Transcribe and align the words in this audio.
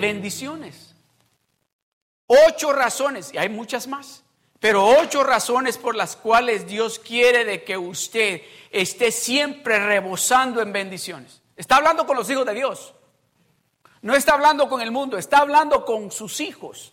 bendiciones. 0.00 0.94
Ocho 2.26 2.72
razones, 2.72 3.32
y 3.34 3.38
hay 3.38 3.48
muchas 3.48 3.86
más, 3.86 4.22
pero 4.60 4.86
ocho 4.86 5.24
razones 5.24 5.78
por 5.78 5.96
las 5.96 6.16
cuales 6.16 6.66
Dios 6.66 6.98
quiere 6.98 7.44
de 7.44 7.64
que 7.64 7.76
usted 7.76 8.42
esté 8.70 9.10
siempre 9.10 9.78
rebosando 9.84 10.60
en 10.60 10.72
bendiciones. 10.72 11.40
Está 11.56 11.76
hablando 11.76 12.06
con 12.06 12.16
los 12.16 12.28
hijos 12.30 12.46
de 12.46 12.54
Dios. 12.54 12.94
No 14.02 14.14
está 14.14 14.34
hablando 14.34 14.68
con 14.68 14.80
el 14.80 14.90
mundo, 14.90 15.18
está 15.18 15.38
hablando 15.38 15.84
con 15.84 16.10
sus 16.10 16.40
hijos. 16.40 16.92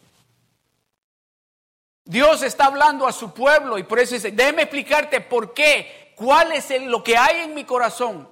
Dios 2.03 2.41
está 2.41 2.65
hablando 2.65 3.05
a 3.05 3.11
su 3.11 3.33
pueblo 3.33 3.77
y 3.77 3.83
por 3.83 3.99
eso 3.99 4.15
dice, 4.15 4.31
déjeme 4.31 4.63
explicarte 4.63 5.21
por 5.21 5.53
qué, 5.53 6.13
cuál 6.15 6.53
es 6.53 6.69
lo 6.81 7.03
que 7.03 7.17
hay 7.17 7.41
en 7.41 7.53
mi 7.53 7.65
corazón. 7.65 8.29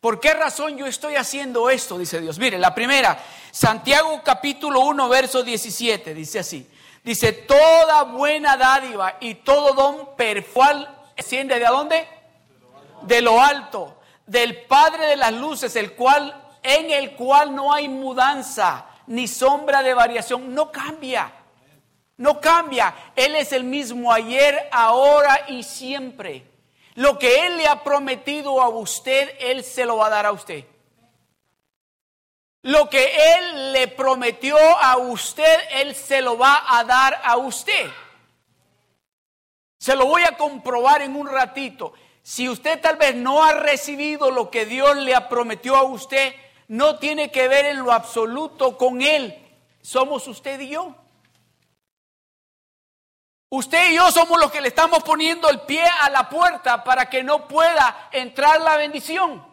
¿Por 0.00 0.20
qué 0.20 0.32
razón 0.34 0.76
yo 0.76 0.86
estoy 0.86 1.16
haciendo 1.16 1.70
esto? 1.70 1.98
Dice 1.98 2.20
Dios. 2.20 2.38
Mire, 2.38 2.58
la 2.58 2.74
primera, 2.74 3.18
Santiago 3.50 4.20
capítulo 4.24 4.80
1, 4.80 5.08
verso 5.08 5.42
17, 5.42 6.14
dice 6.14 6.38
así. 6.38 6.68
Dice, 7.02 7.32
toda 7.32 8.04
buena 8.04 8.56
dádiva 8.56 9.16
y 9.20 9.36
todo 9.36 9.72
don 9.72 10.16
perfecto 10.16 10.98
desciende 11.18 11.58
de 11.58 11.66
dónde? 11.66 12.08
De 13.02 13.20
lo 13.20 13.40
alto, 13.40 14.00
del 14.26 14.62
Padre 14.62 15.06
de 15.06 15.16
las 15.16 15.32
luces, 15.32 15.74
el 15.76 15.92
cual 15.92 16.44
en 16.62 16.90
el 16.90 17.16
cual 17.16 17.54
no 17.54 17.72
hay 17.72 17.88
mudanza 17.88 18.86
ni 19.06 19.26
sombra 19.26 19.82
de 19.82 19.94
variación, 19.94 20.54
no 20.54 20.70
cambia. 20.70 21.32
No 22.16 22.40
cambia. 22.40 22.94
Él 23.16 23.36
es 23.36 23.52
el 23.52 23.64
mismo 23.64 24.12
ayer, 24.12 24.68
ahora 24.70 25.46
y 25.48 25.62
siempre. 25.62 26.47
Lo 26.98 27.16
que 27.16 27.46
Él 27.46 27.58
le 27.58 27.68
ha 27.68 27.84
prometido 27.84 28.60
a 28.60 28.68
usted, 28.70 29.30
Él 29.38 29.62
se 29.62 29.84
lo 29.84 29.98
va 29.98 30.06
a 30.06 30.10
dar 30.10 30.26
a 30.26 30.32
usted. 30.32 30.64
Lo 32.62 32.90
que 32.90 33.36
Él 33.36 33.72
le 33.72 33.86
prometió 33.86 34.58
a 34.58 34.96
usted, 34.96 35.60
Él 35.70 35.94
se 35.94 36.20
lo 36.22 36.36
va 36.36 36.64
a 36.66 36.82
dar 36.82 37.20
a 37.22 37.36
usted. 37.36 37.88
Se 39.78 39.94
lo 39.94 40.06
voy 40.06 40.22
a 40.24 40.36
comprobar 40.36 41.02
en 41.02 41.14
un 41.14 41.28
ratito. 41.28 41.92
Si 42.24 42.48
usted 42.48 42.80
tal 42.80 42.96
vez 42.96 43.14
no 43.14 43.44
ha 43.44 43.52
recibido 43.52 44.32
lo 44.32 44.50
que 44.50 44.66
Dios 44.66 44.96
le 44.96 45.14
ha 45.14 45.28
prometió 45.28 45.76
a 45.76 45.84
usted, 45.84 46.34
no 46.66 46.98
tiene 46.98 47.30
que 47.30 47.46
ver 47.46 47.66
en 47.66 47.84
lo 47.84 47.92
absoluto 47.92 48.76
con 48.76 49.02
Él. 49.02 49.38
Somos 49.82 50.26
usted 50.26 50.58
y 50.58 50.70
yo. 50.70 50.96
Usted 53.50 53.92
y 53.92 53.94
yo 53.96 54.10
somos 54.10 54.38
los 54.38 54.50
que 54.50 54.60
le 54.60 54.68
estamos 54.68 55.02
poniendo 55.02 55.48
el 55.48 55.60
pie 55.62 55.84
a 56.02 56.10
la 56.10 56.28
puerta 56.28 56.84
para 56.84 57.08
que 57.08 57.22
no 57.22 57.48
pueda 57.48 58.08
entrar 58.12 58.60
la 58.60 58.76
bendición. 58.76 59.46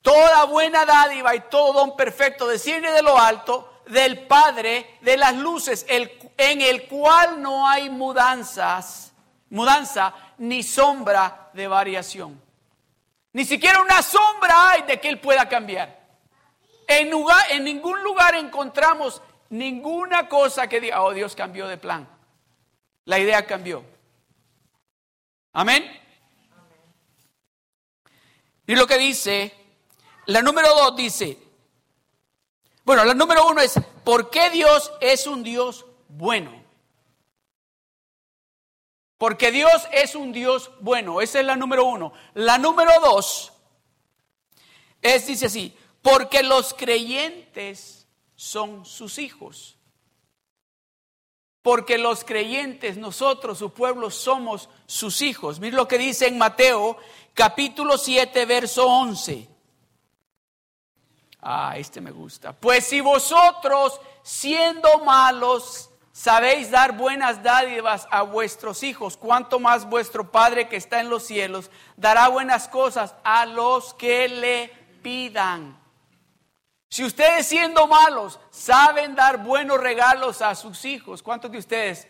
Toda 0.00 0.44
buena 0.44 0.86
dádiva 0.86 1.34
y 1.34 1.40
todo 1.50 1.74
don 1.74 1.96
perfecto 1.96 2.46
desciende 2.46 2.90
de 2.92 3.02
lo 3.02 3.18
alto, 3.18 3.82
del 3.88 4.26
Padre 4.26 4.98
de 5.02 5.18
las 5.18 5.34
luces, 5.34 5.84
en 5.88 6.62
el 6.62 6.88
cual 6.88 7.42
no 7.42 7.68
hay 7.68 7.90
mudanzas, 7.90 9.12
mudanza 9.50 10.14
ni 10.38 10.62
sombra 10.62 11.50
de 11.52 11.68
variación. 11.68 12.40
Ni 13.32 13.44
siquiera 13.44 13.82
una 13.82 14.00
sombra 14.00 14.70
hay 14.70 14.82
de 14.82 14.98
que 14.98 15.08
Él 15.10 15.20
pueda 15.20 15.46
cambiar. 15.46 15.98
En, 16.86 17.10
lugar, 17.10 17.44
en 17.50 17.64
ningún 17.64 18.02
lugar 18.02 18.34
encontramos 18.34 19.20
ninguna 19.50 20.28
cosa 20.28 20.68
que 20.68 20.80
diga, 20.80 21.02
oh 21.02 21.12
Dios 21.12 21.34
cambió 21.34 21.66
de 21.68 21.76
plan. 21.76 22.08
La 23.04 23.18
idea 23.18 23.46
cambió. 23.46 23.84
Amén. 25.52 25.84
Y 28.66 28.76
lo 28.76 28.86
que 28.86 28.98
dice, 28.98 29.54
la 30.26 30.42
número 30.42 30.68
dos 30.74 30.94
dice, 30.94 31.38
bueno, 32.84 33.04
la 33.04 33.14
número 33.14 33.46
uno 33.46 33.60
es, 33.60 33.74
¿por 34.04 34.30
qué 34.30 34.50
Dios 34.50 34.92
es 35.00 35.26
un 35.26 35.42
Dios 35.42 35.86
bueno? 36.08 36.64
Porque 39.16 39.50
Dios 39.50 39.88
es 39.92 40.14
un 40.14 40.32
Dios 40.32 40.70
bueno. 40.80 41.20
Esa 41.20 41.40
es 41.40 41.46
la 41.46 41.56
número 41.56 41.84
uno. 41.84 42.12
La 42.34 42.56
número 42.56 42.92
dos 43.00 43.52
es, 45.02 45.26
dice 45.26 45.46
así, 45.46 45.76
porque 46.02 46.42
los 46.42 46.72
creyentes 46.74 47.97
son 48.38 48.86
sus 48.86 49.18
hijos. 49.18 49.76
Porque 51.60 51.98
los 51.98 52.22
creyentes, 52.22 52.96
nosotros, 52.96 53.58
su 53.58 53.70
pueblo, 53.70 54.10
somos 54.10 54.68
sus 54.86 55.22
hijos. 55.22 55.58
Miren 55.58 55.74
lo 55.74 55.88
que 55.88 55.98
dice 55.98 56.28
en 56.28 56.38
Mateo 56.38 56.96
capítulo 57.34 57.98
7, 57.98 58.46
verso 58.46 58.86
11. 58.86 59.48
Ah, 61.42 61.74
este 61.76 62.00
me 62.00 62.12
gusta. 62.12 62.52
Pues 62.52 62.84
si 62.84 63.00
vosotros, 63.00 64.00
siendo 64.22 65.00
malos, 65.00 65.90
sabéis 66.12 66.70
dar 66.70 66.96
buenas 66.96 67.42
dádivas 67.42 68.06
a 68.08 68.22
vuestros 68.22 68.84
hijos, 68.84 69.16
cuanto 69.16 69.58
más 69.58 69.84
vuestro 69.90 70.30
Padre 70.30 70.68
que 70.68 70.76
está 70.76 71.00
en 71.00 71.10
los 71.10 71.24
cielos 71.24 71.72
dará 71.96 72.28
buenas 72.28 72.68
cosas 72.68 73.16
a 73.24 73.46
los 73.46 73.94
que 73.94 74.28
le 74.28 74.68
pidan. 75.02 75.87
Si 76.88 77.04
ustedes 77.04 77.46
siendo 77.46 77.86
malos 77.86 78.40
saben 78.50 79.14
dar 79.14 79.44
buenos 79.44 79.78
regalos 79.78 80.40
a 80.40 80.54
sus 80.54 80.84
hijos, 80.84 81.22
¿cuántos 81.22 81.50
de 81.50 81.58
ustedes? 81.58 82.08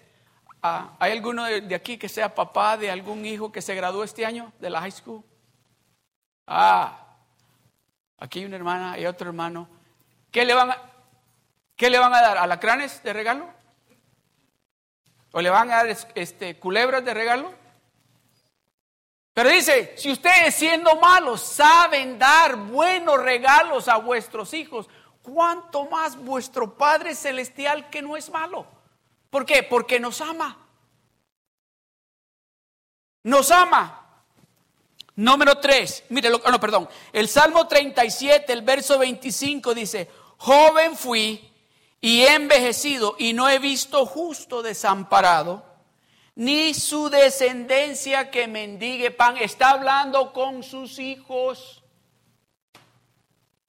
Ah, 0.62 0.96
¿Hay 1.00 1.12
alguno 1.12 1.44
de, 1.44 1.74
aquí 1.74 1.98
que 1.98 2.08
sea 2.08 2.34
papá 2.34 2.76
de 2.76 2.90
algún 2.90 3.24
hijo 3.24 3.50
que 3.50 3.62
se 3.62 3.74
graduó 3.74 4.04
este 4.04 4.24
año 4.24 4.52
de 4.60 4.70
la 4.70 4.80
high 4.80 4.92
school? 4.92 5.24
Ah, 6.46 7.16
aquí 8.18 8.40
hay 8.40 8.44
una 8.44 8.56
hermana, 8.56 8.92
hay 8.92 9.06
otro 9.06 9.28
hermano. 9.28 9.68
¿Qué 10.30 10.44
le 10.44 10.54
van 10.54 10.70
a, 10.70 10.78
qué 11.76 11.90
le 11.90 11.98
van 11.98 12.14
a 12.14 12.20
dar? 12.20 12.38
¿Alacranes 12.38 13.02
de 13.02 13.12
regalo? 13.12 13.48
¿O 15.32 15.40
le 15.40 15.50
van 15.50 15.70
a 15.70 15.76
dar 15.76 15.96
este, 16.14 16.58
culebras 16.58 17.04
de 17.04 17.14
regalo? 17.14 17.52
Pero 19.38 19.50
dice, 19.50 19.94
si 19.96 20.10
ustedes 20.10 20.52
siendo 20.52 20.96
malos 20.96 21.40
saben 21.40 22.18
dar 22.18 22.56
buenos 22.56 23.22
regalos 23.22 23.86
a 23.86 23.96
vuestros 23.98 24.52
hijos, 24.52 24.88
¿cuánto 25.22 25.84
más 25.84 26.16
vuestro 26.16 26.76
Padre 26.76 27.14
Celestial 27.14 27.88
que 27.88 28.02
no 28.02 28.16
es 28.16 28.30
malo? 28.30 28.66
¿Por 29.30 29.46
qué? 29.46 29.62
Porque 29.62 30.00
nos 30.00 30.20
ama. 30.20 30.58
Nos 33.22 33.52
ama. 33.52 34.24
Número 35.14 35.58
3, 35.58 36.06
mire, 36.08 36.30
lo, 36.30 36.38
no, 36.38 36.58
perdón, 36.58 36.88
el 37.12 37.28
Salmo 37.28 37.68
37, 37.68 38.52
el 38.52 38.62
verso 38.62 38.98
25 38.98 39.72
dice, 39.72 40.10
joven 40.36 40.96
fui 40.96 41.48
y 42.00 42.22
he 42.22 42.34
envejecido 42.34 43.14
y 43.20 43.34
no 43.34 43.48
he 43.48 43.60
visto 43.60 44.04
justo 44.04 44.62
desamparado 44.62 45.67
ni 46.38 46.72
su 46.72 47.10
descendencia 47.10 48.30
que 48.30 48.46
mendigue 48.46 49.10
pan. 49.10 49.36
Está 49.38 49.70
hablando 49.70 50.32
con 50.32 50.62
sus 50.62 51.00
hijos. 51.00 51.82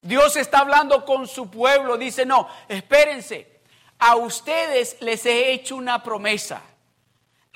Dios 0.02 0.36
está 0.36 0.60
hablando 0.60 1.04
con 1.04 1.28
su 1.28 1.50
pueblo. 1.50 1.98
Dice, 1.98 2.28
no, 2.28 2.48
espérense. 2.68 3.62
A 3.98 4.18
ustedes 4.18 4.98
les 5.00 5.26
he 5.26 5.52
hecho 5.52 5.78
una 5.78 6.04
promesa. 6.04 6.62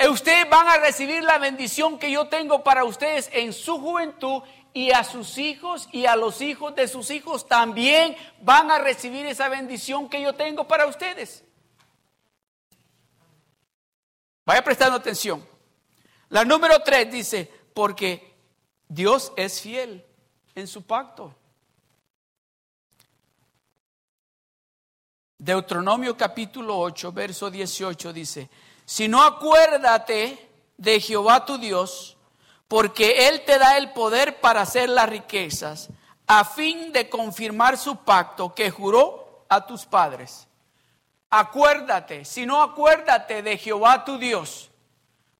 Ustedes 0.09 0.49
van 0.49 0.67
a 0.67 0.77
recibir 0.77 1.23
la 1.23 1.37
bendición 1.37 1.99
que 1.99 2.09
yo 2.09 2.27
tengo 2.27 2.63
para 2.63 2.83
ustedes 2.83 3.29
en 3.33 3.53
su 3.53 3.79
juventud 3.79 4.41
y 4.73 4.89
a 4.89 5.03
sus 5.03 5.37
hijos 5.37 5.87
y 5.91 6.07
a 6.07 6.15
los 6.15 6.41
hijos 6.41 6.73
de 6.73 6.87
sus 6.87 7.11
hijos 7.11 7.47
también 7.47 8.17
van 8.41 8.71
a 8.71 8.79
recibir 8.79 9.27
esa 9.27 9.47
bendición 9.47 10.09
que 10.09 10.23
yo 10.23 10.33
tengo 10.33 10.67
para 10.67 10.87
ustedes. 10.87 11.43
Vaya 14.45 14.63
prestando 14.63 14.97
atención. 14.97 15.45
La 16.29 16.43
número 16.43 16.79
tres 16.81 17.11
dice, 17.11 17.51
porque 17.73 18.35
Dios 18.87 19.31
es 19.35 19.61
fiel 19.61 20.05
en 20.55 20.67
su 20.67 20.83
pacto. 20.83 21.33
Deuteronomio 25.37 26.15
capítulo 26.15 26.77
8, 26.79 27.11
verso 27.11 27.49
18 27.49 28.13
dice, 28.13 28.49
si 28.85 29.07
no 29.07 29.21
acuérdate 29.23 30.49
de 30.77 30.99
Jehová 30.99 31.45
tu 31.45 31.57
Dios, 31.57 32.17
porque 32.67 33.27
Él 33.27 33.43
te 33.45 33.57
da 33.57 33.77
el 33.77 33.91
poder 33.91 34.39
para 34.39 34.61
hacer 34.61 34.89
las 34.89 35.09
riquezas, 35.09 35.89
a 36.27 36.45
fin 36.45 36.91
de 36.91 37.09
confirmar 37.09 37.77
su 37.77 37.97
pacto 37.97 38.53
que 38.53 38.71
juró 38.71 39.45
a 39.49 39.65
tus 39.65 39.85
padres 39.85 40.47
acuérdate, 41.39 42.25
si 42.25 42.45
no 42.45 42.61
acuérdate 42.61 43.41
de 43.41 43.57
Jehová 43.57 44.05
tu 44.05 44.17
Dios, 44.17 44.69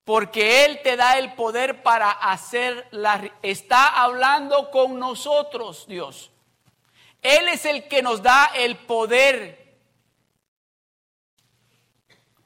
porque 0.03 0.65
Él 0.65 0.81
te 0.83 0.97
da 0.97 1.17
el 1.17 1.33
poder 1.33 1.83
para 1.83 2.09
hacer 2.09 2.87
la... 2.91 3.31
Está 3.41 4.01
hablando 4.01 4.71
con 4.71 4.99
nosotros, 4.99 5.85
Dios. 5.87 6.31
Él 7.21 7.47
es 7.47 7.65
el 7.65 7.87
que 7.87 8.01
nos 8.01 8.21
da 8.21 8.51
el 8.55 8.75
poder 8.75 9.77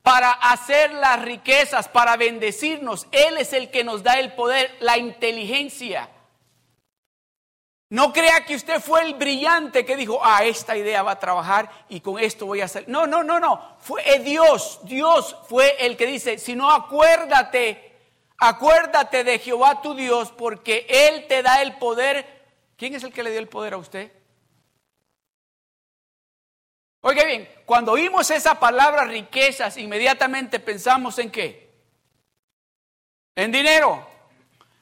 para 0.04 0.32
hacer 0.32 0.94
las 0.94 1.22
riquezas, 1.22 1.88
para 1.88 2.16
bendecirnos. 2.18 3.08
Él 3.12 3.38
es 3.38 3.54
el 3.54 3.72
que 3.72 3.84
nos 3.84 4.04
da 4.04 4.20
el 4.20 4.34
poder, 4.34 4.76
la 4.80 4.98
inteligencia. 4.98 6.10
No 7.90 8.12
crea 8.12 8.46
que 8.46 8.56
usted 8.56 8.82
fue 8.82 9.04
el 9.04 9.14
brillante 9.14 9.86
que 9.86 9.96
dijo, 9.96 10.20
ah, 10.22 10.44
esta 10.44 10.76
idea 10.76 11.04
va 11.04 11.12
a 11.12 11.20
trabajar 11.20 11.70
y 11.88 12.02
con 12.02 12.20
esto 12.20 12.46
voy 12.46 12.60
a 12.60 12.66
hacer. 12.66 12.84
No, 12.90 13.08
no, 13.08 13.24
no, 13.24 13.40
no. 13.40 13.78
Fue 13.80 14.20
Dios. 14.20 14.80
Dios 14.84 15.38
fue 15.48 15.86
el 15.86 15.96
que 15.96 16.06
dice, 16.06 16.38
si 16.38 16.54
no 16.54 16.70
acuérdate, 16.70 17.96
acuérdate 18.38 19.24
de 19.24 19.40
Jehová 19.40 19.82
tu 19.82 19.96
Dios 19.96 20.34
porque 20.34 20.86
Él 20.90 21.28
te 21.28 21.42
da 21.42 21.62
el 21.62 21.78
poder. 21.78 22.26
¿Quién 22.76 22.94
es 22.94 23.04
el 23.04 23.14
que 23.14 23.24
le 23.24 23.32
dio 23.32 23.40
el 23.40 23.48
poder 23.48 23.74
a 23.74 23.78
usted? 23.78 24.12
Oiga 27.02 27.24
bien, 27.24 27.48
cuando 27.66 27.94
oímos 27.94 28.30
esa 28.32 28.60
palabra 28.60 29.06
riquezas, 29.06 29.78
inmediatamente 29.78 30.60
pensamos 30.60 31.18
en 31.20 31.32
qué? 31.32 31.72
En 33.34 33.50
dinero. 33.50 34.06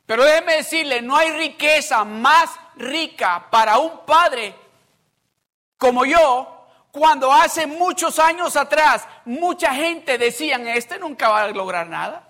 Pero 0.07 0.23
déjeme 0.23 0.55
decirle, 0.55 1.03
no 1.03 1.15
hay 1.15 1.31
riqueza 1.33 2.03
más 2.03 2.49
rica 2.77 3.48
para 3.50 3.77
un 3.77 4.06
padre 4.06 4.56
como 5.77 6.06
yo, 6.06 6.68
cuando 6.92 7.31
hace 7.31 7.68
muchos 7.68 8.19
años 8.19 8.56
atrás 8.56 9.06
mucha 9.25 9.74
gente 9.74 10.18
decían, 10.18 10.68
este 10.68 10.98
nunca 10.98 11.30
va 11.30 11.42
a 11.42 11.48
lograr 11.50 11.88
nada. 11.88 12.25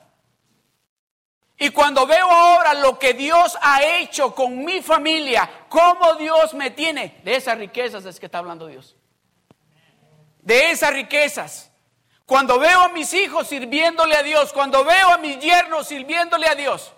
Y 1.58 1.70
cuando 1.70 2.06
veo 2.06 2.30
ahora 2.30 2.74
lo 2.74 3.00
que 3.00 3.14
Dios 3.14 3.58
ha 3.62 3.82
hecho 3.84 4.36
con 4.36 4.66
mi 4.66 4.82
familia, 4.82 5.50
cómo 5.70 6.16
Dios 6.16 6.54
me 6.54 6.72
tiene, 6.72 7.22
de 7.24 7.36
esas 7.36 7.58
riquezas 7.58 8.04
es 8.06 8.20
que 8.20 8.26
está 8.26 8.40
hablando 8.40 8.68
Dios. 8.68 8.96
De 10.40 10.72
esas 10.72 10.92
riquezas. 10.92 11.72
Cuando 12.26 12.60
veo 12.60 12.82
a 12.82 12.90
mis 12.90 13.14
hijos 13.14 13.48
sirviéndole 13.48 14.16
a 14.18 14.24
Dios, 14.24 14.52
cuando 14.52 14.84
veo 14.84 15.10
a 15.10 15.18
mis 15.18 15.40
yernos 15.40 15.88
sirviéndole 15.88 16.48
a 16.48 16.56
Dios, 16.56 16.92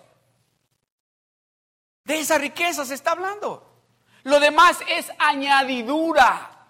de 2.08 2.20
esa 2.20 2.38
riqueza 2.38 2.86
se 2.86 2.94
está 2.94 3.12
hablando. 3.12 3.62
Lo 4.24 4.40
demás 4.40 4.78
es 4.88 5.12
añadidura. 5.18 6.66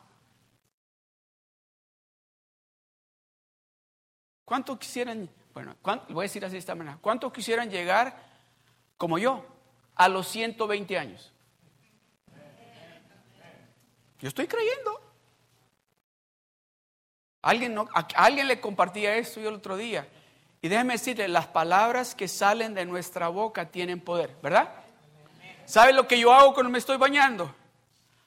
¿Cuánto 4.45 4.77
quisieran, 4.77 5.31
bueno, 5.55 5.77
voy 6.09 6.23
a 6.23 6.23
decir 6.23 6.45
así 6.45 6.55
de 6.55 6.59
esta 6.59 6.75
manera, 6.75 6.99
cuánto 7.01 7.33
quisieran 7.33 7.71
llegar 7.71 8.21
como 8.97 9.17
yo 9.17 9.47
a 9.95 10.09
los 10.09 10.27
120 10.27 10.99
años? 10.99 11.33
Yo 14.19 14.27
estoy 14.27 14.49
creyendo. 14.49 15.01
Alguien, 17.43 17.75
no, 17.75 17.89
alguien 18.17 18.49
le 18.49 18.61
compartía 18.61 19.15
esto 19.15 19.41
yo 19.41 19.51
el 19.51 19.55
otro 19.55 19.77
día. 19.77 20.09
Y 20.61 20.67
déjeme 20.67 20.95
decirle, 20.95 21.29
las 21.29 21.47
palabras 21.47 22.17
que 22.17 22.27
salen 22.27 22.75
de 22.75 22.85
nuestra 22.85 23.29
boca 23.29 23.71
tienen 23.71 24.01
poder, 24.01 24.37
¿verdad? 24.43 24.78
¿Sabe 25.69 25.93
lo 25.93 26.09
que 26.09 26.19
yo 26.19 26.33
hago 26.33 26.55
cuando 26.55 26.73
me 26.73 26.79
estoy 26.79 26.97
bañando? 26.97 27.55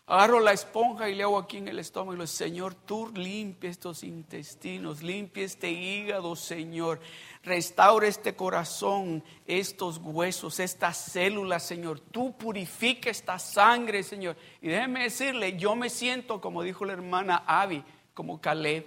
Agarro 0.06 0.40
la 0.40 0.52
esponja 0.54 1.10
y 1.10 1.16
le 1.16 1.24
hago 1.24 1.40
aquí 1.40 1.58
en 1.58 1.68
el 1.70 1.80
estómago 1.80 2.14
y 2.14 2.18
le 2.18 2.26
digo, 2.26 2.28
Señor, 2.28 2.76
tú 2.76 3.12
limpia 3.16 3.68
estos 3.68 4.04
intestinos, 4.04 5.02
limpia 5.02 5.44
este 5.44 5.72
hígado, 5.72 6.36
Señor. 6.36 7.00
Restaura 7.42 8.08
este 8.08 8.36
corazón, 8.36 9.24
estos 9.48 9.98
huesos, 9.98 10.60
estas 10.60 10.98
células, 10.98 11.66
Señor. 11.66 12.00
Tú 12.00 12.38
purifica 12.38 13.10
esta 13.10 13.40
sangre, 13.40 14.04
Señor. 14.04 14.38
Y 14.62 14.68
déjeme 14.68 15.02
decirle, 15.02 15.58
yo 15.58 15.76
me 15.76 15.90
siento, 15.90 16.42
como 16.42 16.62
dijo 16.62 16.86
la 16.86 16.94
hermana 16.94 17.44
Avi, 17.48 17.84
como 18.14 18.40
Caleb. 18.40 18.86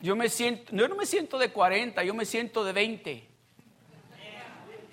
Yo 0.00 0.16
me 0.16 0.28
siento, 0.28 0.74
yo 0.74 0.88
no 0.88 0.96
me 0.96 1.06
siento 1.06 1.38
de 1.38 1.52
40, 1.52 2.02
yo 2.02 2.14
me 2.14 2.24
siento 2.24 2.64
de 2.64 2.72
20. 2.72 3.28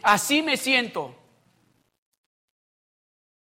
Así 0.04 0.44
me 0.44 0.58
siento. 0.58 1.19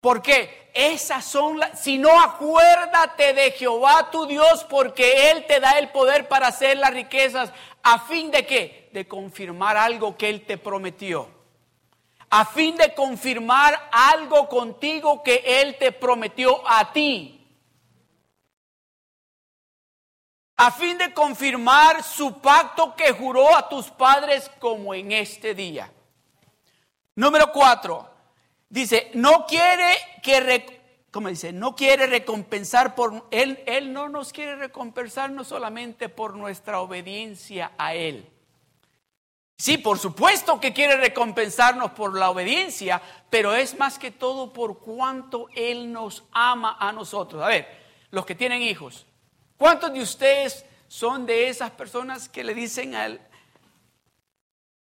Porque 0.00 0.70
esas 0.73 1.25
son 1.25 1.58
las, 1.58 1.81
si 1.81 1.99
no 1.99 2.20
acuérdate 2.20 3.35
de 3.35 3.50
Jehová 3.52 4.11
tu 4.11 4.26
Dios, 4.26 4.64
porque 4.64 5.31
Él 5.31 5.44
te 5.47 5.61
da 5.61 5.79
el 5.79 5.91
poder 5.91 6.26
para 6.26 6.49
hacer 6.49 6.79
las 6.79 6.93
riquezas, 6.94 7.52
a 7.82 7.99
fin 7.99 8.31
de 8.31 8.47
qué? 8.47 8.88
De 8.93 9.06
confirmar 9.06 9.76
algo 9.76 10.17
que 10.17 10.31
Él 10.31 10.47
te 10.47 10.56
prometió. 10.56 11.29
A 12.31 12.47
fin 12.47 12.76
de 12.76 12.94
confirmar 12.94 13.91
algo 13.93 14.49
contigo 14.49 15.23
que 15.23 15.43
Él 15.44 15.76
te 15.79 15.93
prometió 15.93 16.62
a 16.67 16.93
ti. 16.93 17.37
A 20.56 20.70
fin 20.70 20.96
de 20.96 21.12
confirmar 21.12 22.03
su 22.03 22.41
pacto 22.41 22.94
que 22.94 23.12
juró 23.12 23.55
a 23.55 23.69
tus 23.69 23.91
padres 23.91 24.50
como 24.58 24.94
en 24.94 25.12
este 25.12 25.55
día. 25.55 25.93
Número 27.17 27.50
cuatro 27.53 28.09
Dice, 28.70 29.11
no 29.14 29.46
quiere 29.46 29.96
que, 30.22 30.81
como 31.11 31.28
dice, 31.28 31.52
no 31.52 31.75
quiere 31.75 32.06
recompensar 32.06 32.94
por, 32.94 33.26
él, 33.32 33.61
él 33.67 33.93
no 33.93 34.08
nos 34.08 34.32
quiere 34.32 34.55
recompensar 34.55 35.32
no 35.32 35.43
solamente 35.43 36.08
por 36.08 36.37
nuestra 36.37 36.81
obediencia 36.81 37.72
a 37.76 37.94
Él. 37.94 38.31
Sí, 39.58 39.76
por 39.76 39.99
supuesto 39.99 40.61
que 40.61 40.72
quiere 40.72 40.96
recompensarnos 40.96 41.90
por 41.90 42.17
la 42.17 42.31
obediencia, 42.31 43.02
pero 43.28 43.55
es 43.55 43.76
más 43.76 43.99
que 43.99 44.12
todo 44.12 44.52
por 44.52 44.78
cuánto 44.78 45.49
Él 45.55 45.93
nos 45.93 46.22
ama 46.31 46.76
a 46.78 46.93
nosotros. 46.93 47.43
A 47.43 47.49
ver, 47.49 47.69
los 48.12 48.25
que 48.25 48.37
tienen 48.37 48.62
hijos, 48.62 49.05
¿cuántos 49.58 49.93
de 49.93 50.00
ustedes 50.00 50.64
son 50.87 51.26
de 51.26 51.49
esas 51.49 51.72
personas 51.72 52.28
que 52.28 52.44
le 52.44 52.55
dicen 52.55 52.94
al, 52.94 53.20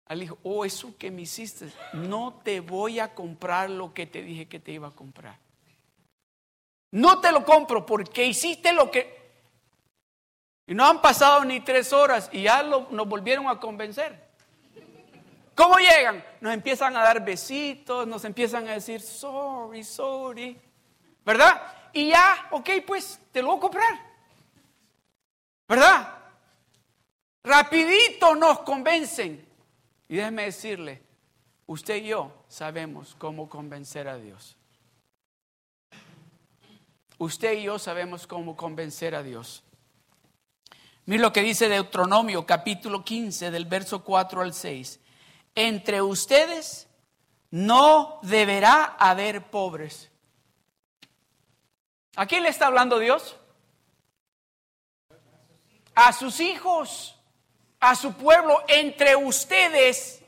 al 0.06 0.22
hijo, 0.22 0.38
oh, 0.42 0.64
eso 0.64 0.96
que 0.98 1.10
me 1.10 1.22
hiciste, 1.22 1.72
no 1.92 2.40
te 2.44 2.60
voy 2.60 3.00
a 3.00 3.14
comprar 3.14 3.70
lo 3.70 3.94
que 3.94 4.06
te 4.06 4.22
dije 4.22 4.46
que 4.46 4.60
te 4.60 4.72
iba 4.72 4.88
a 4.88 4.92
comprar. 4.92 5.38
No 6.90 7.20
te 7.20 7.32
lo 7.32 7.44
compro 7.44 7.84
porque 7.84 8.24
hiciste 8.24 8.72
lo 8.72 8.90
que... 8.90 9.24
Y 10.66 10.74
no 10.74 10.86
han 10.86 11.02
pasado 11.02 11.44
ni 11.44 11.60
tres 11.60 11.92
horas 11.92 12.30
y 12.32 12.42
ya 12.42 12.62
nos 12.62 13.08
volvieron 13.08 13.48
a 13.48 13.58
convencer. 13.58 14.24
¿Cómo 15.54 15.76
llegan? 15.78 16.24
Nos 16.40 16.52
empiezan 16.52 16.96
a 16.96 17.02
dar 17.02 17.24
besitos, 17.24 18.06
nos 18.06 18.24
empiezan 18.24 18.68
a 18.68 18.72
decir, 18.72 19.00
sorry, 19.00 19.84
sorry. 19.84 20.60
¿Verdad? 21.24 21.62
Y 21.92 22.08
ya, 22.08 22.48
ok, 22.50 22.70
pues 22.86 23.20
te 23.30 23.40
lo 23.40 23.48
voy 23.48 23.58
a 23.58 23.60
comprar. 23.60 24.14
¿Verdad? 25.68 26.18
Rapidito 27.42 28.34
nos 28.34 28.60
convencen. 28.60 29.53
Y 30.08 30.16
déjeme 30.16 30.44
decirle, 30.44 31.02
usted 31.66 31.96
y 31.96 32.08
yo 32.08 32.44
sabemos 32.48 33.14
cómo 33.18 33.48
convencer 33.48 34.08
a 34.08 34.16
Dios. 34.16 34.56
Usted 37.18 37.58
y 37.58 37.62
yo 37.64 37.78
sabemos 37.78 38.26
cómo 38.26 38.56
convencer 38.56 39.14
a 39.14 39.22
Dios. 39.22 39.62
Mira 41.06 41.22
lo 41.22 41.32
que 41.32 41.42
dice 41.42 41.68
Deuteronomio 41.68 42.46
capítulo 42.46 43.04
15 43.04 43.50
del 43.50 43.66
verso 43.66 44.02
4 44.02 44.40
al 44.40 44.52
6. 44.52 45.00
Entre 45.54 46.02
ustedes 46.02 46.88
no 47.50 48.18
deberá 48.22 48.96
haber 48.98 49.50
pobres. 49.50 50.10
¿A 52.16 52.26
quién 52.26 52.42
le 52.42 52.48
está 52.48 52.66
hablando 52.66 52.98
Dios? 52.98 53.36
A 55.94 56.12
sus 56.12 56.40
hijos 56.40 57.13
a 57.84 57.94
su 57.94 58.14
pueblo 58.14 58.62
entre 58.66 59.14
ustedes, 59.14 60.22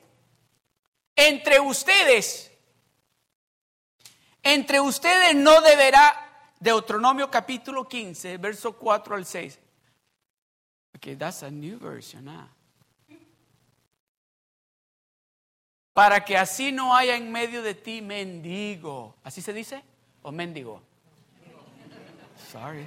entre 1.14 1.58
ustedes, 1.58 2.52
entre 4.42 4.80
ustedes 4.80 5.34
no 5.34 5.62
deberá, 5.62 6.22
Deuteronomio 6.60 7.30
capítulo 7.30 7.88
15, 7.88 8.36
verso 8.38 8.72
4 8.72 9.16
al 9.16 9.24
6. 9.24 9.58
Okay, 10.96 11.14
that's 11.14 11.42
a 11.42 11.50
new 11.50 11.78
version. 11.78 12.28
Ah. 12.28 12.48
Para 15.92 16.24
que 16.24 16.36
así 16.36 16.72
no 16.72 16.94
haya 16.94 17.16
en 17.16 17.32
medio 17.32 17.62
de 17.62 17.74
ti 17.74 18.02
mendigo. 18.02 19.14
¿Así 19.24 19.40
se 19.40 19.52
dice? 19.52 19.82
¿O 20.22 20.30
mendigo? 20.30 20.82
Sorry. 22.52 22.86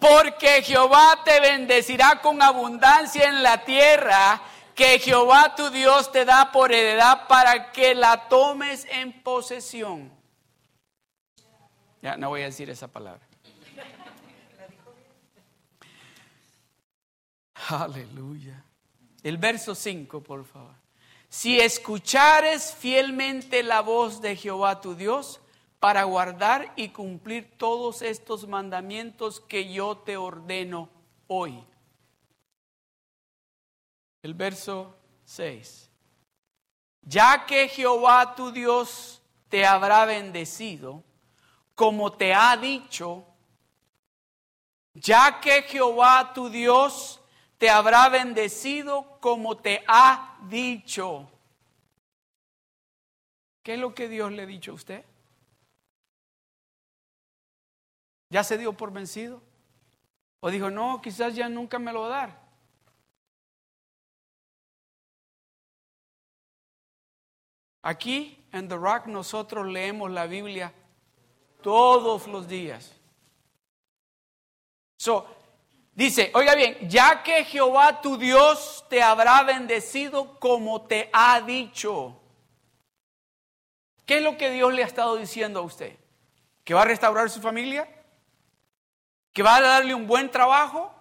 Porque 0.00 0.62
Jehová 0.62 1.22
te 1.24 1.40
bendecirá 1.40 2.20
con 2.20 2.40
abundancia 2.42 3.28
en 3.28 3.42
la 3.42 3.64
tierra 3.64 4.40
que 4.74 4.98
Jehová 5.00 5.54
tu 5.56 5.70
Dios 5.70 6.12
te 6.12 6.24
da 6.24 6.52
por 6.52 6.72
heredad 6.72 7.26
para 7.26 7.72
que 7.72 7.94
la 7.94 8.28
tomes 8.28 8.86
en 8.90 9.22
posesión. 9.22 10.12
Ya 12.00 12.16
no 12.16 12.28
voy 12.28 12.42
a 12.42 12.44
decir 12.44 12.70
esa 12.70 12.86
palabra. 12.86 13.26
Aleluya. 17.68 18.62
El 19.22 19.36
verso 19.36 19.74
5, 19.74 20.22
por 20.22 20.44
favor. 20.44 20.74
Si 21.28 21.60
escuchares 21.60 22.72
fielmente 22.72 23.62
la 23.62 23.80
voz 23.80 24.22
de 24.22 24.36
Jehová 24.36 24.80
tu 24.80 24.94
Dios, 24.94 25.40
para 25.80 26.04
guardar 26.04 26.72
y 26.76 26.88
cumplir 26.88 27.56
todos 27.56 28.02
estos 28.02 28.48
mandamientos 28.48 29.40
que 29.40 29.72
yo 29.72 29.98
te 29.98 30.16
ordeno 30.16 30.88
hoy. 31.26 31.64
El 34.22 34.34
verso 34.34 34.96
6. 35.24 35.90
ya 37.02 37.46
que 37.46 37.68
Jehová 37.68 38.34
tu 38.34 38.50
Dios 38.50 39.22
te 39.48 39.64
habrá 39.64 40.04
bendecido, 40.04 41.02
como 41.74 42.12
te 42.12 42.34
ha 42.34 42.56
dicho, 42.56 43.24
ya 44.92 45.40
que 45.40 45.62
Jehová 45.62 46.32
tu 46.34 46.50
Dios 46.50 47.20
te 47.56 47.70
habrá 47.70 48.08
bendecido 48.08 49.18
como 49.20 49.56
te 49.56 49.84
ha 49.86 50.38
dicho. 50.48 51.30
¿Qué 53.62 53.74
es 53.74 53.80
lo 53.80 53.94
que 53.94 54.08
Dios 54.08 54.32
le 54.32 54.42
ha 54.42 54.46
dicho 54.46 54.72
a 54.72 54.74
usted? 54.74 55.04
¿Ya 58.30 58.44
se 58.44 58.58
dio 58.58 58.72
por 58.72 58.92
vencido? 58.92 59.42
¿O 60.40 60.50
dijo, 60.50 60.70
no, 60.70 61.00
quizás 61.00 61.34
ya 61.34 61.48
nunca 61.48 61.78
me 61.78 61.92
lo 61.92 62.02
va 62.02 62.06
a 62.06 62.10
dar? 62.10 62.48
Aquí 67.82 68.46
en 68.52 68.68
The 68.68 68.76
Rock 68.76 69.06
nosotros 69.06 69.66
leemos 69.66 70.10
la 70.10 70.26
Biblia 70.26 70.72
todos 71.62 72.26
los 72.26 72.46
días. 72.46 72.94
So, 74.98 75.26
dice, 75.94 76.30
oiga 76.34 76.54
bien, 76.54 76.76
ya 76.88 77.22
que 77.22 77.44
Jehová 77.44 78.00
tu 78.00 78.18
Dios 78.18 78.84
te 78.90 79.02
habrá 79.02 79.42
bendecido 79.42 80.38
como 80.38 80.82
te 80.82 81.08
ha 81.12 81.40
dicho. 81.40 82.20
¿Qué 84.04 84.18
es 84.18 84.22
lo 84.22 84.36
que 84.36 84.50
Dios 84.50 84.72
le 84.72 84.82
ha 84.82 84.86
estado 84.86 85.16
diciendo 85.16 85.60
a 85.60 85.62
usted? 85.62 85.96
¿Que 86.64 86.74
va 86.74 86.82
a 86.82 86.86
restaurar 86.86 87.30
su 87.30 87.40
familia? 87.40 87.88
¿Que 89.38 89.44
va 89.44 89.54
a 89.54 89.60
darle 89.60 89.94
un 89.94 90.08
buen 90.08 90.32
trabajo? 90.32 90.92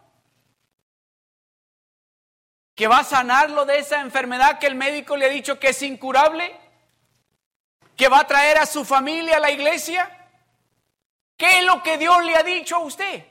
¿Que 2.75 2.87
va 2.87 2.99
a 2.99 3.03
sanarlo 3.03 3.65
de 3.65 3.79
esa 3.79 3.99
enfermedad 4.01 4.59
que 4.59 4.67
el 4.67 4.75
médico 4.75 5.17
le 5.17 5.25
ha 5.25 5.29
dicho 5.29 5.59
que 5.59 5.69
es 5.69 5.81
incurable? 5.81 6.55
¿Que 7.95 8.07
va 8.09 8.19
a 8.19 8.27
traer 8.27 8.59
a 8.59 8.67
su 8.67 8.85
familia 8.85 9.37
a 9.37 9.39
la 9.39 9.49
iglesia? 9.49 10.29
¿Qué 11.35 11.57
es 11.57 11.65
lo 11.65 11.81
que 11.81 11.97
Dios 11.97 12.23
le 12.25 12.35
ha 12.35 12.43
dicho 12.43 12.75
a 12.75 12.81
usted? 12.81 13.25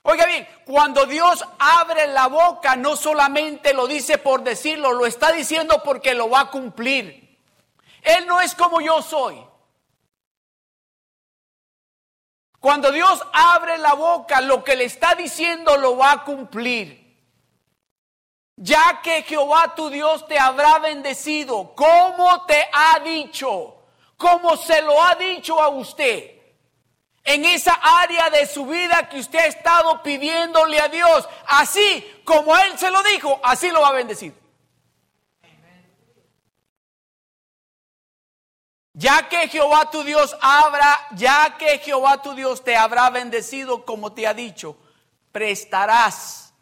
Oiga 0.00 0.24
bien, 0.24 0.48
cuando 0.64 1.04
Dios 1.04 1.44
abre 1.58 2.06
la 2.06 2.28
boca, 2.28 2.74
no 2.74 2.96
solamente 2.96 3.74
lo 3.74 3.86
dice 3.86 4.16
por 4.16 4.42
decirlo, 4.42 4.94
lo 4.94 5.04
está 5.04 5.30
diciendo 5.30 5.82
porque 5.84 6.14
lo 6.14 6.30
va 6.30 6.40
a 6.40 6.50
cumplir. 6.50 7.38
Él 8.00 8.26
no 8.26 8.40
es 8.40 8.54
como 8.54 8.80
yo 8.80 9.02
soy. 9.02 9.44
Cuando 12.60 12.90
Dios 12.90 13.22
abre 13.32 13.78
la 13.78 13.94
boca, 13.94 14.40
lo 14.40 14.64
que 14.64 14.76
le 14.76 14.84
está 14.84 15.14
diciendo 15.14 15.76
lo 15.76 15.96
va 15.96 16.12
a 16.12 16.24
cumplir. 16.24 17.04
Ya 18.56 19.00
que 19.02 19.22
Jehová 19.22 19.74
tu 19.74 19.90
Dios 19.90 20.26
te 20.26 20.38
habrá 20.38 20.78
bendecido, 20.78 21.74
como 21.74 22.46
te 22.46 22.68
ha 22.72 22.98
dicho, 23.00 23.76
como 24.16 24.56
se 24.56 24.80
lo 24.82 25.02
ha 25.02 25.14
dicho 25.14 25.60
a 25.60 25.68
usted 25.68 26.36
en 27.26 27.44
esa 27.44 27.72
área 27.72 28.30
de 28.30 28.46
su 28.46 28.66
vida 28.66 29.08
que 29.08 29.18
usted 29.18 29.40
ha 29.40 29.46
estado 29.46 30.02
pidiéndole 30.02 30.80
a 30.80 30.88
Dios. 30.88 31.28
Así 31.46 32.20
como 32.24 32.56
Él 32.56 32.78
se 32.78 32.90
lo 32.90 33.02
dijo, 33.02 33.38
así 33.42 33.68
lo 33.70 33.82
va 33.82 33.88
a 33.88 33.92
bendecir. 33.92 34.32
Ya 38.98 39.28
que 39.28 39.46
Jehová 39.48 39.90
tu 39.90 40.02
Dios 40.04 40.34
habrá, 40.40 40.98
ya 41.14 41.58
que 41.58 41.78
Jehová 41.80 42.22
tu 42.22 42.32
Dios 42.32 42.64
te 42.64 42.76
habrá 42.76 43.10
bendecido 43.10 43.84
como 43.84 44.14
te 44.14 44.26
ha 44.26 44.32
dicho, 44.32 44.78
prestarás 45.32 46.54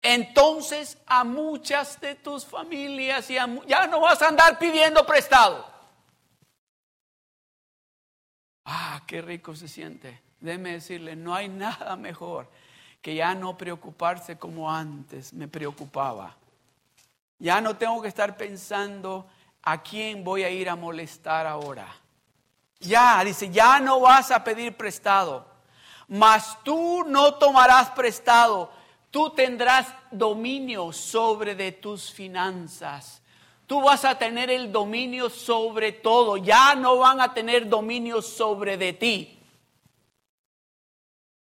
entonces 0.00 0.96
a 1.06 1.22
muchas 1.22 2.00
de 2.00 2.14
tus 2.14 2.46
familias 2.46 3.28
y 3.28 3.34
ya 3.66 3.86
no 3.86 4.00
vas 4.00 4.22
a 4.22 4.28
andar 4.28 4.58
pidiendo 4.58 5.04
prestado. 5.04 5.70
Ah, 8.64 9.02
qué 9.06 9.20
rico 9.20 9.54
se 9.54 9.68
siente. 9.68 10.22
Déjeme 10.40 10.72
decirle, 10.72 11.14
no 11.14 11.34
hay 11.34 11.50
nada 11.50 11.94
mejor 11.96 12.48
que 13.02 13.14
ya 13.14 13.34
no 13.34 13.58
preocuparse 13.58 14.38
como 14.38 14.72
antes 14.72 15.34
me 15.34 15.46
preocupaba. 15.46 16.34
Ya 17.38 17.60
no 17.60 17.76
tengo 17.76 18.00
que 18.00 18.08
estar 18.08 18.34
pensando 18.34 19.26
a 19.64 19.82
quién 19.82 20.22
voy 20.24 20.44
a 20.44 20.50
ir 20.50 20.68
a 20.68 20.76
molestar 20.76 21.46
ahora. 21.46 21.86
Ya, 22.80 23.22
dice, 23.24 23.50
ya 23.50 23.80
no 23.80 24.00
vas 24.00 24.30
a 24.30 24.44
pedir 24.44 24.76
prestado, 24.76 25.46
mas 26.08 26.58
tú 26.62 27.04
no 27.06 27.34
tomarás 27.34 27.90
prestado, 27.90 28.70
tú 29.10 29.30
tendrás 29.30 29.86
dominio 30.10 30.92
sobre 30.92 31.54
de 31.54 31.72
tus 31.72 32.12
finanzas 32.12 33.22
Tú 33.66 33.80
vas 33.80 34.04
a 34.04 34.18
tener 34.18 34.50
el 34.50 34.70
dominio 34.70 35.30
sobre 35.30 35.92
todo. 35.92 36.36
Ya 36.36 36.74
no 36.74 36.98
van 36.98 37.20
a 37.20 37.32
tener 37.32 37.68
dominio 37.68 38.20
sobre 38.20 38.76
de 38.76 38.92
ti. 38.92 39.38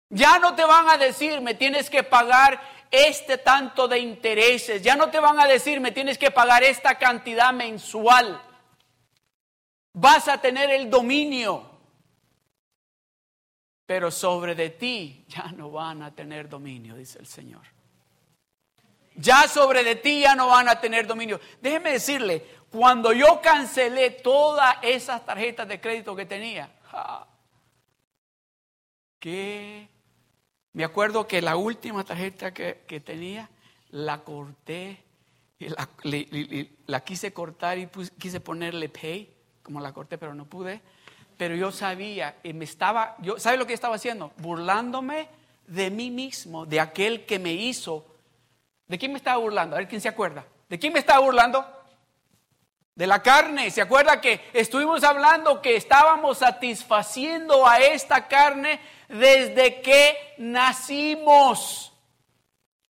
Ya 0.10 0.40
no 0.40 0.56
te 0.56 0.64
van 0.64 0.88
a 0.90 0.98
decir, 0.98 1.42
me 1.42 1.56
tienes 1.56 1.90
que 1.90 2.04
pagar 2.04 2.62
este 2.92 3.38
tanto 3.38 3.88
de 3.88 4.00
intereses. 4.00 4.82
Ya 4.82 4.96
no 4.96 5.10
te 5.10 5.20
van 5.20 5.40
a 5.40 5.48
decir, 5.48 5.80
me 5.80 5.92
tienes 5.92 6.18
que 6.18 6.32
pagar 6.32 6.64
esta 6.64 6.96
cantidad 6.98 7.54
mensual. 7.54 8.42
Vas 9.94 10.28
a 10.28 10.40
tener 10.40 10.70
el 10.72 10.90
dominio. 10.90 11.72
Pero 13.86 14.10
sobre 14.10 14.56
de 14.56 14.72
ti 14.72 15.26
ya 15.28 15.52
no 15.52 15.70
van 15.72 16.02
a 16.02 16.14
tener 16.14 16.50
dominio, 16.50 16.96
dice 16.96 17.20
el 17.20 17.28
Señor. 17.28 17.62
Ya 19.16 19.48
sobre 19.48 19.84
de 19.84 19.96
ti 19.96 20.22
ya 20.22 20.36
no 20.36 20.48
van 20.48 20.68
a 20.68 20.80
tener 20.82 21.08
dominio. 21.08 21.40
Déjeme 21.62 21.92
decirle, 21.92 22.46
cuando 22.70 23.14
yo 23.14 23.40
cancelé 23.42 24.10
todas 24.10 24.78
esas 24.82 25.26
tarjetas 25.26 25.68
de 25.68 25.80
crédito 25.80 26.16
que 26.16 26.26
tenía, 26.26 26.70
que 29.20 29.88
me 30.76 30.84
acuerdo 30.84 31.28
que 31.28 31.42
la 31.42 31.56
última 31.56 32.04
tarjeta 32.04 32.54
que, 32.54 33.02
tenía, 33.04 33.50
la 33.90 34.20
corté, 34.24 35.04
la, 36.86 37.00
quise 37.04 37.34
cortar 37.34 37.80
y 37.80 37.88
quise 38.20 38.40
ponerle 38.40 38.90
pay, 38.90 39.34
como 39.64 39.82
la 39.82 39.92
corté, 39.92 40.20
pero 40.20 40.36
no 40.36 40.46
pude. 40.46 40.82
Pero 41.38 41.56
yo 41.56 41.72
sabía, 41.72 42.38
y 42.44 42.54
me 42.54 42.66
estaba, 42.66 43.16
yo, 43.20 43.40
¿sabe 43.40 43.58
lo 43.58 43.66
que 43.66 43.74
estaba 43.74 43.96
haciendo? 43.96 44.32
Burlándome 44.38 45.28
de 45.66 45.90
mí 45.90 46.12
mismo, 46.12 46.68
de 46.68 46.80
aquel 46.80 47.26
que 47.26 47.40
me 47.40 47.54
hizo 47.54 48.06
¿De 48.88 48.98
quién 49.00 49.12
me 49.12 49.18
estaba 49.18 49.38
burlando? 49.38 49.76
A 49.76 49.80
ver 49.80 49.88
quién 49.88 50.02
se 50.02 50.10
acuerda. 50.10 50.46
¿De 50.70 50.78
quién 50.78 50.94
me 50.94 51.00
estaba 51.00 51.20
burlando? 51.20 51.66
De 52.96 53.06
la 53.06 53.22
carne. 53.22 53.70
¿Se 53.72 53.82
acuerda 53.82 54.22
que 54.22 54.50
estuvimos 54.54 55.04
hablando 55.04 55.62
que 55.62 55.76
estábamos 55.76 56.38
satisfaciendo 56.38 57.68
a 57.68 57.80
esta 57.80 58.28
carne 58.28 58.80
desde 59.10 59.82
que 59.82 60.36
nacimos? 60.38 61.94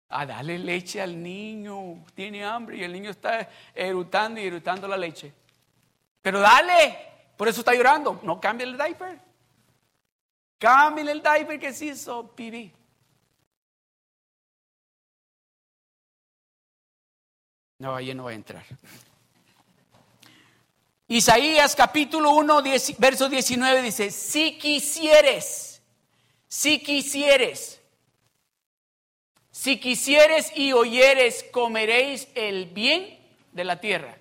A 0.08 0.25
darle 0.25 0.58
leche 0.58 1.01
al 1.01 1.22
niño. 1.22 2.06
Tiene 2.15 2.46
hambre 2.46 2.77
y 2.77 2.84
el 2.84 2.94
niño 2.94 3.12
está 3.12 3.50
erutando 3.75 4.39
y 4.39 4.48
erutando 4.48 4.88
la 4.88 4.98
leche. 4.98 5.34
Pero 6.22 6.39
dale. 6.39 7.08
Por 7.36 7.50
eso 7.50 7.60
está 7.60 7.74
llorando. 7.74 8.22
No 8.24 8.39
cambie 8.39 8.65
el 8.65 8.77
diaper. 8.77 9.20
Cambie 10.58 11.12
el 11.12 11.22
diaper 11.22 11.60
que 11.60 11.74
se 11.74 11.86
hizo 11.86 12.36
pibí. 12.36 12.74
No, 17.79 17.96
ahí 17.96 18.13
no 18.13 18.25
va 18.25 18.32
a 18.32 18.34
entrar. 18.34 18.63
Isaías 21.12 21.75
capítulo 21.75 22.34
1, 22.34 22.62
verso 23.00 23.30
19 23.30 23.82
dice, 23.82 24.12
si 24.12 24.60
quisieres, 24.60 25.82
si 26.48 26.84
quisieres, 26.84 27.82
si 29.50 29.80
quisieres 29.80 30.56
y 30.56 30.72
oyeres, 30.72 31.44
comeréis 31.51 32.28
el 32.36 32.68
bien 32.68 33.20
de 33.51 33.63
la 33.63 33.80
tierra. 33.80 34.20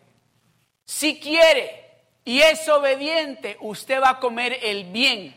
Si 0.86 1.20
quiere 1.20 1.84
y 2.24 2.40
es 2.40 2.66
obediente, 2.70 3.58
usted 3.60 4.00
va 4.00 4.08
a 4.08 4.18
comer 4.18 4.58
el 4.62 4.84
bien 4.84 5.36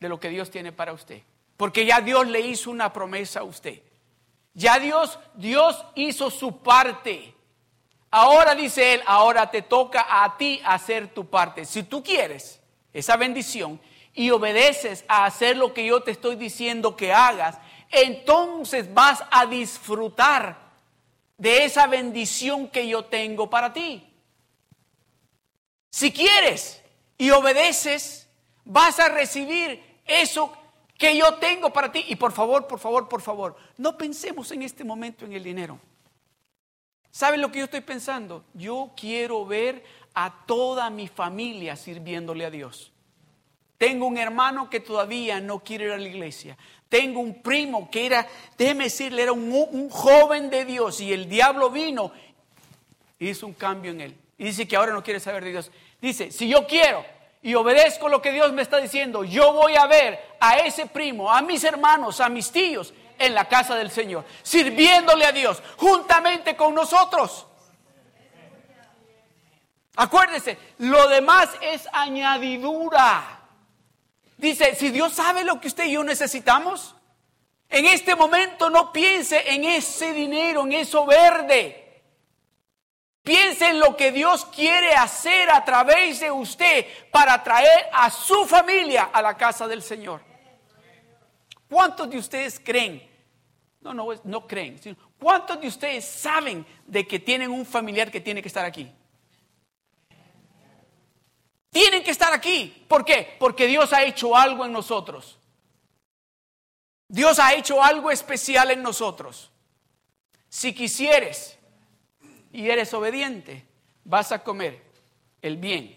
de 0.00 0.08
lo 0.08 0.18
que 0.18 0.28
Dios 0.28 0.50
tiene 0.50 0.72
para 0.72 0.92
usted. 0.92 1.22
Porque 1.56 1.86
ya 1.86 2.00
Dios 2.00 2.26
le 2.26 2.40
hizo 2.40 2.68
una 2.68 2.92
promesa 2.92 3.40
a 3.40 3.44
usted. 3.44 3.80
Ya 4.54 4.80
Dios, 4.80 5.20
Dios 5.34 5.84
hizo 5.94 6.32
su 6.32 6.58
parte. 6.58 7.32
Ahora 8.10 8.54
dice 8.54 8.94
él, 8.94 9.02
ahora 9.06 9.50
te 9.50 9.62
toca 9.62 10.24
a 10.24 10.36
ti 10.36 10.60
hacer 10.64 11.14
tu 11.14 11.26
parte. 11.30 11.64
Si 11.64 11.84
tú 11.84 12.02
quieres 12.02 12.60
esa 12.92 13.16
bendición 13.16 13.80
y 14.12 14.30
obedeces 14.30 15.04
a 15.06 15.24
hacer 15.24 15.56
lo 15.56 15.72
que 15.72 15.86
yo 15.86 16.02
te 16.02 16.10
estoy 16.10 16.34
diciendo 16.34 16.96
que 16.96 17.12
hagas, 17.12 17.58
entonces 17.90 18.92
vas 18.92 19.22
a 19.30 19.46
disfrutar 19.46 20.58
de 21.38 21.64
esa 21.64 21.86
bendición 21.86 22.68
que 22.68 22.88
yo 22.88 23.04
tengo 23.04 23.48
para 23.48 23.72
ti. 23.72 24.06
Si 25.90 26.12
quieres 26.12 26.82
y 27.16 27.30
obedeces, 27.30 28.28
vas 28.64 28.98
a 28.98 29.08
recibir 29.08 30.00
eso 30.04 30.52
que 30.98 31.16
yo 31.16 31.34
tengo 31.34 31.72
para 31.72 31.90
ti. 31.92 32.04
Y 32.08 32.16
por 32.16 32.32
favor, 32.32 32.66
por 32.66 32.78
favor, 32.78 33.08
por 33.08 33.22
favor, 33.22 33.56
no 33.76 33.96
pensemos 33.96 34.50
en 34.50 34.62
este 34.62 34.84
momento 34.84 35.24
en 35.24 35.32
el 35.32 35.44
dinero. 35.44 35.78
¿Saben 37.10 37.40
lo 37.40 37.50
que 37.50 37.58
yo 37.58 37.64
estoy 37.64 37.80
pensando? 37.80 38.44
Yo 38.54 38.92
quiero 38.96 39.44
ver 39.44 39.82
a 40.14 40.44
toda 40.46 40.90
mi 40.90 41.08
familia 41.08 41.76
sirviéndole 41.76 42.44
a 42.44 42.50
Dios. 42.50 42.92
Tengo 43.78 44.06
un 44.06 44.18
hermano 44.18 44.68
que 44.68 44.80
todavía 44.80 45.40
no 45.40 45.60
quiere 45.60 45.86
ir 45.86 45.92
a 45.92 45.98
la 45.98 46.06
iglesia. 46.06 46.56
Tengo 46.88 47.20
un 47.20 47.42
primo 47.42 47.90
que 47.90 48.06
era, 48.06 48.26
déjeme 48.58 48.84
decirle, 48.84 49.22
era 49.22 49.32
un, 49.32 49.88
joven 49.90 50.50
de 50.50 50.64
Dios 50.64 51.00
y 51.00 51.12
el 51.12 51.28
diablo 51.28 51.70
vino 51.70 52.12
y 53.18 53.28
hizo 53.28 53.46
un 53.46 53.54
cambio 53.54 53.90
en 53.92 54.02
él. 54.02 54.16
Y 54.36 54.44
dice 54.44 54.68
que 54.68 54.76
ahora 54.76 54.92
no 54.92 55.02
quiere 55.02 55.20
saber 55.20 55.44
de 55.44 55.50
Dios. 55.50 55.70
Dice, 56.00 56.30
si 56.30 56.48
yo 56.48 56.66
quiero 56.66 57.04
y 57.42 57.54
obedezco 57.54 58.08
lo 58.08 58.20
que 58.20 58.32
Dios 58.32 58.52
me 58.52 58.62
está 58.62 58.78
diciendo, 58.78 59.24
yo 59.24 59.52
voy 59.52 59.76
a 59.76 59.86
ver 59.86 60.18
a 60.40 60.58
ese 60.58 60.86
primo, 60.86 61.32
a 61.32 61.40
mis 61.42 61.64
hermanos, 61.64 62.20
a 62.20 62.28
mis 62.28 62.50
tíos 62.50 62.92
en 63.20 63.34
la 63.34 63.48
casa 63.48 63.76
del 63.76 63.90
Señor, 63.90 64.24
sirviéndole 64.42 65.24
a 65.26 65.32
Dios 65.32 65.62
juntamente 65.76 66.56
con 66.56 66.74
nosotros. 66.74 67.46
Acuérdese, 69.96 70.58
lo 70.78 71.08
demás 71.08 71.50
es 71.60 71.86
añadidura. 71.92 73.42
Dice, 74.38 74.74
si 74.74 74.90
Dios 74.90 75.12
sabe 75.12 75.44
lo 75.44 75.60
que 75.60 75.68
usted 75.68 75.84
y 75.84 75.92
yo 75.92 76.02
necesitamos, 76.02 76.94
en 77.68 77.84
este 77.84 78.16
momento 78.16 78.70
no 78.70 78.92
piense 78.92 79.52
en 79.52 79.64
ese 79.64 80.14
dinero, 80.14 80.62
en 80.62 80.72
eso 80.72 81.04
verde. 81.04 82.02
Piense 83.22 83.68
en 83.68 83.78
lo 83.78 83.94
que 83.94 84.10
Dios 84.10 84.46
quiere 84.46 84.94
hacer 84.94 85.50
a 85.50 85.62
través 85.66 86.20
de 86.20 86.30
usted 86.30 86.86
para 87.12 87.42
traer 87.42 87.90
a 87.92 88.08
su 88.08 88.46
familia 88.46 89.10
a 89.12 89.20
la 89.20 89.36
casa 89.36 89.68
del 89.68 89.82
Señor. 89.82 90.22
¿Cuántos 91.68 92.08
de 92.08 92.16
ustedes 92.16 92.58
creen? 92.58 93.09
No, 93.80 93.94
no, 93.94 94.08
no 94.24 94.46
creen. 94.46 94.78
¿Cuántos 95.18 95.60
de 95.60 95.68
ustedes 95.68 96.04
saben 96.04 96.66
de 96.86 97.06
que 97.06 97.18
tienen 97.18 97.50
un 97.50 97.64
familiar 97.64 98.10
que 98.10 98.20
tiene 98.20 98.42
que 98.42 98.48
estar 98.48 98.64
aquí? 98.64 98.90
Tienen 101.70 102.02
que 102.02 102.10
estar 102.10 102.32
aquí. 102.32 102.84
¿Por 102.88 103.04
qué? 103.04 103.36
Porque 103.38 103.66
Dios 103.66 103.92
ha 103.92 104.02
hecho 104.02 104.36
algo 104.36 104.66
en 104.66 104.72
nosotros. 104.72 105.38
Dios 107.08 107.38
ha 107.38 107.54
hecho 107.54 107.82
algo 107.82 108.10
especial 108.10 108.70
en 108.70 108.82
nosotros. 108.82 109.50
Si 110.48 110.74
quisieres 110.74 111.58
y 112.52 112.68
eres 112.68 112.92
obediente, 112.92 113.64
vas 114.04 114.32
a 114.32 114.42
comer 114.42 114.82
el 115.42 115.56
bien 115.56 115.96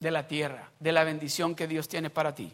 de 0.00 0.10
la 0.10 0.26
tierra, 0.26 0.70
de 0.78 0.92
la 0.92 1.04
bendición 1.04 1.54
que 1.54 1.66
Dios 1.66 1.88
tiene 1.88 2.10
para 2.10 2.34
ti. 2.34 2.52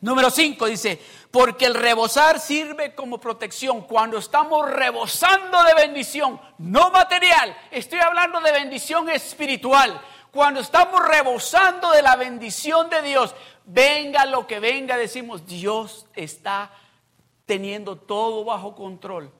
Número 0.00 0.30
5 0.30 0.66
dice, 0.66 1.00
porque 1.30 1.66
el 1.66 1.74
rebosar 1.74 2.40
sirve 2.40 2.94
como 2.94 3.20
protección. 3.20 3.82
Cuando 3.82 4.18
estamos 4.18 4.70
rebosando 4.70 5.62
de 5.64 5.74
bendición, 5.74 6.40
no 6.58 6.90
material, 6.90 7.56
estoy 7.70 7.98
hablando 7.98 8.40
de 8.40 8.52
bendición 8.52 9.10
espiritual. 9.10 10.00
Cuando 10.30 10.60
estamos 10.60 11.06
rebosando 11.06 11.90
de 11.90 12.02
la 12.02 12.16
bendición 12.16 12.88
de 12.88 13.02
Dios, 13.02 13.34
venga 13.64 14.24
lo 14.24 14.46
que 14.46 14.58
venga, 14.58 14.96
decimos, 14.96 15.46
Dios 15.46 16.06
está 16.14 16.70
teniendo 17.44 17.96
todo 17.96 18.44
bajo 18.44 18.74
control. 18.74 19.30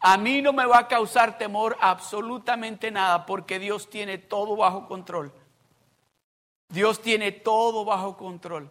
A 0.00 0.16
mí 0.16 0.40
no 0.40 0.52
me 0.52 0.66
va 0.66 0.78
a 0.78 0.88
causar 0.88 1.36
temor 1.36 1.76
absolutamente 1.80 2.90
nada 2.90 3.26
porque 3.26 3.58
Dios 3.58 3.90
tiene 3.90 4.18
todo 4.18 4.56
bajo 4.56 4.86
control. 4.86 5.32
Dios 6.68 7.00
tiene 7.02 7.32
todo 7.32 7.84
bajo 7.84 8.16
control. 8.16 8.70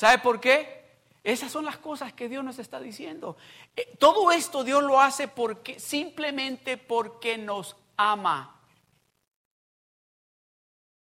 ¿Sabe 0.00 0.16
por 0.22 0.40
qué? 0.40 0.80
Esas 1.22 1.52
son 1.52 1.66
las 1.66 1.76
cosas 1.76 2.14
que 2.14 2.26
Dios 2.26 2.42
nos 2.42 2.58
está 2.58 2.80
diciendo. 2.80 3.36
Eh, 3.76 3.96
todo 3.98 4.32
esto 4.32 4.64
Dios 4.64 4.82
lo 4.82 4.98
hace 4.98 5.28
porque 5.28 5.78
simplemente 5.78 6.78
porque 6.78 7.36
nos 7.36 7.76
ama 7.98 8.56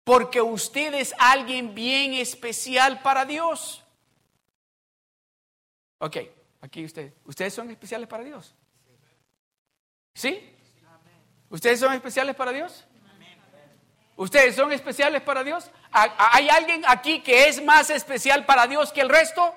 porque 0.03 0.41
usted 0.41 0.95
es 0.95 1.15
alguien 1.19 1.75
bien 1.75 2.15
especial 2.15 3.03
para 3.03 3.27
Dios. 3.27 3.85
Ok, 5.99 6.17
aquí 6.63 6.83
usted. 6.83 7.13
¿Ustedes 7.27 7.53
son 7.53 7.71
especiales 7.71 8.09
para 8.09 8.25
Dios? 8.25 8.55
¿Sí? 10.15 10.57
¿Ustedes 11.51 11.81
son 11.81 11.93
especiales 11.93 12.35
para 12.35 12.51
Dios? 12.51 12.87
¿Ustedes 14.21 14.55
son 14.55 14.71
especiales 14.71 15.23
para 15.23 15.43
Dios? 15.43 15.71
¿Hay 15.91 16.51
alguien 16.51 16.83
aquí 16.87 17.23
que 17.23 17.49
es 17.49 17.65
más 17.65 17.89
especial 17.89 18.45
para 18.45 18.67
Dios 18.67 18.93
que 18.93 19.01
el 19.01 19.09
resto? 19.09 19.55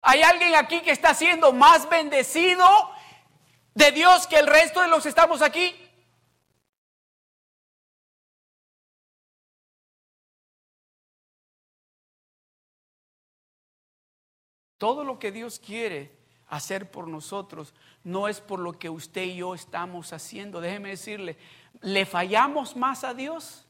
¿Hay 0.00 0.22
alguien 0.22 0.54
aquí 0.54 0.80
que 0.80 0.92
está 0.92 1.12
siendo 1.12 1.52
más 1.52 1.88
bendecido 1.88 2.64
de 3.74 3.90
Dios 3.90 4.28
que 4.28 4.36
el 4.36 4.46
resto 4.46 4.80
de 4.80 4.86
los 4.86 5.02
que 5.02 5.08
estamos 5.08 5.42
aquí? 5.42 5.74
Todo 14.78 15.02
lo 15.02 15.18
que 15.18 15.32
Dios 15.32 15.58
quiere 15.58 16.16
hacer 16.46 16.92
por 16.92 17.08
nosotros 17.08 17.74
no 18.04 18.28
es 18.28 18.40
por 18.40 18.60
lo 18.60 18.78
que 18.78 18.88
usted 18.88 19.22
y 19.22 19.36
yo 19.36 19.56
estamos 19.56 20.12
haciendo. 20.12 20.60
Déjeme 20.60 20.90
decirle, 20.90 21.36
le 21.80 22.06
fallamos 22.06 22.76
más 22.76 23.04
a 23.04 23.14
Dios 23.14 23.66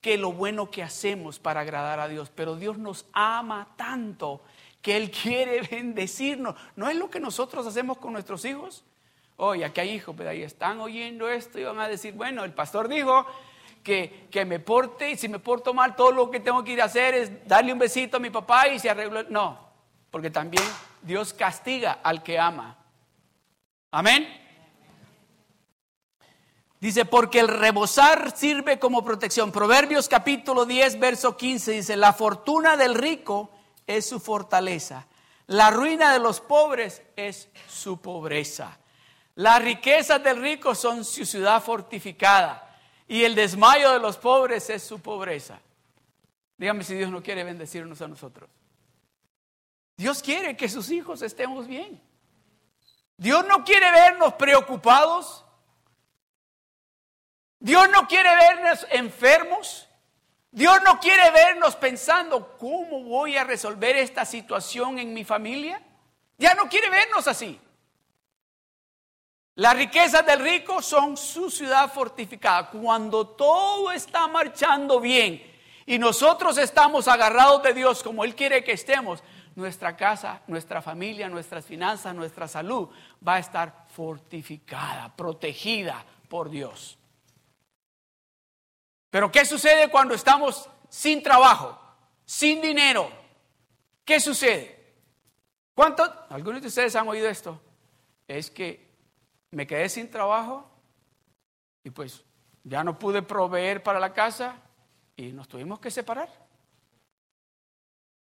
que 0.00 0.16
lo 0.16 0.32
bueno 0.32 0.70
que 0.70 0.82
hacemos 0.82 1.38
para 1.38 1.60
agradar 1.60 2.00
a 2.00 2.08
Dios. 2.08 2.30
Pero 2.34 2.56
Dios 2.56 2.78
nos 2.78 3.06
ama 3.12 3.68
tanto 3.76 4.42
que 4.82 4.96
Él 4.96 5.10
quiere 5.22 5.62
bendecirnos. 5.62 6.54
¿No 6.76 6.88
es 6.88 6.96
lo 6.96 7.10
que 7.10 7.20
nosotros 7.20 7.66
hacemos 7.66 7.98
con 7.98 8.12
nuestros 8.12 8.44
hijos? 8.44 8.84
Oye, 9.36 9.64
aquí 9.64 9.80
hay 9.80 9.90
hijos, 9.90 10.14
pero 10.16 10.30
ahí 10.30 10.42
están 10.42 10.80
oyendo 10.80 11.28
esto 11.28 11.60
y 11.60 11.64
van 11.64 11.78
a 11.78 11.88
decir, 11.88 12.12
bueno, 12.14 12.42
el 12.44 12.52
pastor 12.52 12.88
dijo 12.88 13.24
que, 13.84 14.26
que 14.32 14.44
me 14.44 14.58
porte 14.58 15.12
y 15.12 15.16
si 15.16 15.28
me 15.28 15.38
porto 15.38 15.72
mal, 15.72 15.94
todo 15.94 16.10
lo 16.10 16.28
que 16.28 16.40
tengo 16.40 16.64
que 16.64 16.72
ir 16.72 16.82
a 16.82 16.86
hacer 16.86 17.14
es 17.14 17.46
darle 17.46 17.72
un 17.72 17.78
besito 17.78 18.16
a 18.16 18.20
mi 18.20 18.30
papá 18.30 18.66
y 18.68 18.80
se 18.80 18.90
arregló. 18.90 19.22
No, 19.24 19.68
porque 20.10 20.30
también 20.30 20.64
Dios 21.02 21.32
castiga 21.32 22.00
al 22.02 22.22
que 22.24 22.38
ama. 22.38 22.76
Amén. 23.92 24.47
Dice, 26.80 27.04
porque 27.04 27.40
el 27.40 27.48
rebosar 27.48 28.36
sirve 28.36 28.78
como 28.78 29.04
protección. 29.04 29.50
Proverbios 29.50 30.08
capítulo 30.08 30.64
10, 30.64 31.00
verso 31.00 31.36
15 31.36 31.72
dice, 31.72 31.96
la 31.96 32.12
fortuna 32.12 32.76
del 32.76 32.94
rico 32.94 33.50
es 33.86 34.08
su 34.08 34.20
fortaleza. 34.20 35.06
La 35.48 35.70
ruina 35.70 36.12
de 36.12 36.20
los 36.20 36.40
pobres 36.40 37.02
es 37.16 37.48
su 37.68 38.00
pobreza. 38.00 38.78
Las 39.34 39.62
riquezas 39.62 40.22
del 40.22 40.40
rico 40.40 40.74
son 40.74 41.04
su 41.04 41.24
ciudad 41.24 41.62
fortificada. 41.62 42.76
Y 43.08 43.24
el 43.24 43.34
desmayo 43.34 43.90
de 43.92 43.98
los 43.98 44.16
pobres 44.18 44.68
es 44.70 44.82
su 44.82 45.00
pobreza. 45.00 45.58
Dígame 46.58 46.84
si 46.84 46.94
Dios 46.94 47.10
no 47.10 47.22
quiere 47.22 47.42
bendecirnos 47.42 48.02
a 48.02 48.08
nosotros. 48.08 48.50
Dios 49.96 50.22
quiere 50.22 50.56
que 50.56 50.68
sus 50.68 50.90
hijos 50.90 51.22
estemos 51.22 51.66
bien. 51.66 52.00
Dios 53.16 53.44
no 53.46 53.64
quiere 53.64 53.90
vernos 53.90 54.34
preocupados. 54.34 55.44
Dios 57.60 57.88
no 57.90 58.06
quiere 58.06 58.34
vernos 58.34 58.86
enfermos. 58.90 59.88
Dios 60.50 60.80
no 60.82 60.98
quiere 60.98 61.30
vernos 61.30 61.76
pensando, 61.76 62.56
¿cómo 62.58 63.02
voy 63.02 63.36
a 63.36 63.44
resolver 63.44 63.96
esta 63.96 64.24
situación 64.24 64.98
en 64.98 65.12
mi 65.12 65.24
familia? 65.24 65.80
Ya 66.38 66.54
no 66.54 66.68
quiere 66.68 66.88
vernos 66.88 67.28
así. 67.28 67.60
Las 69.56 69.76
riquezas 69.76 70.24
del 70.24 70.40
rico 70.40 70.80
son 70.80 71.16
su 71.16 71.50
ciudad 71.50 71.92
fortificada. 71.92 72.70
Cuando 72.70 73.26
todo 73.26 73.90
está 73.90 74.28
marchando 74.28 75.00
bien 75.00 75.42
y 75.84 75.98
nosotros 75.98 76.58
estamos 76.58 77.08
agarrados 77.08 77.62
de 77.64 77.74
Dios 77.74 78.02
como 78.02 78.24
Él 78.24 78.36
quiere 78.36 78.62
que 78.62 78.72
estemos, 78.72 79.22
nuestra 79.56 79.96
casa, 79.96 80.42
nuestra 80.46 80.80
familia, 80.80 81.28
nuestras 81.28 81.66
finanzas, 81.66 82.14
nuestra 82.14 82.46
salud 82.46 82.88
va 83.26 83.34
a 83.34 83.38
estar 83.40 83.86
fortificada, 83.88 85.14
protegida 85.16 86.04
por 86.28 86.48
Dios. 86.48 86.97
Pero 89.10 89.30
¿qué 89.30 89.44
sucede 89.44 89.90
cuando 89.90 90.14
estamos 90.14 90.68
sin 90.88 91.22
trabajo, 91.22 91.78
sin 92.24 92.60
dinero? 92.60 93.10
¿Qué 94.04 94.20
sucede? 94.20 94.94
¿Cuántos? 95.74 96.10
Algunos 96.30 96.60
de 96.60 96.68
ustedes 96.68 96.96
han 96.96 97.08
oído 97.08 97.28
esto. 97.28 97.60
Es 98.26 98.50
que 98.50 98.88
me 99.50 99.66
quedé 99.66 99.88
sin 99.88 100.10
trabajo 100.10 100.68
y 101.84 101.90
pues 101.90 102.24
ya 102.64 102.84
no 102.84 102.98
pude 102.98 103.22
proveer 103.22 103.82
para 103.82 103.98
la 103.98 104.12
casa 104.12 104.56
y 105.16 105.32
nos 105.32 105.48
tuvimos 105.48 105.80
que 105.80 105.90
separar. 105.90 106.47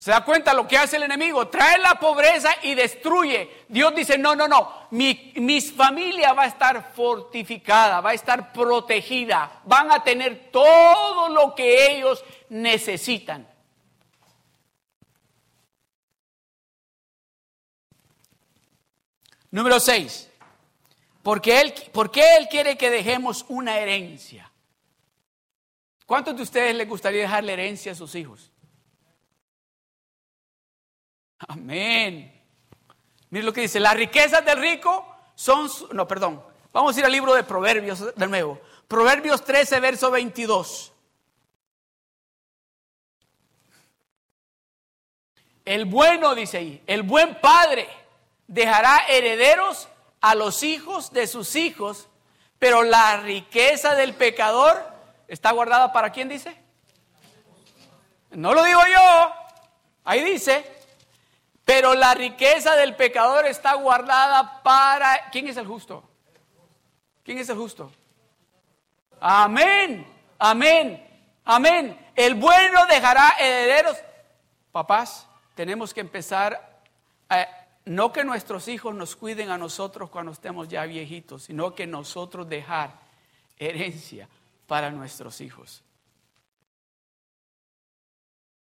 ¿Se 0.06 0.12
da 0.12 0.24
cuenta 0.24 0.54
lo 0.54 0.68
que 0.68 0.78
hace 0.78 0.98
el 0.98 1.02
enemigo? 1.02 1.48
Trae 1.48 1.78
la 1.78 1.98
pobreza 1.98 2.50
y 2.62 2.76
destruye. 2.76 3.64
Dios 3.68 3.92
dice, 3.92 4.16
no, 4.16 4.36
no, 4.36 4.46
no, 4.46 4.86
mi, 4.92 5.32
mi, 5.34 5.60
familia 5.60 6.32
va 6.32 6.44
a 6.44 6.46
estar 6.46 6.92
fortificada, 6.94 8.00
va 8.00 8.10
a 8.10 8.14
estar 8.14 8.52
protegida, 8.52 9.62
van 9.64 9.90
a 9.90 10.04
tener 10.04 10.52
todo 10.52 11.28
lo 11.30 11.56
que 11.56 11.90
ellos 11.90 12.24
necesitan. 12.50 13.48
Número 19.50 19.80
6. 19.80 20.30
Porque 21.20 21.60
él, 21.60 21.74
¿Por 21.90 22.12
qué 22.12 22.36
Él 22.36 22.46
quiere 22.48 22.78
que 22.78 22.90
dejemos 22.90 23.44
una 23.48 23.76
herencia? 23.80 24.52
¿Cuántos 26.06 26.36
de 26.36 26.44
ustedes 26.44 26.76
les 26.76 26.88
gustaría 26.88 27.22
dejarle 27.22 27.54
herencia 27.54 27.90
a 27.90 27.96
sus 27.96 28.14
hijos? 28.14 28.52
Amén. 31.38 32.32
Mire 33.30 33.44
lo 33.44 33.52
que 33.52 33.62
dice, 33.62 33.80
las 33.80 33.94
riquezas 33.94 34.44
del 34.44 34.58
rico 34.58 35.06
son, 35.34 35.68
no, 35.92 36.06
perdón, 36.08 36.42
vamos 36.72 36.96
a 36.96 37.00
ir 37.00 37.04
al 37.04 37.12
libro 37.12 37.34
de 37.34 37.44
Proverbios 37.44 38.14
de 38.14 38.26
nuevo. 38.26 38.60
Proverbios 38.88 39.44
13, 39.44 39.80
verso 39.80 40.10
22. 40.10 40.92
El 45.64 45.84
bueno, 45.84 46.34
dice 46.34 46.58
ahí, 46.58 46.82
el 46.86 47.02
buen 47.02 47.40
padre 47.40 47.88
dejará 48.46 49.06
herederos 49.08 49.88
a 50.20 50.36
los 50.36 50.62
hijos 50.62 51.12
de 51.12 51.26
sus 51.26 51.56
hijos, 51.56 52.08
pero 52.60 52.84
la 52.84 53.16
riqueza 53.18 53.96
del 53.96 54.14
pecador 54.14 54.80
está 55.26 55.50
guardada 55.50 55.92
para 55.92 56.10
quién 56.10 56.28
dice? 56.28 56.56
No 58.30 58.54
lo 58.54 58.62
digo 58.62 58.80
yo, 58.86 59.32
ahí 60.04 60.22
dice, 60.22 60.75
pero 61.66 61.94
la 61.94 62.14
riqueza 62.14 62.76
del 62.76 62.94
pecador 62.94 63.44
está 63.44 63.74
guardada 63.74 64.62
para... 64.62 65.30
¿Quién 65.32 65.48
es 65.48 65.56
el 65.56 65.66
justo? 65.66 66.08
¿Quién 67.24 67.38
es 67.38 67.48
el 67.48 67.56
justo? 67.56 67.90
Amén, 69.18 70.06
amén, 70.38 71.04
amén. 71.44 72.12
El 72.14 72.36
bueno 72.36 72.86
dejará 72.86 73.30
herederos. 73.40 73.96
Papás, 74.70 75.26
tenemos 75.56 75.92
que 75.92 76.02
empezar 76.02 76.82
a, 77.28 77.48
no 77.84 78.12
que 78.12 78.22
nuestros 78.22 78.68
hijos 78.68 78.94
nos 78.94 79.16
cuiden 79.16 79.50
a 79.50 79.58
nosotros 79.58 80.08
cuando 80.08 80.30
estemos 80.30 80.68
ya 80.68 80.86
viejitos, 80.86 81.42
sino 81.42 81.74
que 81.74 81.88
nosotros 81.88 82.48
dejar 82.48 82.92
herencia 83.58 84.28
para 84.68 84.92
nuestros 84.92 85.40
hijos. 85.40 85.82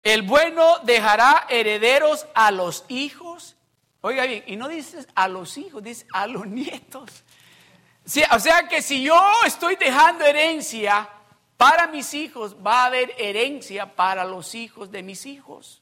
El 0.03 0.23
bueno 0.23 0.79
dejará 0.79 1.47
herederos 1.49 2.27
a 2.35 2.51
los 2.51 2.83
hijos. 2.89 3.55
Oiga 4.01 4.25
bien, 4.25 4.43
y 4.45 4.57
no 4.57 4.67
dices 4.67 5.07
a 5.15 5.29
los 5.29 5.57
hijos, 5.57 5.81
dice 5.81 6.05
a 6.11 6.27
los 6.27 6.45
nietos. 6.45 7.23
o 8.31 8.39
sea 8.39 8.67
que 8.67 8.81
si 8.81 9.01
yo 9.01 9.17
estoy 9.45 9.77
dejando 9.77 10.25
herencia 10.25 11.09
para 11.55 11.87
mis 11.87 12.13
hijos, 12.13 12.57
va 12.57 12.83
a 12.83 12.85
haber 12.87 13.15
herencia 13.17 13.95
para 13.95 14.25
los 14.25 14.53
hijos 14.55 14.91
de 14.91 15.03
mis 15.03 15.25
hijos. 15.25 15.81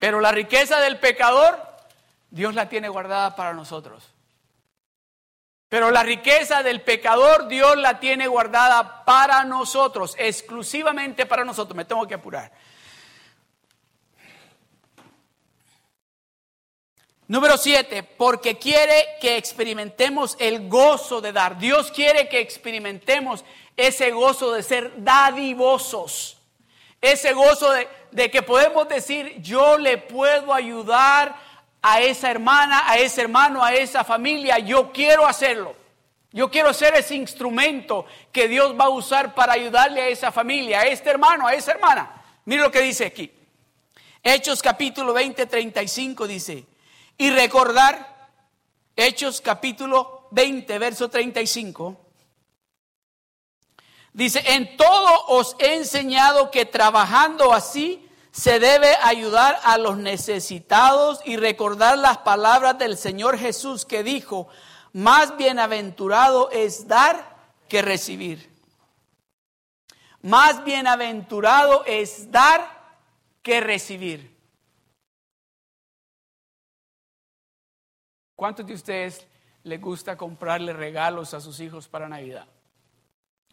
Pero 0.00 0.20
la 0.20 0.32
riqueza 0.32 0.80
del 0.80 0.98
pecador, 0.98 1.64
Dios 2.30 2.56
la 2.56 2.68
tiene 2.68 2.88
guardada 2.88 3.36
para 3.36 3.52
nosotros. 3.52 4.11
Pero 5.72 5.90
la 5.90 6.02
riqueza 6.02 6.62
del 6.62 6.82
pecador, 6.82 7.48
Dios 7.48 7.78
la 7.78 7.98
tiene 7.98 8.26
guardada 8.26 9.06
para 9.06 9.42
nosotros, 9.44 10.14
exclusivamente 10.18 11.24
para 11.24 11.46
nosotros. 11.46 11.74
Me 11.74 11.86
tengo 11.86 12.06
que 12.06 12.12
apurar. 12.12 12.52
Número 17.26 17.56
siete, 17.56 18.02
porque 18.02 18.58
quiere 18.58 19.16
que 19.18 19.38
experimentemos 19.38 20.36
el 20.38 20.68
gozo 20.68 21.22
de 21.22 21.32
dar. 21.32 21.56
Dios 21.56 21.90
quiere 21.90 22.28
que 22.28 22.40
experimentemos 22.40 23.42
ese 23.74 24.10
gozo 24.10 24.52
de 24.52 24.62
ser 24.62 25.02
dadivosos. 25.02 26.36
Ese 27.00 27.32
gozo 27.32 27.72
de, 28.10 28.30
que 28.30 28.42
podemos 28.42 28.86
decir, 28.90 29.40
yo 29.40 29.78
le 29.78 29.96
puedo 29.96 30.52
ayudar 30.52 31.34
a 31.82 32.00
esa 32.00 32.30
hermana, 32.30 32.84
a 32.86 32.96
ese 32.96 33.22
hermano, 33.22 33.64
a 33.64 33.74
esa 33.74 34.04
familia, 34.04 34.58
yo 34.58 34.92
quiero 34.92 35.26
hacerlo. 35.26 35.74
Yo 36.30 36.50
quiero 36.50 36.72
ser 36.72 36.94
ese 36.94 37.14
instrumento 37.14 38.06
que 38.30 38.48
Dios 38.48 38.74
va 38.78 38.84
a 38.84 38.90
usar 38.90 39.34
para 39.34 39.52
ayudarle 39.52 40.00
a 40.00 40.08
esa 40.08 40.32
familia, 40.32 40.80
a 40.80 40.86
este 40.86 41.10
hermano, 41.10 41.46
a 41.46 41.52
esa 41.52 41.72
hermana. 41.72 42.22
Mire 42.46 42.62
lo 42.62 42.70
que 42.70 42.80
dice 42.80 43.04
aquí. 43.04 43.30
Hechos 44.22 44.62
capítulo 44.62 45.12
20, 45.12 45.44
35 45.44 46.26
dice, 46.26 46.64
y 47.18 47.30
recordar, 47.30 48.30
Hechos 48.96 49.40
capítulo 49.40 50.28
20, 50.30 50.78
verso 50.78 51.10
35, 51.10 51.98
Dice, 54.12 54.42
en 54.46 54.76
todo 54.76 55.26
os 55.28 55.56
he 55.58 55.74
enseñado 55.74 56.50
que 56.50 56.66
trabajando 56.66 57.52
así 57.52 58.06
se 58.32 58.58
debe 58.58 58.88
ayudar 59.02 59.60
a 59.62 59.78
los 59.78 59.96
necesitados 59.98 61.20
y 61.24 61.36
recordar 61.36 61.96
las 61.98 62.18
palabras 62.18 62.78
del 62.78 62.96
Señor 62.96 63.38
Jesús 63.38 63.84
que 63.84 64.02
dijo, 64.02 64.48
más 64.92 65.36
bienaventurado 65.36 66.50
es 66.50 66.88
dar 66.88 67.36
que 67.68 67.82
recibir. 67.82 68.50
Más 70.22 70.64
bienaventurado 70.64 71.84
es 71.84 72.30
dar 72.30 72.96
que 73.42 73.60
recibir. 73.60 74.36
¿Cuántos 78.34 78.66
de 78.66 78.74
ustedes 78.74 79.26
les 79.62 79.80
gusta 79.80 80.16
comprarle 80.16 80.72
regalos 80.72 81.34
a 81.34 81.40
sus 81.40 81.60
hijos 81.60 81.86
para 81.86 82.08
Navidad? 82.08 82.48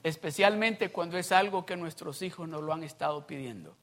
especialmente 0.04 0.92
cuando 0.92 1.18
es 1.18 1.32
algo 1.32 1.65
que 1.65 1.76
nuestros 1.76 2.22
hijos 2.22 2.48
nos 2.48 2.62
lo 2.63 2.74
han 2.74 2.84
estado 2.84 3.26
pidiendo. 3.28 3.76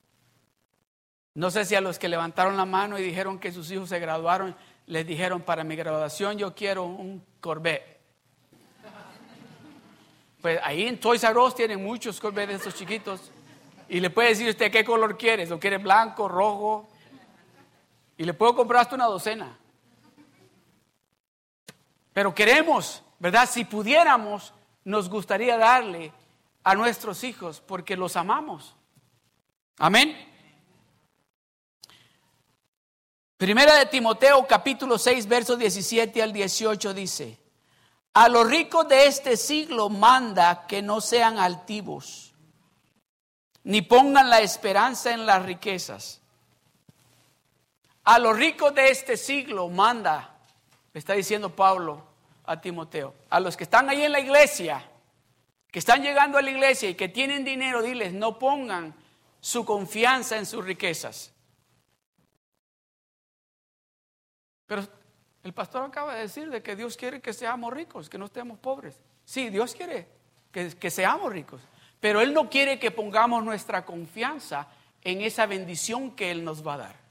No 1.37 1.51
sé 1.51 1.66
si 1.66 1.75
a 1.75 1.83
los 1.83 1.99
que 1.99 2.09
levantaron 2.09 2.57
la 2.57 2.64
mano 2.64 2.99
y 2.99 3.03
dijeron 3.03 3.38
que 3.38 3.53
sus 3.53 3.70
hijos 3.70 3.90
se 3.90 3.99
graduaron, 3.99 4.57
les 4.87 5.07
dijeron, 5.07 5.42
para 5.42 5.64
mi 5.64 5.77
graduación 5.77 6.38
yo 6.38 6.55
quiero 6.55 6.85
un 6.87 7.22
Corvette. 7.40 8.01
Pues 10.40 10.59
ahí 10.64 10.87
en 10.87 10.99
Toys 10.99 11.22
R 11.25 11.38
Us 11.38 11.55
tienen 11.55 11.85
muchos 11.85 12.18
Corvettes 12.20 12.49
de 12.49 12.55
estos 12.57 12.75
chiquitos. 12.75 13.31
Y 13.87 14.01
le 14.01 14.09
puede 14.09 14.31
decir 14.31 14.49
usted 14.49 14.72
qué 14.72 14.83
color 14.83 15.18
quieres, 15.18 15.51
lo 15.51 15.61
quiere 15.61 15.77
blanco, 15.77 16.27
rojo. 16.27 16.88
Y 18.16 18.25
le 18.25 18.33
puedo 18.33 18.57
comprar 18.57 18.81
hasta 18.81 18.94
una 18.94 19.05
docena. 19.05 19.59
Pero 22.14 22.35
queremos, 22.35 23.03
¿verdad? 23.18 23.46
Si 23.46 23.66
pudiéramos, 23.66 24.55
nos 24.85 25.11
gustaría 25.11 25.59
darle 25.59 26.12
a 26.64 26.75
nuestros 26.75 27.25
hijos 27.25 27.61
porque 27.61 27.94
los 27.94 28.16
amamos. 28.16 28.75
Amén. 29.77 30.35
Primera 33.37 33.75
de 33.75 33.87
Timoteo 33.87 34.46
capítulo 34.46 34.96
6 34.96 35.27
versos 35.27 35.59
17 35.59 36.22
al 36.22 36.33
18 36.33 36.94
dice, 36.94 37.38
a 38.14 38.31
los 38.31 38.49
ricos 38.49 38.88
de 38.88 39.07
este 39.07 39.37
siglo 39.37 39.90
manda 39.90 40.66
que 40.66 40.81
no 40.81 41.03
sean 41.03 41.38
altivos, 41.38 42.33
ni 43.62 43.83
pongan 43.83 44.31
la 44.31 44.40
esperanza 44.40 45.12
en 45.12 45.27
las 45.27 45.44
riquezas. 45.44 46.22
A 48.05 48.18
los 48.18 48.38
ricos 48.38 48.75
de 48.75 48.88
este 48.88 49.18
siglo 49.18 49.68
manda, 49.68 50.35
está 50.94 51.12
diciendo 51.12 51.55
Pablo, 51.55 52.07
a 52.46 52.59
Timoteo. 52.59 53.12
A 53.29 53.38
los 53.38 53.55
que 53.55 53.64
están 53.64 53.90
ahí 53.90 54.03
en 54.03 54.12
la 54.12 54.20
iglesia, 54.20 54.83
que 55.70 55.81
están 55.81 56.03
llegando 56.03 56.38
a 56.38 56.42
la 56.42 56.51
iglesia 56.51 56.88
y 56.88 56.94
que 56.94 57.11
tienen 57.11 57.44
dinero, 57.44 57.83
diles, 57.83 58.14
no 58.14 58.38
pongan 58.38 58.94
su 59.40 59.66
confianza 59.66 60.38
en 60.38 60.46
sus 60.46 60.64
riquezas. 60.64 61.33
Pero 64.66 64.83
el 65.42 65.52
pastor 65.52 65.85
acaba 65.85 66.14
de 66.14 66.22
decir 66.22 66.50
de 66.50 66.62
que 66.62 66.76
Dios 66.76 66.96
quiere 66.96 67.20
que 67.20 67.33
seamos 67.33 67.72
ricos, 67.72 68.09
que 68.09 68.18
no 68.18 68.26
estemos 68.26 68.59
pobres. 68.59 68.98
Sí, 69.24 69.50
Dios 69.50 69.74
quiere 69.74 70.09
que, 70.52 70.70
que 70.70 70.90
seamos 70.90 71.33
ricos, 71.33 71.61
pero 72.00 72.20
Él 72.20 72.35
no 72.35 72.50
quiere 72.50 72.79
que 72.79 72.90
pongamos 72.90 73.44
nuestra 73.44 73.85
confianza 73.85 74.68
en 75.02 75.20
esa 75.20 75.46
bendición 75.46 76.11
que 76.12 76.31
Él 76.31 76.44
nos 76.44 76.66
va 76.66 76.74
a 76.74 76.79
dar. 76.79 77.07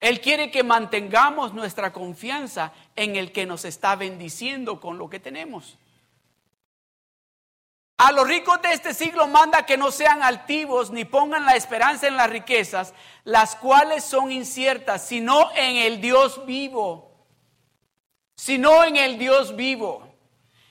Él 0.00 0.20
quiere 0.20 0.50
que 0.50 0.62
mantengamos 0.62 1.52
nuestra 1.52 1.92
confianza 1.92 2.72
en 2.96 3.16
el 3.16 3.32
que 3.32 3.44
nos 3.44 3.66
está 3.66 3.96
bendiciendo 3.96 4.80
con 4.80 4.96
lo 4.96 5.10
que 5.10 5.20
tenemos. 5.20 5.78
A 8.02 8.12
los 8.12 8.26
ricos 8.26 8.62
de 8.62 8.72
este 8.72 8.94
siglo 8.94 9.26
manda 9.26 9.66
que 9.66 9.76
no 9.76 9.90
sean 9.90 10.22
altivos 10.22 10.90
ni 10.90 11.04
pongan 11.04 11.44
la 11.44 11.54
esperanza 11.54 12.08
en 12.08 12.16
las 12.16 12.30
riquezas, 12.30 12.94
las 13.24 13.56
cuales 13.56 14.04
son 14.04 14.32
inciertas, 14.32 15.06
sino 15.06 15.50
en 15.54 15.76
el 15.76 16.00
Dios 16.00 16.46
vivo, 16.46 17.26
sino 18.34 18.84
en 18.84 18.96
el 18.96 19.18
Dios 19.18 19.54
vivo, 19.54 20.14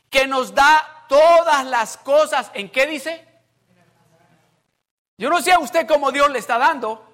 que 0.09 0.25
nos 0.25 0.55
da 0.55 1.05
todas 1.07 1.67
las 1.67 1.97
cosas. 1.97 2.49
¿En 2.55 2.67
qué 2.67 2.87
dice? 2.87 3.27
Yo 5.15 5.29
no 5.29 5.39
sé 5.39 5.51
a 5.51 5.59
usted 5.59 5.85
cómo 5.85 6.11
Dios 6.11 6.31
le 6.31 6.39
está 6.39 6.57
dando, 6.57 7.07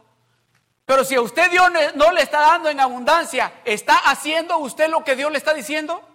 pero 0.86 1.04
si 1.04 1.15
a 1.15 1.21
usted 1.21 1.51
Dios 1.51 1.69
no 1.95 2.13
le 2.13 2.21
está 2.21 2.39
dando 2.39 2.69
en 2.69 2.80
abundancia, 2.80 3.51
¿está 3.65 3.97
haciendo 3.97 4.60
usted 4.60 4.88
lo 4.88 5.04
que 5.04 5.17
Dios 5.17 5.30
le 5.30 5.39
está 5.39 5.54
diciendo? 5.54 6.14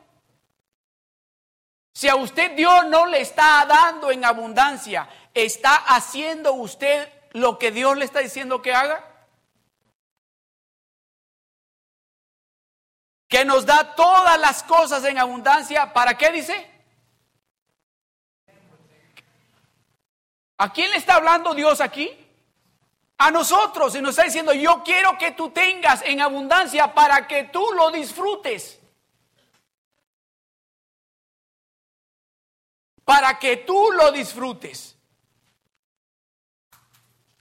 Si 1.93 2.09
a 2.09 2.17
usted 2.17 2.53
Dios 2.57 2.87
no 2.87 3.07
le 3.07 3.21
está 3.21 3.65
dando 3.67 4.11
en 4.11 4.25
abundancia, 4.25 5.09
¿está 5.35 5.75
haciendo 5.75 6.55
usted 6.55 7.09
lo 7.33 7.59
que 7.59 7.71
Dios 7.71 7.97
le 7.97 8.05
está 8.05 8.21
diciendo 8.21 8.63
que 8.63 8.73
haga? 8.73 9.11
que 13.31 13.45
nos 13.45 13.65
da 13.65 13.95
todas 13.95 14.41
las 14.41 14.65
cosas 14.65 15.05
en 15.05 15.17
abundancia, 15.17 15.93
¿para 15.93 16.19
qué 16.19 16.33
dice? 16.33 16.69
¿A 20.59 20.73
quién 20.73 20.91
le 20.91 20.97
está 20.97 21.15
hablando 21.15 21.55
Dios 21.55 21.81
aquí? 21.81 22.11
A 23.19 23.31
nosotros. 23.31 23.95
Y 23.95 24.01
nos 24.01 24.11
está 24.11 24.25
diciendo, 24.25 24.53
yo 24.53 24.83
quiero 24.85 25.17
que 25.17 25.31
tú 25.31 25.51
tengas 25.51 26.03
en 26.03 26.21
abundancia 26.21 26.93
para 26.93 27.29
que 27.29 27.45
tú 27.45 27.65
lo 27.77 27.93
disfrutes. 27.93 28.80
Para 33.11 33.41
que 33.41 33.57
tú 33.57 33.91
lo 33.91 34.13
disfrutes. 34.13 34.97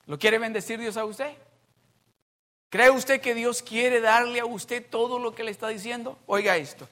¿Lo 0.08 0.18
quiere 0.18 0.40
bendecir 0.40 0.80
Dios 0.80 0.98
a 0.98 1.06
usted? 1.06 1.38
¿Cree 2.70 2.90
usted 2.90 3.22
que 3.22 3.36
Dios 3.36 3.62
quiere 3.62 4.02
darle 4.02 4.40
a 4.40 4.46
usted 4.46 4.84
todo 4.90 5.20
lo 5.20 5.36
que 5.36 5.44
le 5.44 5.52
está 5.52 5.68
diciendo? 5.68 6.18
Oiga 6.26 6.58
esto. 6.58 6.90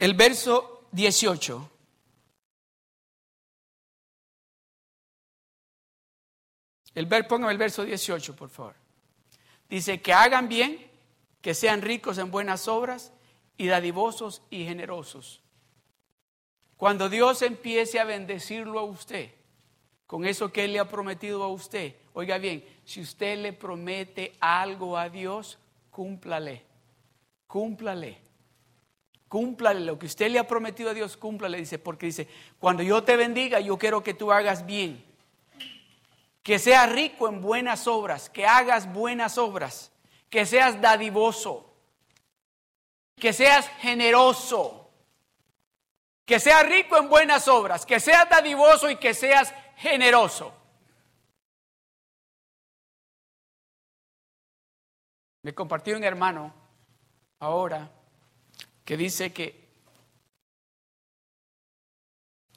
El 0.00 0.14
verso 0.14 0.88
18. 0.90 1.70
El 6.96 7.06
ver, 7.06 7.28
póngame 7.28 7.52
el 7.52 7.58
verso 7.58 7.84
18, 7.84 8.34
por 8.34 8.50
favor. 8.50 8.74
Dice 9.68 10.02
que 10.02 10.12
hagan 10.12 10.48
bien, 10.48 10.85
que 11.46 11.54
sean 11.54 11.80
ricos 11.80 12.18
en 12.18 12.32
buenas 12.32 12.66
obras 12.66 13.12
y 13.56 13.68
dadivosos 13.68 14.42
y 14.50 14.64
generosos. 14.64 15.44
Cuando 16.76 17.08
Dios 17.08 17.40
empiece 17.40 18.00
a 18.00 18.04
bendecirlo 18.04 18.80
a 18.80 18.82
usted, 18.82 19.30
con 20.08 20.24
eso 20.24 20.50
que 20.50 20.64
Él 20.64 20.72
le 20.72 20.80
ha 20.80 20.88
prometido 20.88 21.44
a 21.44 21.48
usted. 21.48 21.94
Oiga 22.14 22.38
bien, 22.38 22.64
si 22.84 23.00
usted 23.00 23.38
le 23.38 23.52
promete 23.52 24.32
algo 24.40 24.98
a 24.98 25.08
Dios, 25.08 25.60
cúmplale, 25.88 26.64
cúmplale, 27.46 28.18
cúmplale 29.28 29.84
lo 29.84 30.00
que 30.00 30.06
usted 30.06 30.28
le 30.32 30.40
ha 30.40 30.48
prometido 30.48 30.90
a 30.90 30.94
Dios, 30.94 31.16
cúmplale, 31.16 31.58
dice, 31.58 31.78
porque 31.78 32.06
dice, 32.06 32.26
cuando 32.58 32.82
yo 32.82 33.04
te 33.04 33.14
bendiga, 33.14 33.60
yo 33.60 33.78
quiero 33.78 34.02
que 34.02 34.14
tú 34.14 34.32
hagas 34.32 34.66
bien, 34.66 35.00
que 36.42 36.58
seas 36.58 36.90
rico 36.90 37.28
en 37.28 37.40
buenas 37.40 37.86
obras, 37.86 38.28
que 38.30 38.46
hagas 38.46 38.92
buenas 38.92 39.38
obras, 39.38 39.92
que 40.36 40.44
seas 40.44 40.78
dadivoso, 40.82 41.74
que 43.18 43.32
seas 43.32 43.66
generoso, 43.78 44.90
que 46.26 46.38
seas 46.38 46.68
rico 46.68 46.98
en 46.98 47.08
buenas 47.08 47.48
obras, 47.48 47.86
que 47.86 47.98
seas 48.00 48.28
dadivoso 48.28 48.90
y 48.90 48.96
que 48.96 49.14
seas 49.14 49.54
generoso. 49.76 50.52
Me 55.40 55.54
compartió 55.54 55.96
un 55.96 56.04
hermano 56.04 56.52
ahora 57.38 57.90
que 58.84 58.98
dice 58.98 59.32
que, 59.32 59.66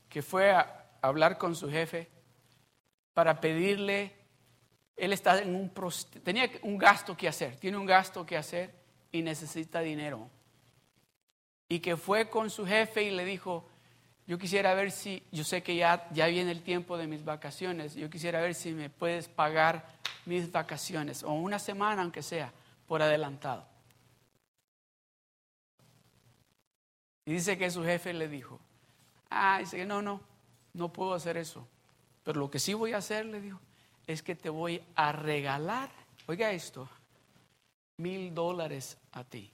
que 0.09 0.21
fue 0.21 0.51
a 0.51 0.97
hablar 1.01 1.37
con 1.37 1.55
su 1.55 1.71
jefe 1.71 2.09
para 3.13 3.39
pedirle, 3.39 4.18
él 4.99 5.13
está 5.13 5.41
en 5.41 5.55
un, 5.55 5.71
tenía 6.23 6.49
un 6.61 6.77
gasto 6.77 7.15
que 7.15 7.27
hacer, 7.27 7.55
tiene 7.55 7.77
un 7.77 7.85
gasto 7.85 8.25
que 8.25 8.37
hacer 8.37 8.73
y 9.11 9.21
necesita 9.21 9.79
dinero. 9.81 10.29
Y 11.67 11.79
que 11.79 11.97
fue 11.97 12.29
con 12.29 12.49
su 12.49 12.65
jefe 12.65 13.03
y 13.03 13.11
le 13.11 13.25
dijo, 13.25 13.67
yo 14.27 14.37
quisiera 14.37 14.73
ver 14.73 14.91
si, 14.91 15.23
yo 15.31 15.43
sé 15.43 15.63
que 15.63 15.75
ya, 15.75 16.07
ya 16.11 16.27
viene 16.27 16.51
el 16.51 16.61
tiempo 16.61 16.97
de 16.97 17.07
mis 17.07 17.23
vacaciones, 17.23 17.95
yo 17.95 18.09
quisiera 18.09 18.41
ver 18.41 18.53
si 18.53 18.73
me 18.73 18.89
puedes 18.89 19.27
pagar 19.27 19.85
mis 20.25 20.51
vacaciones, 20.51 21.23
o 21.23 21.31
una 21.31 21.59
semana 21.59 22.01
aunque 22.01 22.21
sea, 22.21 22.51
por 22.87 23.01
adelantado. 23.01 23.65
Y 27.25 27.33
dice 27.33 27.57
que 27.57 27.69
su 27.69 27.83
jefe 27.83 28.13
le 28.13 28.27
dijo, 28.27 28.59
ah, 29.29 29.59
dice 29.59 29.77
que 29.77 29.85
no, 29.85 30.01
no, 30.01 30.21
no 30.73 30.91
puedo 30.91 31.13
hacer 31.13 31.37
eso. 31.37 31.67
Pero 32.23 32.39
lo 32.39 32.49
que 32.49 32.59
sí 32.59 32.73
voy 32.73 32.93
a 32.93 32.97
hacer, 32.97 33.25
le 33.25 33.39
dijo, 33.39 33.59
es 34.09 34.23
que 34.23 34.33
te 34.33 34.49
voy 34.49 34.81
a 34.95 35.11
regalar, 35.11 35.91
oiga 36.25 36.51
esto, 36.51 36.89
mil 37.97 38.33
dólares 38.33 38.97
a 39.11 39.23
ti. 39.23 39.51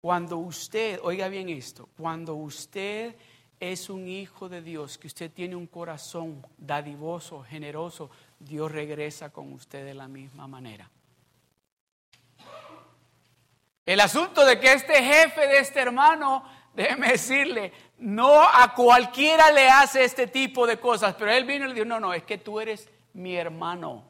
Cuando 0.00 0.38
usted, 0.38 0.98
oiga 1.02 1.28
bien 1.28 1.50
esto, 1.50 1.90
cuando 1.98 2.34
usted 2.34 3.14
es 3.60 3.90
un 3.90 4.08
hijo 4.08 4.48
de 4.48 4.62
Dios, 4.62 4.96
que 4.96 5.08
usted 5.08 5.30
tiene 5.30 5.54
un 5.54 5.66
corazón 5.66 6.46
dadivoso, 6.56 7.42
generoso, 7.42 8.10
Dios 8.38 8.72
regresa 8.72 9.34
con 9.34 9.52
usted 9.52 9.84
de 9.84 9.92
la 9.92 10.08
misma 10.08 10.46
manera. 10.48 10.90
El 13.84 14.00
asunto 14.00 14.46
de 14.46 14.58
que 14.58 14.72
este 14.72 14.94
jefe 14.94 15.46
de 15.46 15.58
este 15.58 15.80
hermano, 15.80 16.42
déjeme 16.74 17.08
decirle, 17.08 17.72
no 17.98 18.42
a 18.42 18.74
cualquiera 18.74 19.50
le 19.50 19.68
hace 19.68 20.04
este 20.04 20.26
tipo 20.26 20.66
de 20.66 20.78
cosas, 20.78 21.14
pero 21.18 21.30
él 21.30 21.44
vino 21.44 21.64
y 21.64 21.68
le 21.68 21.74
dijo, 21.74 21.86
no, 21.86 22.00
no, 22.00 22.12
es 22.12 22.24
que 22.24 22.38
tú 22.38 22.60
eres 22.60 22.88
mi 23.12 23.36
hermano, 23.36 24.04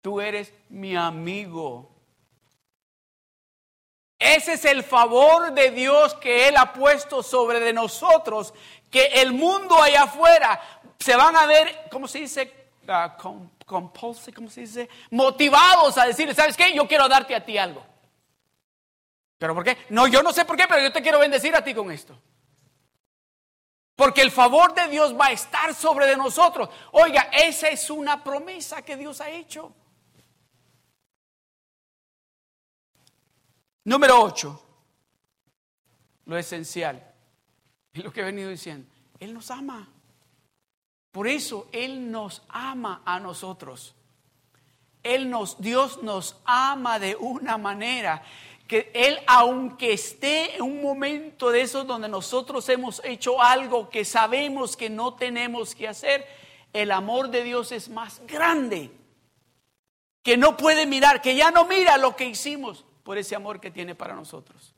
tú 0.00 0.20
eres 0.20 0.52
mi 0.68 0.96
amigo. 0.96 1.90
Ese 4.18 4.54
es 4.54 4.64
el 4.64 4.82
favor 4.82 5.52
de 5.52 5.70
Dios 5.70 6.14
que 6.14 6.48
Él 6.48 6.56
ha 6.56 6.72
puesto 6.72 7.22
sobre 7.22 7.60
de 7.60 7.74
nosotros, 7.74 8.54
que 8.90 9.04
el 9.06 9.32
mundo 9.32 9.82
allá 9.82 10.04
afuera 10.04 10.60
se 10.98 11.14
van 11.14 11.36
a 11.36 11.44
ver, 11.44 11.88
¿cómo 11.90 12.08
se 12.08 12.20
dice? 12.20 12.70
Uh, 12.88 13.48
¿cómo 13.66 14.50
se 14.50 14.62
dice? 14.62 14.88
Motivados 15.10 15.98
a 15.98 16.06
decir, 16.06 16.32
¿sabes 16.34 16.56
qué? 16.56 16.74
Yo 16.74 16.88
quiero 16.88 17.08
darte 17.08 17.34
a 17.34 17.44
ti 17.44 17.58
algo. 17.58 17.84
¿Pero 19.44 19.54
por 19.54 19.62
qué? 19.62 19.76
No, 19.90 20.06
yo 20.06 20.22
no 20.22 20.32
sé 20.32 20.46
por 20.46 20.56
qué, 20.56 20.64
pero 20.66 20.80
yo 20.80 20.90
te 20.90 21.02
quiero 21.02 21.18
bendecir 21.18 21.54
a 21.54 21.62
ti 21.62 21.74
con 21.74 21.90
esto. 21.92 22.18
Porque 23.94 24.22
el 24.22 24.30
favor 24.30 24.72
de 24.72 24.88
Dios 24.88 25.14
va 25.14 25.26
a 25.26 25.32
estar 25.32 25.74
sobre 25.74 26.06
de 26.06 26.16
nosotros. 26.16 26.70
Oiga, 26.92 27.28
esa 27.30 27.68
es 27.68 27.90
una 27.90 28.24
promesa 28.24 28.80
que 28.80 28.96
Dios 28.96 29.20
ha 29.20 29.28
hecho. 29.28 29.74
Número 33.84 34.18
8, 34.22 34.66
lo 36.24 36.38
esencial. 36.38 37.06
Es 37.92 38.02
lo 38.02 38.10
que 38.14 38.22
he 38.22 38.24
venido 38.24 38.48
diciendo. 38.48 38.88
Él 39.20 39.34
nos 39.34 39.50
ama. 39.50 39.86
Por 41.12 41.28
eso 41.28 41.68
Él 41.70 42.10
nos 42.10 42.40
ama 42.48 43.02
a 43.04 43.20
nosotros. 43.20 43.94
Él 45.02 45.28
nos, 45.28 45.60
Dios 45.60 46.02
nos 46.02 46.40
ama 46.46 46.98
de 46.98 47.14
una 47.14 47.58
manera 47.58 48.22
que 48.66 48.90
Él, 48.94 49.18
aunque 49.26 49.92
esté 49.92 50.56
en 50.56 50.62
un 50.62 50.82
momento 50.82 51.50
de 51.50 51.60
esos 51.60 51.86
donde 51.86 52.08
nosotros 52.08 52.68
hemos 52.68 53.02
hecho 53.04 53.42
algo 53.42 53.90
que 53.90 54.04
sabemos 54.04 54.76
que 54.76 54.88
no 54.88 55.14
tenemos 55.14 55.74
que 55.74 55.88
hacer, 55.88 56.26
el 56.72 56.90
amor 56.90 57.30
de 57.30 57.44
Dios 57.44 57.72
es 57.72 57.88
más 57.88 58.22
grande, 58.26 58.90
que 60.22 60.36
no 60.36 60.56
puede 60.56 60.86
mirar, 60.86 61.20
que 61.20 61.36
ya 61.36 61.50
no 61.50 61.66
mira 61.66 61.98
lo 61.98 62.16
que 62.16 62.26
hicimos, 62.26 62.84
por 63.02 63.18
ese 63.18 63.36
amor 63.36 63.60
que 63.60 63.70
tiene 63.70 63.94
para 63.94 64.14
nosotros. 64.14 64.74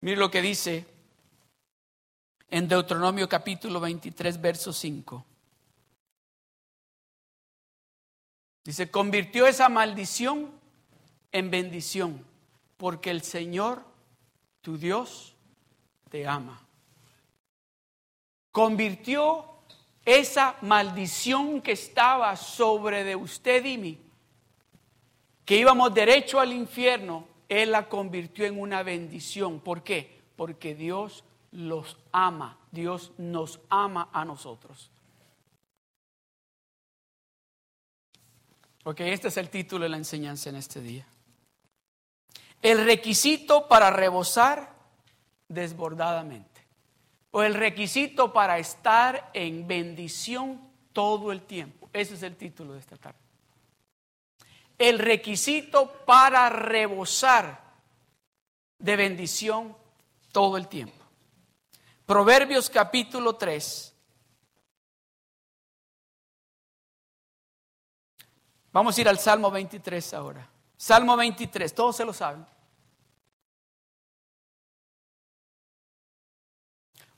Mire 0.00 0.18
lo 0.18 0.30
que 0.30 0.42
dice 0.42 0.86
en 2.50 2.68
Deuteronomio 2.68 3.28
capítulo 3.28 3.80
23, 3.80 4.40
verso 4.40 4.72
5. 4.72 5.24
Dice, 8.64 8.90
convirtió 8.90 9.46
esa 9.46 9.70
maldición 9.70 10.57
en 11.32 11.50
bendición, 11.50 12.24
porque 12.76 13.10
el 13.10 13.22
Señor, 13.22 13.82
tu 14.60 14.78
Dios, 14.78 15.34
te 16.10 16.26
ama. 16.26 16.66
Convirtió 18.52 19.44
esa 20.04 20.56
maldición 20.62 21.60
que 21.60 21.72
estaba 21.72 22.34
sobre 22.36 23.04
de 23.04 23.14
usted 23.14 23.64
y 23.64 23.78
mí 23.78 23.98
que 25.48 25.56
íbamos 25.56 25.94
derecho 25.94 26.40
al 26.40 26.52
infierno, 26.52 27.26
Él 27.48 27.72
la 27.72 27.88
convirtió 27.88 28.44
en 28.44 28.60
una 28.60 28.82
bendición. 28.82 29.60
¿Por 29.60 29.82
qué? 29.82 30.20
Porque 30.36 30.74
Dios 30.74 31.24
los 31.52 31.96
ama, 32.12 32.58
Dios 32.70 33.12
nos 33.16 33.58
ama 33.70 34.10
a 34.12 34.26
nosotros. 34.26 34.90
Ok, 38.84 39.00
este 39.00 39.28
es 39.28 39.38
el 39.38 39.48
título 39.48 39.84
de 39.84 39.88
la 39.88 39.96
enseñanza 39.96 40.50
en 40.50 40.56
este 40.56 40.82
día. 40.82 41.06
El 42.62 42.84
requisito 42.84 43.68
para 43.68 43.90
rebosar 43.90 44.74
desbordadamente. 45.48 46.66
O 47.30 47.42
el 47.42 47.54
requisito 47.54 48.32
para 48.32 48.58
estar 48.58 49.30
en 49.34 49.66
bendición 49.66 50.60
todo 50.92 51.30
el 51.30 51.42
tiempo. 51.42 51.88
Ese 51.92 52.14
es 52.14 52.22
el 52.22 52.36
título 52.36 52.72
de 52.72 52.80
esta 52.80 52.96
tarde 52.96 53.28
el 54.78 55.00
requisito 55.00 56.04
para 56.06 56.48
rebosar 56.48 57.60
de 58.78 58.96
bendición 58.96 59.76
todo 60.32 60.56
el 60.56 60.68
tiempo. 60.68 61.04
Proverbios 62.06 62.70
capítulo 62.70 63.34
3. 63.34 63.94
Vamos 68.72 68.96
a 68.96 69.00
ir 69.00 69.08
al 69.08 69.18
Salmo 69.18 69.50
23 69.50 70.14
ahora. 70.14 70.48
Salmo 70.78 71.16
23, 71.16 71.74
todos 71.74 71.96
se 71.96 72.04
lo 72.04 72.12
saben. 72.12 72.46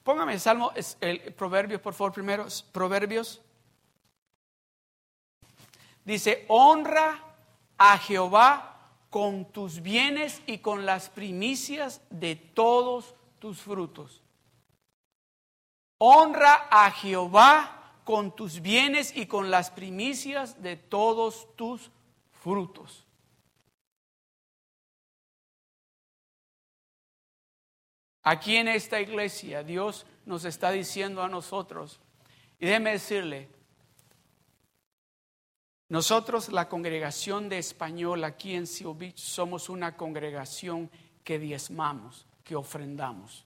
Póngame 0.03 0.33
el 0.33 0.40
Salmo, 0.40 0.73
el 1.01 1.35
Proverbios, 1.35 1.81
por 1.83 1.92
favor, 1.92 2.12
primero. 2.12 2.46
Proverbios. 2.73 3.42
Dice, 6.05 6.46
honra 6.49 7.23
a 7.77 7.99
Jehová 7.99 8.79
con 9.11 9.53
tus 9.53 9.83
bienes 9.83 10.40
y 10.46 10.59
con 10.59 10.87
las 10.87 11.11
primicias 11.11 12.01
de 12.09 12.37
todos 12.37 13.14
tus 13.38 13.61
frutos. 13.61 14.23
Honra 15.99 16.66
a 16.70 16.90
Jehová 16.92 18.01
con 18.05 18.35
tus 18.35 18.62
bienes 18.62 19.14
y 19.14 19.27
con 19.27 19.51
las 19.51 19.70
primicias 19.70 20.62
de 20.62 20.77
todos 20.77 21.46
tus 21.57 21.90
frutos. 22.42 23.05
Aquí 28.23 28.57
en 28.57 28.69
esta 28.69 29.01
iglesia 29.01 29.63
Dios 29.63 30.07
nos 30.27 30.45
está 30.45 30.71
diciendo 30.71 31.23
a 31.23 31.29
nosotros, 31.29 32.01
y 32.59 32.67
déjeme 32.67 32.93
decirle, 32.93 33.49
nosotros 35.89 36.51
la 36.51 36.69
congregación 36.69 37.49
de 37.49 37.59
español 37.59 38.23
aquí 38.23 38.55
en 38.55 38.67
Seal 38.67 38.95
Beach 38.95 39.19
somos 39.19 39.69
una 39.69 39.97
congregación 39.97 40.89
que 41.25 41.39
diezmamos, 41.39 42.27
que 42.45 42.55
ofrendamos. 42.55 43.45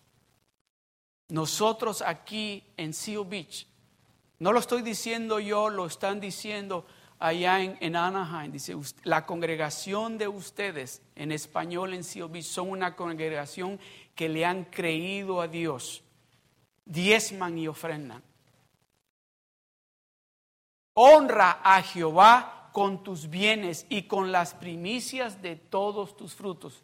Nosotros 1.28 2.02
aquí 2.02 2.62
en 2.76 2.92
Seal 2.92 3.24
Beach, 3.24 3.66
no 4.40 4.52
lo 4.52 4.58
estoy 4.58 4.82
diciendo 4.82 5.40
yo, 5.40 5.70
lo 5.70 5.86
están 5.86 6.20
diciendo 6.20 6.84
allá 7.18 7.62
en, 7.62 7.96
Anaheim, 7.96 8.52
dice, 8.52 8.76
la 9.04 9.24
congregación 9.24 10.18
de 10.18 10.28
ustedes 10.28 11.00
en 11.14 11.32
español 11.32 11.94
en 11.94 12.04
Seal 12.04 12.28
Beach 12.28 12.44
son 12.44 12.68
una 12.68 12.94
congregación 12.94 13.80
que 14.14 14.28
le 14.28 14.44
han 14.44 14.64
creído 14.64 15.40
a 15.40 15.48
Dios, 15.48 16.02
diezman 16.84 17.58
y 17.58 17.68
ofrendan. 17.68 18.22
Honra 20.94 21.60
a 21.62 21.82
Jehová 21.82 22.70
con 22.72 23.02
tus 23.02 23.28
bienes 23.28 23.86
y 23.88 24.04
con 24.04 24.32
las 24.32 24.54
primicias 24.54 25.42
de 25.42 25.56
todos 25.56 26.16
tus 26.16 26.34
frutos. 26.34 26.82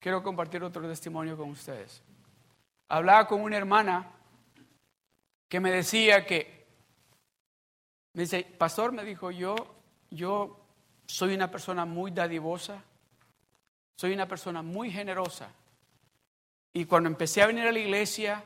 Quiero 0.00 0.22
compartir 0.22 0.62
otro 0.62 0.88
testimonio 0.88 1.36
con 1.36 1.50
ustedes. 1.50 2.02
Hablaba 2.88 3.26
con 3.26 3.40
una 3.40 3.56
hermana 3.56 4.12
que 5.48 5.60
me 5.60 5.70
decía 5.70 6.24
que, 6.24 6.66
me 8.12 8.22
dice, 8.22 8.44
pastor, 8.44 8.92
me 8.92 9.04
dijo, 9.04 9.30
yo, 9.30 9.56
yo 10.10 10.60
soy 11.06 11.34
una 11.34 11.50
persona 11.50 11.84
muy 11.84 12.10
dadivosa, 12.10 12.82
soy 13.98 14.12
una 14.12 14.28
persona 14.28 14.62
muy 14.62 14.92
generosa. 14.92 15.50
Y 16.72 16.84
cuando 16.84 17.08
empecé 17.08 17.42
a 17.42 17.48
venir 17.48 17.66
a 17.66 17.72
la 17.72 17.80
iglesia, 17.80 18.44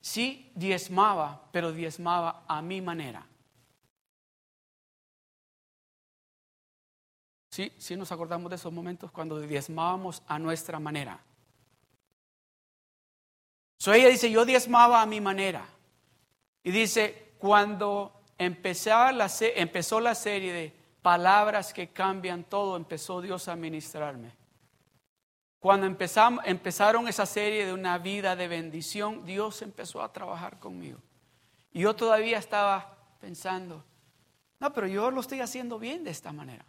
sí 0.00 0.50
diezmaba, 0.54 1.42
pero 1.52 1.72
diezmaba 1.72 2.44
a 2.48 2.62
mi 2.62 2.80
manera. 2.80 3.26
Sí, 7.50 7.70
sí 7.76 7.96
nos 7.96 8.12
acordamos 8.12 8.48
de 8.48 8.56
esos 8.56 8.72
momentos 8.72 9.10
cuando 9.10 9.38
diezmábamos 9.42 10.22
a 10.26 10.38
nuestra 10.38 10.80
manera. 10.80 11.20
So 13.76 13.92
ella 13.92 14.08
dice, 14.08 14.30
yo 14.30 14.46
diezmaba 14.46 15.02
a 15.02 15.06
mi 15.06 15.20
manera. 15.20 15.66
Y 16.62 16.70
dice, 16.70 17.34
cuando 17.36 18.22
la, 18.38 19.28
empezó 19.54 20.00
la 20.00 20.14
serie 20.14 20.52
de 20.54 20.74
palabras 21.02 21.74
que 21.74 21.88
cambian 21.88 22.44
todo, 22.44 22.78
empezó 22.78 23.20
Dios 23.20 23.48
a 23.48 23.54
ministrarme. 23.54 24.43
Cuando 25.64 25.86
empezamos, 25.86 26.44
empezaron 26.44 27.08
esa 27.08 27.24
serie 27.24 27.64
de 27.64 27.72
una 27.72 27.96
vida 27.96 28.36
de 28.36 28.48
bendición, 28.48 29.24
Dios 29.24 29.62
empezó 29.62 30.02
a 30.02 30.12
trabajar 30.12 30.58
conmigo. 30.58 30.98
Y 31.72 31.80
yo 31.80 31.96
todavía 31.96 32.36
estaba 32.36 32.98
pensando, 33.18 33.82
no, 34.60 34.74
pero 34.74 34.86
yo 34.88 35.10
lo 35.10 35.22
estoy 35.22 35.40
haciendo 35.40 35.78
bien 35.78 36.04
de 36.04 36.10
esta 36.10 36.32
manera. 36.32 36.66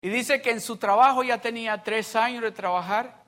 Y 0.00 0.08
dice 0.08 0.40
que 0.40 0.50
en 0.50 0.62
su 0.62 0.78
trabajo 0.78 1.22
ya 1.22 1.42
tenía 1.42 1.82
tres 1.82 2.16
años 2.16 2.42
de 2.42 2.52
trabajar 2.52 3.22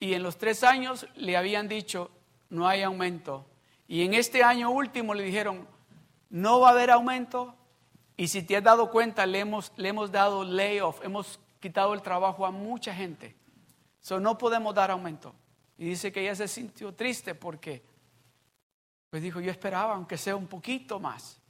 y 0.00 0.14
en 0.14 0.24
los 0.24 0.36
tres 0.36 0.64
años 0.64 1.06
le 1.14 1.36
habían 1.36 1.68
dicho, 1.68 2.10
no 2.50 2.66
hay 2.66 2.82
aumento. 2.82 3.46
Y 3.86 4.02
en 4.02 4.14
este 4.14 4.42
año 4.42 4.72
último 4.72 5.14
le 5.14 5.22
dijeron, 5.22 5.68
no 6.30 6.58
va 6.58 6.70
a 6.70 6.72
haber 6.72 6.90
aumento. 6.90 7.54
Y 8.16 8.26
si 8.26 8.42
te 8.42 8.56
has 8.56 8.64
dado 8.64 8.90
cuenta, 8.90 9.24
le 9.24 9.38
hemos, 9.38 9.72
le 9.76 9.90
hemos 9.90 10.10
dado 10.10 10.42
layoff, 10.42 11.00
hemos 11.04 11.38
quitado 11.62 11.94
el 11.94 12.02
trabajo 12.02 12.44
a 12.44 12.50
mucha 12.50 12.94
gente. 12.94 13.34
So, 14.02 14.20
no 14.20 14.36
podemos 14.36 14.74
dar 14.74 14.90
aumento. 14.90 15.34
Y 15.78 15.86
dice 15.86 16.12
que 16.12 16.20
ella 16.20 16.34
se 16.34 16.46
sintió 16.46 16.92
triste 16.92 17.34
porque, 17.34 17.82
pues 19.08 19.22
dijo, 19.22 19.40
yo 19.40 19.50
esperaba, 19.50 19.94
aunque 19.94 20.18
sea 20.18 20.36
un 20.36 20.46
poquito 20.46 21.00
más. 21.00 21.40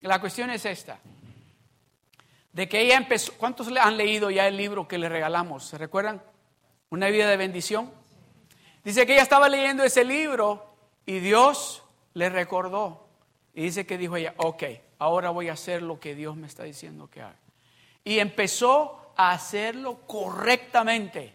La 0.00 0.20
cuestión 0.20 0.50
es 0.50 0.66
esta, 0.66 0.98
de 2.52 2.68
que 2.68 2.82
ella 2.82 2.98
empezó, 2.98 3.32
¿cuántos 3.38 3.68
han 3.68 3.96
leído 3.96 4.30
ya 4.30 4.46
el 4.46 4.58
libro 4.58 4.86
que 4.86 4.98
le 4.98 5.08
regalamos? 5.08 5.64
¿Se 5.64 5.78
recuerdan? 5.78 6.20
una 6.94 7.08
vida 7.08 7.28
de 7.28 7.36
bendición. 7.36 7.90
Dice 8.84 9.04
que 9.06 9.14
ella 9.14 9.22
estaba 9.22 9.48
leyendo 9.48 9.82
ese 9.82 10.04
libro 10.04 10.76
y 11.04 11.18
Dios 11.18 11.82
le 12.14 12.28
recordó. 12.28 13.08
Y 13.52 13.62
dice 13.62 13.84
que 13.86 13.98
dijo 13.98 14.16
ella, 14.16 14.34
ok, 14.36 14.62
ahora 14.98 15.30
voy 15.30 15.48
a 15.48 15.54
hacer 15.54 15.82
lo 15.82 15.98
que 15.98 16.14
Dios 16.14 16.36
me 16.36 16.46
está 16.46 16.62
diciendo 16.62 17.08
que 17.08 17.22
haga. 17.22 17.36
Y 18.04 18.18
empezó 18.18 19.12
a 19.16 19.32
hacerlo 19.32 20.00
correctamente, 20.06 21.32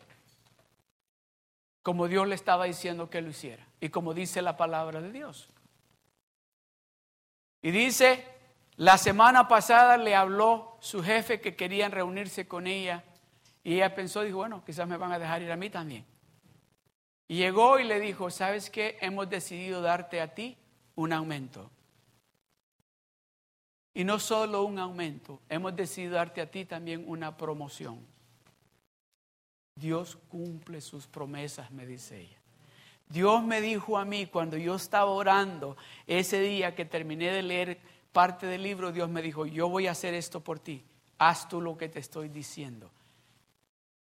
como 1.81 2.07
Dios 2.07 2.27
le 2.27 2.35
estaba 2.35 2.65
diciendo 2.65 3.09
que 3.09 3.21
lo 3.21 3.29
hiciera. 3.29 3.65
Y 3.81 3.89
como 3.89 4.13
dice 4.13 4.41
la 4.41 4.55
palabra 4.55 5.01
de 5.01 5.11
Dios. 5.11 5.49
Y 7.61 7.71
dice, 7.71 8.23
la 8.75 8.97
semana 8.97 9.47
pasada 9.47 9.97
le 9.97 10.15
habló 10.15 10.77
su 10.79 11.03
jefe 11.03 11.41
que 11.41 11.55
querían 11.55 11.91
reunirse 11.91 12.47
con 12.47 12.67
ella 12.67 13.03
y 13.63 13.75
ella 13.75 13.93
pensó, 13.93 14.21
dijo, 14.21 14.37
bueno, 14.37 14.63
quizás 14.65 14.87
me 14.87 14.97
van 14.97 15.11
a 15.11 15.19
dejar 15.19 15.41
ir 15.41 15.51
a 15.51 15.57
mí 15.57 15.69
también. 15.69 16.05
Y 17.27 17.37
llegó 17.37 17.77
y 17.79 17.83
le 17.83 17.99
dijo, 17.99 18.29
¿sabes 18.29 18.69
qué? 18.69 18.97
Hemos 19.01 19.29
decidido 19.29 19.81
darte 19.81 20.21
a 20.21 20.33
ti 20.33 20.57
un 20.95 21.13
aumento. 21.13 21.69
Y 23.93 24.03
no 24.03 24.19
solo 24.19 24.63
un 24.63 24.79
aumento, 24.79 25.41
hemos 25.49 25.75
decidido 25.75 26.15
darte 26.15 26.41
a 26.41 26.49
ti 26.49 26.65
también 26.65 27.03
una 27.07 27.35
promoción. 27.35 27.99
Dios 29.75 30.17
cumple 30.27 30.81
sus 30.81 31.07
promesas, 31.07 31.71
me 31.71 31.85
dice 31.85 32.21
ella. 32.21 32.37
Dios 33.07 33.43
me 33.43 33.59
dijo 33.59 33.97
a 33.97 34.05
mí 34.05 34.27
cuando 34.27 34.55
yo 34.57 34.75
estaba 34.75 35.09
orando 35.09 35.77
ese 36.05 36.39
día 36.39 36.75
que 36.75 36.85
terminé 36.85 37.31
de 37.31 37.41
leer 37.41 37.79
parte 38.11 38.45
del 38.45 38.61
libro, 38.61 38.91
Dios 38.91 39.09
me 39.09 39.21
dijo, 39.21 39.45
yo 39.45 39.67
voy 39.69 39.87
a 39.87 39.91
hacer 39.91 40.13
esto 40.13 40.41
por 40.41 40.59
ti. 40.59 40.83
Haz 41.17 41.49
tú 41.49 41.59
lo 41.59 41.77
que 41.77 41.89
te 41.89 41.99
estoy 41.99 42.29
diciendo. 42.29 42.91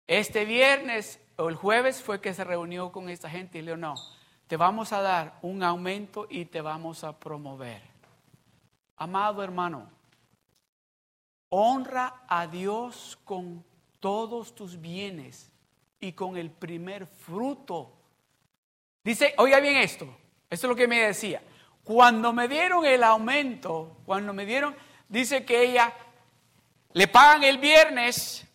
Este 0.08 0.44
viernes 0.44 1.22
o 1.38 1.48
el 1.48 1.56
jueves 1.56 2.02
fue 2.02 2.20
que 2.20 2.34
se 2.34 2.44
reunió 2.44 2.92
con 2.92 3.10
esta 3.10 3.30
gente 3.30 3.60
y 3.60 3.62
le 3.62 3.72
dijo, 3.72 3.78
no, 3.78 3.96
te 4.48 4.58
vamos 4.58 4.92
a 4.92 5.02
dar 5.02 5.40
un 5.42 5.64
aumento 5.64 6.28
y 6.30 6.46
te 6.46 6.60
vamos 6.60 7.06
a 7.06 7.18
promover. 7.18 7.91
Amado 9.02 9.42
hermano, 9.42 9.90
honra 11.50 12.22
a 12.28 12.46
Dios 12.46 13.18
con 13.26 13.66
todos 14.00 14.54
tus 14.54 14.80
bienes 14.80 15.52
y 16.00 16.12
con 16.12 16.38
el 16.38 16.52
primer 16.52 17.08
fruto. 17.08 17.94
Dice, 19.04 19.34
oiga 19.40 19.60
bien 19.60 19.78
esto, 19.78 20.06
esto 20.48 20.68
es 20.68 20.70
lo 20.70 20.76
que 20.76 20.88
me 20.88 21.00
decía. 21.00 21.42
Cuando 21.84 22.32
me 22.32 22.48
dieron 22.48 22.86
el 22.86 23.02
aumento, 23.02 23.98
cuando 24.06 24.36
me 24.36 24.46
dieron, 24.46 24.76
dice 25.10 25.46
que 25.46 25.64
ella 25.64 25.92
le 26.94 27.08
pagan 27.08 27.44
el 27.44 27.58
viernes 27.58 28.46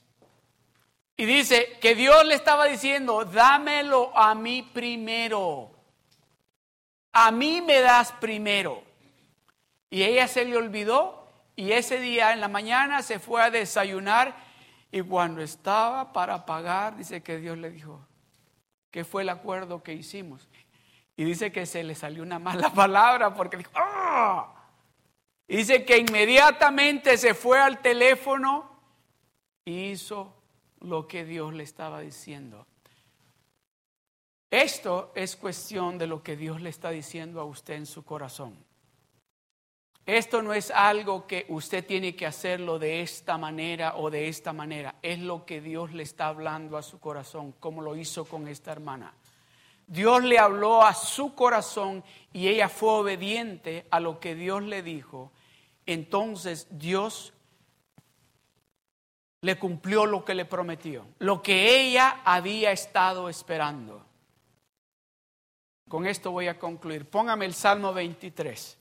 y 1.17 1.25
dice 1.25 1.77
que 1.81 1.97
Dios 1.97 2.25
le 2.25 2.37
estaba 2.37 2.67
diciendo, 2.67 3.25
dámelo 3.25 4.17
a 4.17 4.33
mí 4.37 4.63
primero. 4.63 5.73
A 7.11 7.33
mí 7.33 7.61
me 7.63 7.81
das 7.81 8.13
primero. 8.13 8.86
Y 9.91 10.03
ella 10.03 10.29
se 10.29 10.45
le 10.45 10.57
olvidó 10.57 11.27
y 11.55 11.73
ese 11.73 12.01
día 12.01 12.33
en 12.33 12.41
la 12.41 12.49
mañana 12.49 13.03
se 13.03 13.19
fue 13.19 13.43
a 13.43 13.51
desayunar 13.51 14.37
y 14.91 15.03
cuando 15.03 15.43
estaba 15.43 16.13
para 16.13 16.47
pagar, 16.47 16.97
dice 16.97 17.23
que 17.23 17.39
Dios 17.39 17.59
le 17.59 17.71
dijo, 17.71 18.07
¿qué 18.91 19.05
fue 19.05 19.23
el 19.23 19.29
acuerdo 19.29 19.83
que 19.83 19.93
hicimos? 19.95 20.49
Y 21.17 21.25
dice 21.25 21.51
que 21.51 21.67
se 21.67 21.83
le 21.83 21.95
salió 21.95 22.23
una 22.23 22.39
mala 22.39 22.71
palabra 22.75 23.35
porque 23.35 23.57
dijo, 23.57 23.71
¡ah! 23.75 24.53
dice 25.49 25.85
que 25.85 25.99
inmediatamente 25.99 27.17
se 27.17 27.35
fue 27.35 27.59
al 27.59 27.81
teléfono 27.81 28.71
y 29.65 29.91
hizo 29.91 30.35
lo 30.81 31.09
que 31.09 31.25
Dios 31.25 31.55
le 31.55 31.63
estaba 31.63 32.01
diciendo. 32.01 32.67
Esto 34.51 35.13
es 35.15 35.37
cuestión 35.37 35.99
de 35.99 36.07
lo 36.07 36.23
que 36.23 36.37
Dios 36.37 36.61
le 36.61 36.71
está 36.71 36.91
diciendo 36.91 37.41
a 37.41 37.45
usted 37.45 37.75
en 37.75 37.87
su 37.87 38.05
corazón. 38.05 38.66
Esto 40.07 40.41
no 40.41 40.55
es 40.55 40.71
algo 40.71 41.27
que 41.27 41.47
usted 41.49 41.85
tiene 41.85 42.15
que 42.15 42.27
hacerlo 42.27 42.79
de 42.79 43.03
esta 43.03 43.37
manera 43.37 43.97
o 43.97 44.09
de 44.09 44.29
esta 44.29 44.53
manera. 44.53 44.95
Es 45.03 45.19
lo 45.19 45.45
que 45.45 45.61
Dios 45.61 45.93
le 45.93 46.05
está 46.05 46.29
hablando 46.29 46.77
a 46.77 46.83
su 46.85 47.01
corazón, 47.01 47.53
como 47.59 47.83
lo 47.83 47.97
hizo 47.97 48.25
con 48.25 48.47
esta 48.47 48.71
hermana. 48.71 49.13
Dios 49.85 50.23
le 50.23 50.39
habló 50.39 50.83
a 50.83 50.95
su 50.95 51.35
corazón 51.35 52.05
y 52.33 52.47
ella 52.47 52.69
fue 52.69 52.91
obediente 52.91 53.87
a 53.91 53.99
lo 53.99 54.21
que 54.21 54.37
Dios 54.37 54.63
le 54.63 54.83
dijo. 54.83 55.33
Entonces 55.87 56.69
Dios 56.71 57.33
le 59.41 59.59
cumplió 59.59 60.07
lo 60.07 60.25
que 60.25 60.35
le 60.35 60.45
prometió, 60.45 61.07
lo 61.19 61.43
que 61.43 61.81
ella 61.81 62.21
había 62.25 62.71
estado 62.71 63.29
esperando. 63.29 64.05
Con 65.89 66.07
esto 66.07 66.31
voy 66.31 66.47
a 66.47 66.59
concluir. 66.59 67.09
Póngame 67.09 67.45
el 67.45 67.55
Salmo 67.55 67.93
23. 67.93 68.79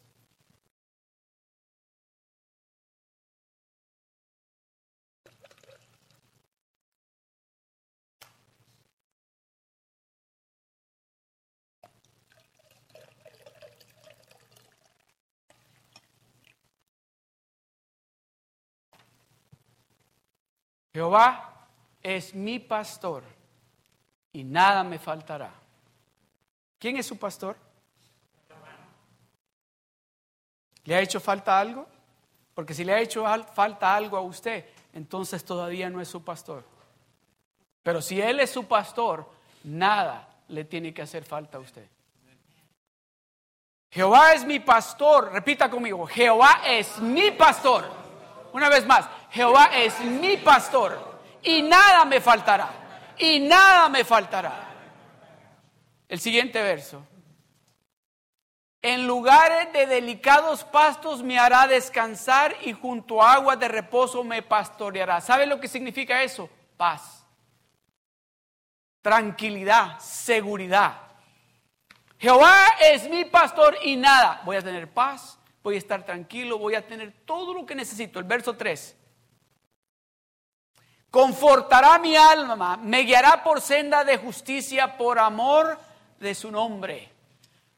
Jehová 20.96 21.68
es 22.02 22.34
mi 22.34 22.58
pastor 22.58 23.22
y 24.32 24.46
nada 24.46 24.82
me 24.82 24.98
faltará. 24.98 25.52
¿Quién 26.80 26.96
es 26.96 27.06
su 27.06 27.18
pastor? 27.20 27.58
¿Le 30.86 30.96
ha 30.96 31.02
hecho 31.02 31.20
falta 31.20 31.60
algo? 31.60 31.86
Porque 32.54 32.74
si 32.74 32.86
le 32.86 32.94
ha 32.94 33.02
hecho 33.02 33.26
falta 33.54 33.94
algo 33.94 34.16
a 34.16 34.22
usted, 34.22 34.70
entonces 34.94 35.44
todavía 35.44 35.90
no 35.90 36.00
es 36.00 36.08
su 36.08 36.24
pastor. 36.24 36.64
Pero 37.84 38.02
si 38.02 38.22
Él 38.22 38.40
es 38.40 38.52
su 38.52 38.66
pastor, 38.66 39.30
nada 39.66 40.30
le 40.48 40.64
tiene 40.64 40.94
que 40.94 41.02
hacer 41.02 41.26
falta 41.26 41.58
a 41.58 41.60
usted. 41.60 41.90
Jehová 43.92 44.32
es 44.34 44.46
mi 44.46 44.62
pastor, 44.62 45.34
repita 45.34 45.70
conmigo, 45.70 46.08
Jehová 46.08 46.62
es 46.66 47.00
mi 47.00 47.32
pastor. 47.32 47.84
Una 48.54 48.70
vez 48.70 48.86
más, 48.86 49.10
Jehová 49.36 49.70
es 49.74 50.00
mi 50.00 50.38
pastor 50.38 51.20
y 51.44 51.62
nada 51.62 52.06
me 52.06 52.22
faltará. 52.22 52.70
Y 53.18 53.42
nada 53.42 53.90
me 53.90 54.06
faltará. 54.06 54.70
El 56.08 56.22
siguiente 56.22 56.62
verso. 56.62 57.06
En 58.82 59.06
lugares 59.06 59.74
de 59.74 59.88
delicados 59.88 60.64
pastos 60.64 61.22
me 61.22 61.38
hará 61.38 61.68
descansar 61.68 62.56
y 62.62 62.72
junto 62.72 63.22
a 63.22 63.34
aguas 63.34 63.60
de 63.60 63.68
reposo 63.68 64.24
me 64.24 64.42
pastoreará. 64.42 65.20
¿Sabe 65.20 65.46
lo 65.46 65.60
que 65.60 65.68
significa 65.68 66.24
eso? 66.24 66.50
Paz, 66.78 67.26
tranquilidad, 69.02 70.00
seguridad. 70.00 71.02
Jehová 72.20 72.68
es 72.80 73.10
mi 73.10 73.26
pastor 73.26 73.76
y 73.84 73.98
nada. 73.98 74.42
Voy 74.46 74.56
a 74.56 74.62
tener 74.62 74.88
paz, 74.88 75.38
voy 75.62 75.76
a 75.76 75.80
estar 75.80 76.06
tranquilo, 76.06 76.58
voy 76.58 76.76
a 76.76 76.88
tener 76.88 77.12
todo 77.26 77.54
lo 77.54 77.66
que 77.66 77.76
necesito. 77.76 78.20
El 78.20 78.26
verso 78.26 78.56
3 78.56 79.00
confortará 81.16 81.98
mi 81.98 82.18
alma, 82.18 82.76
me 82.76 83.04
guiará 83.04 83.42
por 83.42 83.62
senda 83.62 84.04
de 84.04 84.18
justicia 84.18 84.98
por 84.98 85.18
amor 85.18 85.80
de 86.20 86.36
su 86.36 86.52
nombre. 86.52 87.10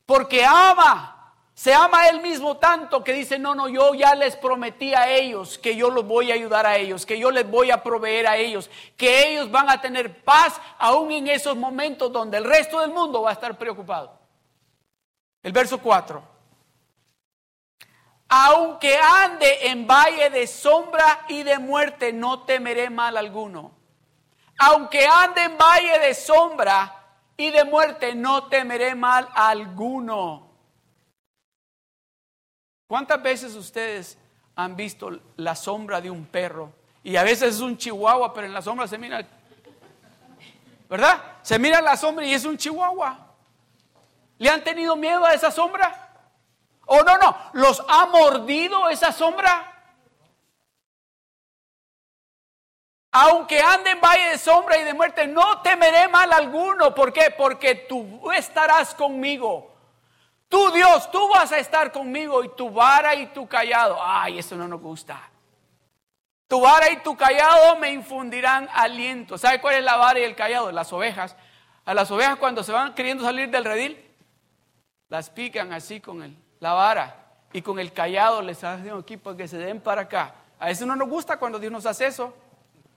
Porque 0.07 0.43
ama, 0.43 1.35
se 1.53 1.71
ama 1.71 1.99
a 2.01 2.09
él 2.09 2.19
mismo 2.21 2.57
tanto 2.57 3.03
que 3.03 3.13
dice, 3.13 3.37
no, 3.37 3.53
no, 3.53 3.69
yo 3.69 3.93
ya 3.93 4.15
les 4.15 4.35
prometí 4.35 4.95
a 4.95 5.11
ellos 5.11 5.59
que 5.59 5.75
yo 5.75 5.91
los 5.91 6.03
voy 6.07 6.31
a 6.31 6.33
ayudar 6.33 6.65
a 6.65 6.77
ellos, 6.77 7.05
que 7.05 7.19
yo 7.19 7.29
les 7.29 7.47
voy 7.47 7.69
a 7.69 7.83
proveer 7.83 8.25
a 8.25 8.37
ellos, 8.37 8.71
que 8.97 9.27
ellos 9.29 9.51
van 9.51 9.69
a 9.69 9.79
tener 9.81 10.23
paz 10.23 10.59
aún 10.79 11.11
en 11.11 11.27
esos 11.27 11.55
momentos 11.55 12.11
donde 12.11 12.37
el 12.37 12.43
resto 12.43 12.81
del 12.81 12.89
mundo 12.89 13.21
va 13.21 13.29
a 13.29 13.33
estar 13.33 13.55
preocupado. 13.55 14.17
El 15.43 15.51
verso 15.51 15.77
4 15.77 16.36
aunque 18.29 18.97
ande 18.97 19.69
en 19.69 19.87
valle 19.87 20.29
de 20.29 20.47
sombra 20.47 21.25
y 21.29 21.43
de 21.43 21.59
muerte, 21.59 22.11
no 22.11 22.43
temeré 22.43 22.89
mal 22.89 23.15
alguno. 23.15 23.71
Aunque 24.59 25.05
ande 25.05 25.43
en 25.43 25.57
valle 25.57 25.99
de 25.99 26.13
sombra 26.13 27.05
y 27.37 27.51
de 27.51 27.63
muerte, 27.63 28.15
no 28.15 28.47
temeré 28.47 28.95
mal 28.95 29.29
alguno. 29.33 30.47
¿Cuántas 32.87 33.21
veces 33.21 33.55
ustedes 33.55 34.17
han 34.55 34.75
visto 34.75 35.19
la 35.37 35.55
sombra 35.55 36.01
de 36.01 36.09
un 36.09 36.25
perro? 36.25 36.73
Y 37.03 37.15
a 37.15 37.23
veces 37.23 37.55
es 37.55 37.61
un 37.61 37.77
chihuahua, 37.77 38.33
pero 38.33 38.47
en 38.47 38.53
la 38.53 38.61
sombra 38.61 38.87
se 38.87 38.97
mira, 38.97 39.25
¿verdad? 40.89 41.21
Se 41.43 41.59
mira 41.59 41.81
la 41.81 41.95
sombra 41.95 42.25
y 42.25 42.33
es 42.33 42.43
un 42.43 42.57
chihuahua. 42.57 43.27
¿Le 44.37 44.49
han 44.49 44.63
tenido 44.63 44.95
miedo 44.95 45.25
a 45.25 45.33
esa 45.33 45.51
sombra? 45.51 46.06
Oh, 46.87 47.03
no, 47.03 47.17
no, 47.17 47.37
los 47.53 47.83
ha 47.87 48.05
mordido 48.05 48.89
esa 48.89 49.11
sombra. 49.11 49.73
Aunque 53.11 53.59
ande 53.59 53.91
en 53.91 54.01
valle 54.01 54.29
de 54.29 54.37
sombra 54.37 54.77
y 54.77 54.83
de 54.83 54.93
muerte, 54.93 55.27
no 55.27 55.61
temeré 55.61 56.07
mal 56.07 56.31
alguno. 56.31 56.95
¿Por 56.95 57.11
qué? 57.11 57.33
Porque 57.37 57.75
tú 57.75 58.31
estarás 58.31 58.95
conmigo. 58.95 59.75
Tú, 60.47 60.71
Dios, 60.71 61.11
tú 61.11 61.27
vas 61.27 61.51
a 61.51 61.57
estar 61.57 61.91
conmigo 61.91 62.41
y 62.43 62.55
tu 62.55 62.69
vara 62.69 63.15
y 63.15 63.27
tu 63.27 63.47
callado. 63.47 63.97
Ay, 64.01 64.39
eso 64.39 64.55
no 64.55 64.67
nos 64.67 64.79
gusta. 64.79 65.29
Tu 66.47 66.61
vara 66.61 66.89
y 66.89 66.97
tu 66.97 67.17
callado 67.17 67.75
me 67.75 67.91
infundirán 67.91 68.69
aliento. 68.73 69.37
¿Sabe 69.37 69.59
cuál 69.59 69.75
es 69.75 69.83
la 69.83 69.97
vara 69.97 70.19
y 70.19 70.23
el 70.23 70.35
callado? 70.35 70.71
Las 70.71 70.93
ovejas. 70.93 71.35
A 71.83 71.93
las 71.93 72.09
ovejas 72.11 72.37
cuando 72.37 72.63
se 72.63 72.71
van 72.71 72.95
queriendo 72.95 73.25
salir 73.25 73.49
del 73.49 73.65
redil, 73.65 74.05
las 75.09 75.29
pican 75.29 75.73
así 75.73 75.99
con 75.99 76.23
él 76.23 76.46
la 76.59 76.73
vara 76.73 77.27
y 77.53 77.61
con 77.61 77.79
el 77.79 77.93
callado 77.93 78.41
les 78.41 78.63
hacen 78.63 78.91
aquí 78.91 79.17
para 79.17 79.37
que 79.37 79.47
se 79.47 79.57
den 79.57 79.81
para 79.81 80.03
acá. 80.03 80.35
A 80.59 80.67
veces 80.67 80.87
no 80.87 80.95
nos 80.95 81.07
gusta 81.07 81.37
cuando 81.37 81.59
Dios 81.59 81.71
nos 81.71 81.85
hace 81.85 82.07
eso. 82.07 82.33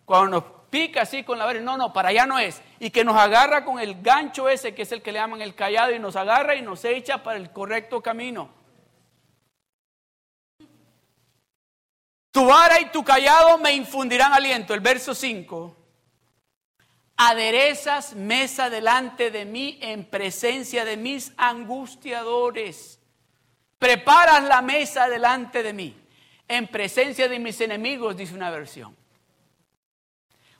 Cuando 0.04 0.40
nos 0.40 0.44
pica 0.70 1.02
así 1.02 1.22
con 1.22 1.38
la 1.38 1.44
vara, 1.44 1.60
no, 1.60 1.76
no, 1.76 1.92
para 1.92 2.08
allá 2.08 2.26
no 2.26 2.38
es. 2.38 2.60
Y 2.78 2.90
que 2.90 3.04
nos 3.04 3.16
agarra 3.16 3.64
con 3.64 3.78
el 3.78 4.02
gancho 4.02 4.48
ese, 4.48 4.74
que 4.74 4.82
es 4.82 4.92
el 4.92 5.02
que 5.02 5.12
le 5.12 5.18
llaman 5.18 5.42
el 5.42 5.54
callado, 5.54 5.92
y 5.92 5.98
nos 5.98 6.16
agarra 6.16 6.54
y 6.54 6.62
nos 6.62 6.84
echa 6.84 7.22
para 7.22 7.38
el 7.38 7.50
correcto 7.52 8.00
camino. 8.02 8.50
Tu 12.32 12.44
vara 12.44 12.80
y 12.80 12.86
tu 12.86 13.04
callado 13.04 13.58
me 13.58 13.72
infundirán 13.72 14.32
aliento. 14.32 14.72
El 14.72 14.80
verso 14.80 15.14
5. 15.14 15.76
Aderezas 17.16 18.14
mesa 18.14 18.70
delante 18.70 19.30
de 19.30 19.44
mí 19.44 19.78
en 19.82 20.04
presencia 20.04 20.84
de 20.84 20.96
mis 20.96 21.32
angustiadores. 21.36 22.99
Preparas 23.80 24.44
la 24.44 24.60
mesa 24.60 25.08
delante 25.08 25.62
de 25.62 25.72
mí, 25.72 25.98
en 26.46 26.68
presencia 26.68 27.30
de 27.30 27.38
mis 27.38 27.58
enemigos, 27.62 28.14
dice 28.14 28.34
una 28.34 28.50
versión. 28.50 28.94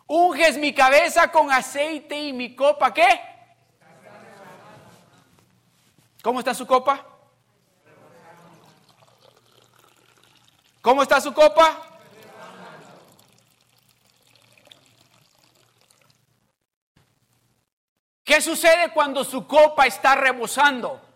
Unges 0.06 0.56
mi 0.56 0.72
cabeza 0.72 1.30
con 1.30 1.52
aceite 1.52 2.18
y 2.18 2.32
mi 2.32 2.56
copa, 2.56 2.94
¿qué? 2.94 3.20
¿Cómo 6.22 6.38
está 6.38 6.54
su 6.54 6.66
copa? 6.66 7.06
¿Cómo 10.80 11.02
está 11.02 11.20
su 11.20 11.34
copa? 11.34 11.78
¿Qué 18.24 18.40
sucede 18.40 18.90
cuando 18.94 19.24
su 19.24 19.46
copa 19.46 19.84
está 19.84 20.14
rebosando? 20.14 21.09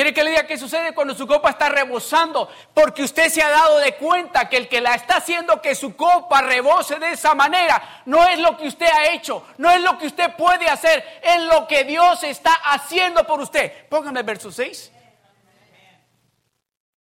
¿Quiere 0.00 0.14
que 0.14 0.24
le 0.24 0.30
diga 0.30 0.46
qué 0.46 0.56
sucede 0.56 0.94
cuando 0.94 1.14
su 1.14 1.26
copa 1.26 1.50
está 1.50 1.68
rebosando? 1.68 2.48
Porque 2.72 3.02
usted 3.02 3.28
se 3.28 3.42
ha 3.42 3.50
dado 3.50 3.80
de 3.80 3.96
cuenta 3.96 4.48
que 4.48 4.56
el 4.56 4.66
que 4.66 4.80
la 4.80 4.94
está 4.94 5.16
haciendo 5.16 5.60
que 5.60 5.74
su 5.74 5.94
copa 5.94 6.40
rebose 6.40 6.98
de 6.98 7.12
esa 7.12 7.34
manera 7.34 8.02
no 8.06 8.26
es 8.26 8.38
lo 8.38 8.56
que 8.56 8.68
usted 8.68 8.86
ha 8.86 9.12
hecho, 9.12 9.44
no 9.58 9.70
es 9.70 9.82
lo 9.82 9.98
que 9.98 10.06
usted 10.06 10.34
puede 10.36 10.70
hacer, 10.70 11.04
es 11.22 11.42
lo 11.42 11.68
que 11.68 11.84
Dios 11.84 12.22
está 12.22 12.50
haciendo 12.50 13.26
por 13.26 13.40
usted. 13.40 13.88
Póngame 13.90 14.20
el 14.20 14.24
verso 14.24 14.50
6. 14.50 14.90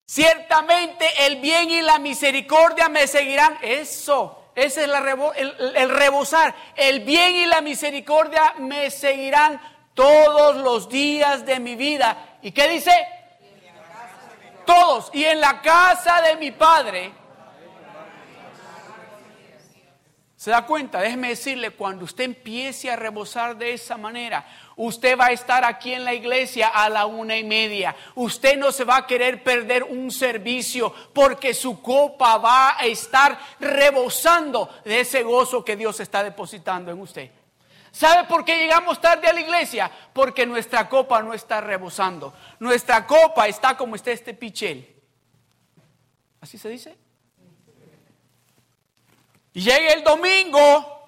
Ciertamente 0.05 1.07
el 1.25 1.37
bien 1.37 1.71
y 1.71 1.79
la 1.79 1.99
misericordia 1.99 2.89
me 2.89 3.07
seguirán. 3.07 3.59
Eso, 3.61 4.49
ese 4.55 4.83
es 4.83 4.89
el, 4.89 5.75
el 5.77 5.89
rebosar. 5.89 6.53
El 6.75 6.99
bien 6.99 7.33
y 7.33 7.45
la 7.45 7.61
misericordia 7.61 8.55
me 8.57 8.91
seguirán 8.91 9.61
todos 9.93 10.57
los 10.57 10.89
días 10.89 11.45
de 11.45 11.61
mi 11.61 11.75
vida 11.75 12.32
¿Y 12.43 12.51
qué 12.51 12.67
dice? 12.67 12.91
Todos. 14.65 15.09
Y 15.13 15.23
en 15.23 15.39
la 15.39 15.61
casa 15.61 16.21
de 16.21 16.35
mi 16.35 16.51
padre. 16.51 17.13
¿Se 20.35 20.51
da 20.51 20.65
cuenta? 20.65 20.99
Déjeme 20.99 21.29
decirle, 21.29 21.69
cuando 21.69 22.03
usted 22.03 22.25
empiece 22.25 22.91
a 22.91 22.97
rebosar 22.97 23.55
de 23.55 23.71
esa 23.71 23.95
manera, 23.95 24.45
usted 24.75 25.17
va 25.17 25.27
a 25.27 25.31
estar 25.31 25.63
aquí 25.63 25.93
en 25.93 26.03
la 26.03 26.13
iglesia 26.13 26.67
a 26.67 26.89
la 26.89 27.05
una 27.05 27.37
y 27.37 27.45
media. 27.45 27.95
Usted 28.15 28.57
no 28.57 28.73
se 28.73 28.83
va 28.83 28.97
a 28.97 29.07
querer 29.07 29.41
perder 29.41 29.83
un 29.83 30.11
servicio 30.11 30.93
porque 31.13 31.53
su 31.53 31.81
copa 31.81 32.37
va 32.39 32.77
a 32.77 32.85
estar 32.85 33.39
rebosando 33.57 34.69
de 34.83 34.99
ese 34.99 35.23
gozo 35.23 35.63
que 35.63 35.77
Dios 35.77 36.01
está 36.01 36.21
depositando 36.21 36.91
en 36.91 36.99
usted. 36.99 37.31
¿Sabe 37.93 38.27
por 38.27 38.43
qué 38.43 38.57
llegamos 38.57 38.99
tarde 38.99 39.27
a 39.27 39.33
la 39.33 39.39
iglesia? 39.39 39.91
Porque 40.13 40.47
nuestra 40.47 40.89
copa 40.89 41.21
no 41.21 41.31
está 41.31 41.61
rebosando. 41.61 42.33
Nuestra 42.57 43.05
copa 43.05 43.47
está 43.47 43.77
como 43.77 43.95
está 43.95 44.09
este 44.09 44.33
pichel. 44.33 44.99
¿Así 46.41 46.57
se 46.57 46.69
dice? 46.69 46.97
Y 49.53 49.61
llega 49.61 49.93
el 49.93 50.03
domingo 50.03 51.05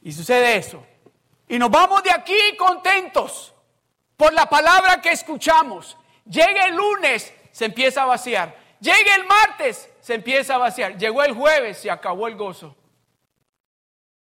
y 0.00 0.10
sucede 0.10 0.56
eso. 0.56 0.82
Y 1.48 1.58
nos 1.58 1.70
vamos 1.70 2.02
de 2.02 2.12
aquí 2.12 2.56
contentos 2.56 3.52
por 4.16 4.32
la 4.32 4.48
palabra 4.48 5.02
que 5.02 5.12
escuchamos. 5.12 5.98
Llega 6.24 6.64
el 6.64 6.76
lunes, 6.76 7.30
se 7.52 7.66
empieza 7.66 8.04
a 8.04 8.06
vaciar. 8.06 8.56
Llega 8.80 9.16
el 9.16 9.26
martes, 9.26 9.90
se 10.08 10.14
empieza 10.14 10.54
a 10.54 10.58
vaciar. 10.58 10.96
Llegó 10.96 11.22
el 11.22 11.34
jueves, 11.34 11.76
se 11.76 11.90
acabó 11.90 12.28
el 12.28 12.34
gozo. 12.34 12.74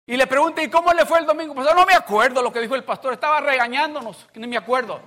Y 0.07 0.17
le 0.17 0.25
pregunté, 0.25 0.63
¿y 0.63 0.67
cómo 0.67 0.91
le 0.91 1.05
fue 1.05 1.19
el 1.19 1.27
domingo? 1.27 1.53
Pues 1.53 1.67
no 1.75 1.85
me 1.85 1.93
acuerdo 1.93 2.41
lo 2.41 2.51
que 2.51 2.59
dijo 2.59 2.73
el 2.73 2.83
pastor, 2.83 3.13
estaba 3.13 3.39
regañándonos, 3.39 4.27
no 4.33 4.47
me 4.47 4.57
acuerdo. 4.57 4.99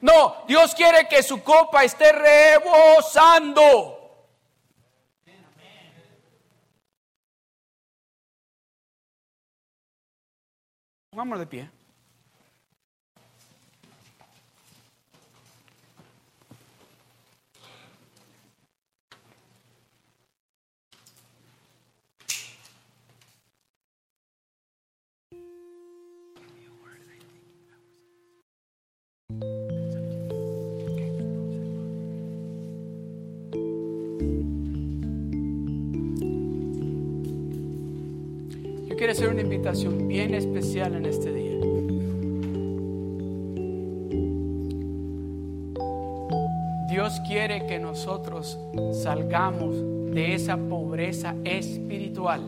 No, 0.00 0.44
Dios 0.46 0.76
quiere 0.76 1.08
que 1.08 1.24
su 1.24 1.42
copa 1.42 1.82
esté 1.82 2.12
rebosando. 2.12 3.96
Vamos 11.10 11.40
de 11.40 11.46
pie. 11.48 11.77
Quiero 38.98 39.12
hacer 39.12 39.28
una 39.28 39.42
invitación 39.42 40.08
bien 40.08 40.34
especial 40.34 40.96
en 40.96 41.06
este 41.06 41.32
día. 41.32 41.56
Dios 46.90 47.20
quiere 47.28 47.64
que 47.66 47.78
nosotros 47.78 48.58
salgamos 48.92 49.76
de 50.12 50.34
esa 50.34 50.56
pobreza 50.56 51.36
espiritual. 51.44 52.42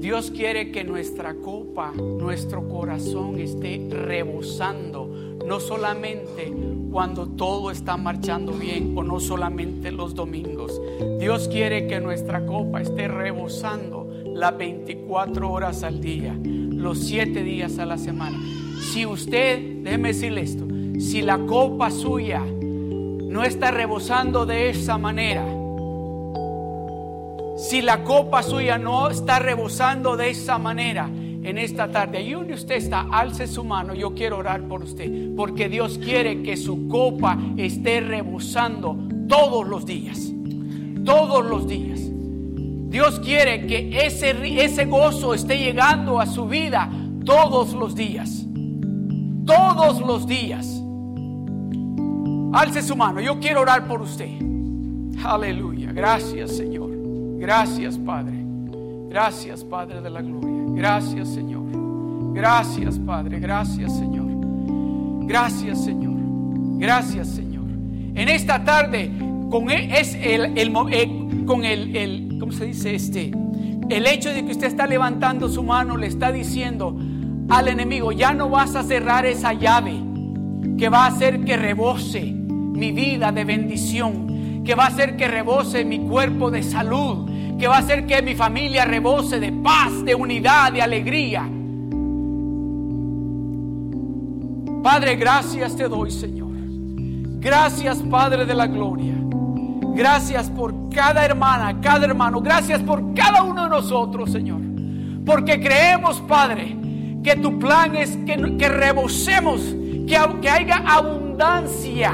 Dios 0.00 0.32
quiere 0.32 0.72
que 0.72 0.82
nuestra 0.82 1.36
copa, 1.36 1.92
nuestro 1.92 2.68
corazón 2.68 3.38
esté 3.38 3.86
rebosando, 3.88 5.06
no 5.46 5.60
solamente 5.60 6.52
cuando 6.90 7.28
todo 7.28 7.70
está 7.70 7.96
marchando 7.96 8.52
bien 8.52 8.94
o 8.96 9.04
no 9.04 9.20
solamente 9.20 9.92
los 9.92 10.14
domingos. 10.14 10.80
Dios 11.18 11.48
quiere 11.48 11.86
que 11.86 12.00
nuestra 12.00 12.44
copa 12.46 12.80
esté 12.80 13.08
rebosando 13.08 14.08
las 14.34 14.56
24 14.56 15.50
horas 15.50 15.82
al 15.82 16.00
día, 16.00 16.36
los 16.42 16.98
7 17.00 17.42
días 17.42 17.78
a 17.78 17.86
la 17.86 17.98
semana. 17.98 18.38
Si 18.92 19.06
usted, 19.06 19.82
déjeme 19.82 20.08
decirle 20.08 20.42
esto, 20.42 20.66
si 20.98 21.22
la 21.22 21.38
copa 21.38 21.90
suya 21.90 22.42
no 22.44 23.44
está 23.44 23.70
rebosando 23.70 24.46
de 24.46 24.70
esa 24.70 24.98
manera, 24.98 25.44
si 27.56 27.80
la 27.80 28.04
copa 28.04 28.42
suya 28.42 28.78
no 28.78 29.08
está 29.08 29.38
rebosando 29.38 30.16
de 30.16 30.30
esa 30.30 30.58
manera, 30.58 31.10
en 31.46 31.58
esta 31.58 31.90
tarde, 31.92 32.18
ahí 32.18 32.32
donde 32.32 32.54
usted 32.54 32.74
está, 32.74 33.06
alce 33.12 33.46
su 33.46 33.62
mano, 33.62 33.94
yo 33.94 34.14
quiero 34.14 34.38
orar 34.38 34.62
por 34.66 34.82
usted, 34.82 35.34
porque 35.36 35.68
Dios 35.68 35.96
quiere 35.96 36.42
que 36.42 36.56
su 36.56 36.88
copa 36.88 37.38
esté 37.56 38.00
rebosando 38.00 38.98
todos 39.28 39.66
los 39.66 39.86
días, 39.86 40.32
todos 41.06 41.46
los 41.46 41.66
días. 41.66 42.00
Dios 42.90 43.18
quiere 43.20 43.66
que 43.66 44.06
ese, 44.06 44.34
ese 44.62 44.84
gozo 44.84 45.32
esté 45.32 45.58
llegando 45.58 46.20
a 46.20 46.26
su 46.26 46.46
vida 46.46 46.90
todos 47.24 47.72
los 47.72 47.94
días, 47.94 48.44
todos 49.46 50.02
los 50.02 50.26
días. 50.26 50.82
Alce 52.52 52.82
su 52.82 52.94
mano, 52.94 53.20
yo 53.20 53.40
quiero 53.40 53.62
orar 53.62 53.88
por 53.88 54.02
usted. 54.02 54.30
Aleluya, 55.24 55.92
gracias 55.92 56.54
Señor, 56.54 56.90
gracias 57.38 57.96
Padre, 57.96 58.34
gracias 59.08 59.64
Padre 59.64 60.02
de 60.02 60.10
la 60.10 60.20
Gloria. 60.20 60.56
Gracias 60.76 61.28
Señor. 61.30 61.64
Gracias 62.34 62.98
Padre. 62.98 63.40
Gracias 63.40 63.96
Señor. 63.96 64.26
Gracias 65.26 65.82
Señor. 65.82 66.16
Gracias 66.78 67.28
Señor. 67.28 67.64
En 68.14 68.28
esta 68.28 68.62
tarde, 68.62 69.10
con 69.50 69.70
el, 69.70 69.90
es 69.92 70.14
el, 70.14 70.58
el, 70.58 70.72
eh, 70.90 71.10
con 71.46 71.64
el, 71.64 71.96
el, 71.96 72.36
¿cómo 72.38 72.52
se 72.52 72.66
dice 72.66 72.94
este? 72.94 73.32
El 73.88 74.06
hecho 74.06 74.30
de 74.30 74.44
que 74.44 74.52
usted 74.52 74.66
está 74.66 74.86
levantando 74.86 75.48
su 75.48 75.62
mano 75.62 75.96
le 75.96 76.08
está 76.08 76.32
diciendo 76.32 76.96
al 77.48 77.68
enemigo, 77.68 78.10
ya 78.12 78.34
no 78.34 78.48
vas 78.48 78.74
a 78.74 78.82
cerrar 78.82 79.24
esa 79.26 79.52
llave 79.52 79.94
que 80.76 80.88
va 80.88 81.04
a 81.04 81.06
hacer 81.06 81.44
que 81.44 81.56
rebose 81.56 82.22
mi 82.22 82.90
vida 82.92 83.30
de 83.32 83.44
bendición, 83.44 84.62
que 84.64 84.74
va 84.74 84.84
a 84.84 84.88
hacer 84.88 85.16
que 85.16 85.28
rebose 85.28 85.84
mi 85.84 86.00
cuerpo 86.00 86.50
de 86.50 86.62
salud, 86.62 87.30
que 87.58 87.68
va 87.68 87.76
a 87.76 87.78
hacer 87.78 88.06
que 88.06 88.20
mi 88.22 88.34
familia 88.34 88.84
rebose 88.84 89.38
de 89.38 89.52
paz, 89.52 90.04
de 90.04 90.14
unidad, 90.14 90.72
de 90.72 90.82
alegría. 90.82 91.48
Padre, 94.82 95.16
gracias 95.16 95.76
te 95.76 95.88
doy, 95.88 96.10
Señor. 96.10 96.46
Gracias, 97.38 97.98
Padre 97.98 98.44
de 98.44 98.54
la 98.54 98.66
Gloria. 98.66 99.14
Gracias 99.96 100.50
por 100.50 100.90
cada 100.90 101.24
hermana, 101.24 101.80
cada 101.80 102.04
hermano. 102.04 102.42
Gracias 102.42 102.82
por 102.82 103.14
cada 103.14 103.42
uno 103.42 103.64
de 103.64 103.70
nosotros, 103.70 104.30
Señor. 104.30 104.60
Porque 105.24 105.58
creemos, 105.58 106.20
Padre, 106.20 106.76
que 107.24 107.34
tu 107.36 107.58
plan 107.58 107.96
es 107.96 108.14
que, 108.26 108.58
que 108.58 108.68
rebosemos, 108.68 109.62
que, 110.06 110.18
que 110.42 110.50
haya 110.50 110.82
abundancia 110.86 112.12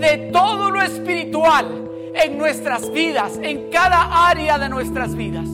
de 0.00 0.30
todo 0.32 0.70
lo 0.70 0.80
espiritual 0.80 1.66
en 2.14 2.38
nuestras 2.38 2.92
vidas, 2.92 3.40
en 3.42 3.70
cada 3.70 4.28
área 4.28 4.56
de 4.56 4.68
nuestras 4.68 5.16
vidas. 5.16 5.48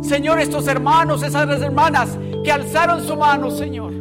Señor, 0.00 0.40
estos 0.40 0.66
hermanos, 0.66 1.22
esas 1.22 1.60
hermanas 1.60 2.18
que 2.42 2.50
alzaron 2.50 3.06
su 3.06 3.16
mano, 3.16 3.50
Señor. 3.50 3.92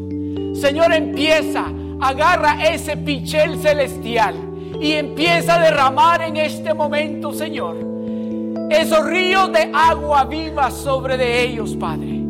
Señor, 0.56 0.94
empieza, 0.94 1.66
agarra 2.00 2.64
ese 2.64 2.96
pichel 2.96 3.60
celestial 3.60 4.55
y 4.82 4.94
empieza 4.94 5.56
a 5.56 5.64
derramar 5.64 6.22
en 6.22 6.38
este 6.38 6.74
momento, 6.74 7.34
Señor, 7.34 7.78
esos 8.70 9.06
ríos 9.06 9.52
de 9.52 9.72
agua 9.74 10.26
viva 10.26 10.72
sobre 10.72 11.18
de 11.18 11.44
ellos, 11.44 11.76
Padre. 11.76 12.22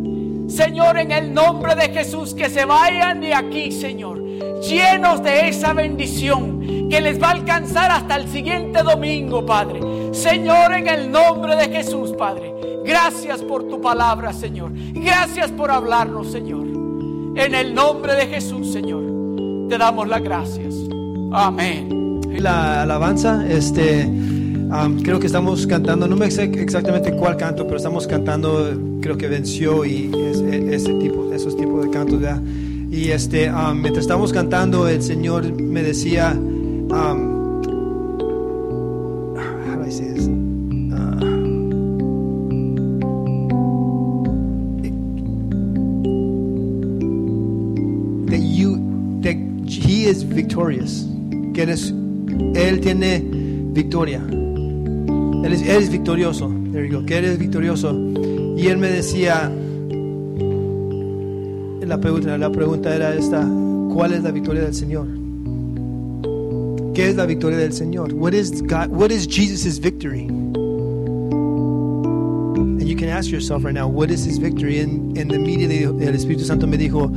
Señor, 0.48 0.98
en 0.98 1.12
el 1.12 1.34
nombre 1.34 1.76
de 1.76 1.90
Jesús, 1.90 2.34
que 2.34 2.50
se 2.50 2.66
vayan 2.66 3.20
de 3.22 3.34
aquí, 3.34 3.72
Señor, 3.72 4.24
llenos 4.62 5.24
de 5.24 5.50
esa 5.50 5.74
bendición 5.74 6.88
que 6.90 7.02
les 7.02 7.22
va 7.22 7.30
a 7.30 7.32
alcanzar 7.32 7.92
hasta 7.92 8.16
el 8.16 8.28
siguiente 8.30 8.84
domingo, 8.84 9.46
Padre. 9.46 9.80
Señor, 10.14 10.74
en 10.74 10.88
el 10.88 11.12
nombre 11.12 11.56
de 11.56 11.70
Jesús, 11.70 12.14
Padre. 12.14 12.54
Gracias 12.86 13.42
por 13.42 13.68
tu 13.68 13.82
palabra, 13.82 14.32
Señor. 14.32 14.72
Gracias 14.94 15.52
por 15.52 15.72
hablarnos, 15.72 16.32
Señor. 16.32 16.68
En 17.36 17.56
el 17.56 17.74
nombre 17.74 18.14
de 18.14 18.28
Jesús, 18.28 18.72
Señor, 18.72 19.04
te 19.68 19.78
damos 19.78 20.08
las 20.08 20.22
gracias. 20.22 20.76
Amén. 21.34 22.05
La 22.40 22.84
alabanza, 22.84 23.46
este, 23.50 24.08
creo 25.04 25.20
que 25.20 25.28
estamos 25.28 25.66
cantando, 25.68 26.08
no 26.08 26.16
me 26.16 26.30
sé 26.30 26.44
exactamente 26.44 27.12
cuál 27.14 27.38
canto, 27.38 27.66
pero 27.66 27.78
estamos 27.78 28.08
cantando, 28.08 28.80
creo 29.02 29.18
que 29.18 29.28
venció 29.28 29.86
y 29.86 30.12
ese 30.72 30.94
tipo, 30.96 31.32
esos 31.34 31.56
tipos 31.58 31.86
de 31.86 31.92
cantos, 31.92 32.20
¿verdad? 32.20 32.42
Y 32.92 33.10
este, 33.10 33.52
um, 33.52 33.74
mientras 33.82 34.04
estábamos 34.04 34.32
cantando, 34.32 34.88
el 34.88 35.02
Señor 35.02 35.52
me 35.62 35.82
decía, 35.82 36.34
um, 36.34 37.36
victorious. 50.36 51.08
Que 51.54 51.64
eres 51.64 51.94
Él 52.56 52.80
tiene 52.80 53.24
victoria. 53.74 54.22
Él 54.30 55.54
es, 55.54 55.62
él 55.62 55.84
es 55.84 55.90
victorioso. 55.90 56.52
There 56.72 56.88
you 56.88 57.00
go. 57.00 57.06
Que 57.06 57.18
Él 57.20 57.26
es 57.26 57.38
victorioso. 57.38 57.94
Y 58.58 58.68
Él 58.68 58.78
me 58.78 58.90
decía, 58.90 59.52
la 61.86 62.00
pregunta, 62.00 62.38
la 62.38 62.52
pregunta 62.52 62.96
era 62.96 63.14
esta, 63.14 63.48
¿cuál 63.94 64.14
es 64.14 64.24
la 64.24 64.32
victoria 64.32 64.64
del 64.64 64.74
Señor? 64.74 65.08
¿Qué 66.94 67.10
es 67.10 67.16
la 67.16 67.26
victoria 67.26 67.58
del 67.58 67.74
Señor? 67.74 68.14
What 68.14 68.34
is 68.34 68.62
God, 68.62 68.88
what 68.88 69.12
is 69.12 69.28
Jesus' 69.28 69.80
victory? 69.80 70.28
And 72.86 72.88
you 72.88 72.96
can 72.96 73.10
ask 73.10 73.30
yourself 73.30 73.64
right 73.66 73.74
now, 73.74 73.88
what 73.88 74.10
is 74.10 74.26
his 74.26 74.38
victory? 74.38 74.80
And, 74.80 75.18
and 75.18 75.32
immediately 75.32 75.84
el 75.84 76.14
Espíritu 76.14 76.46
Santo 76.46 76.68
me 76.68 76.78
dijo 76.78 77.12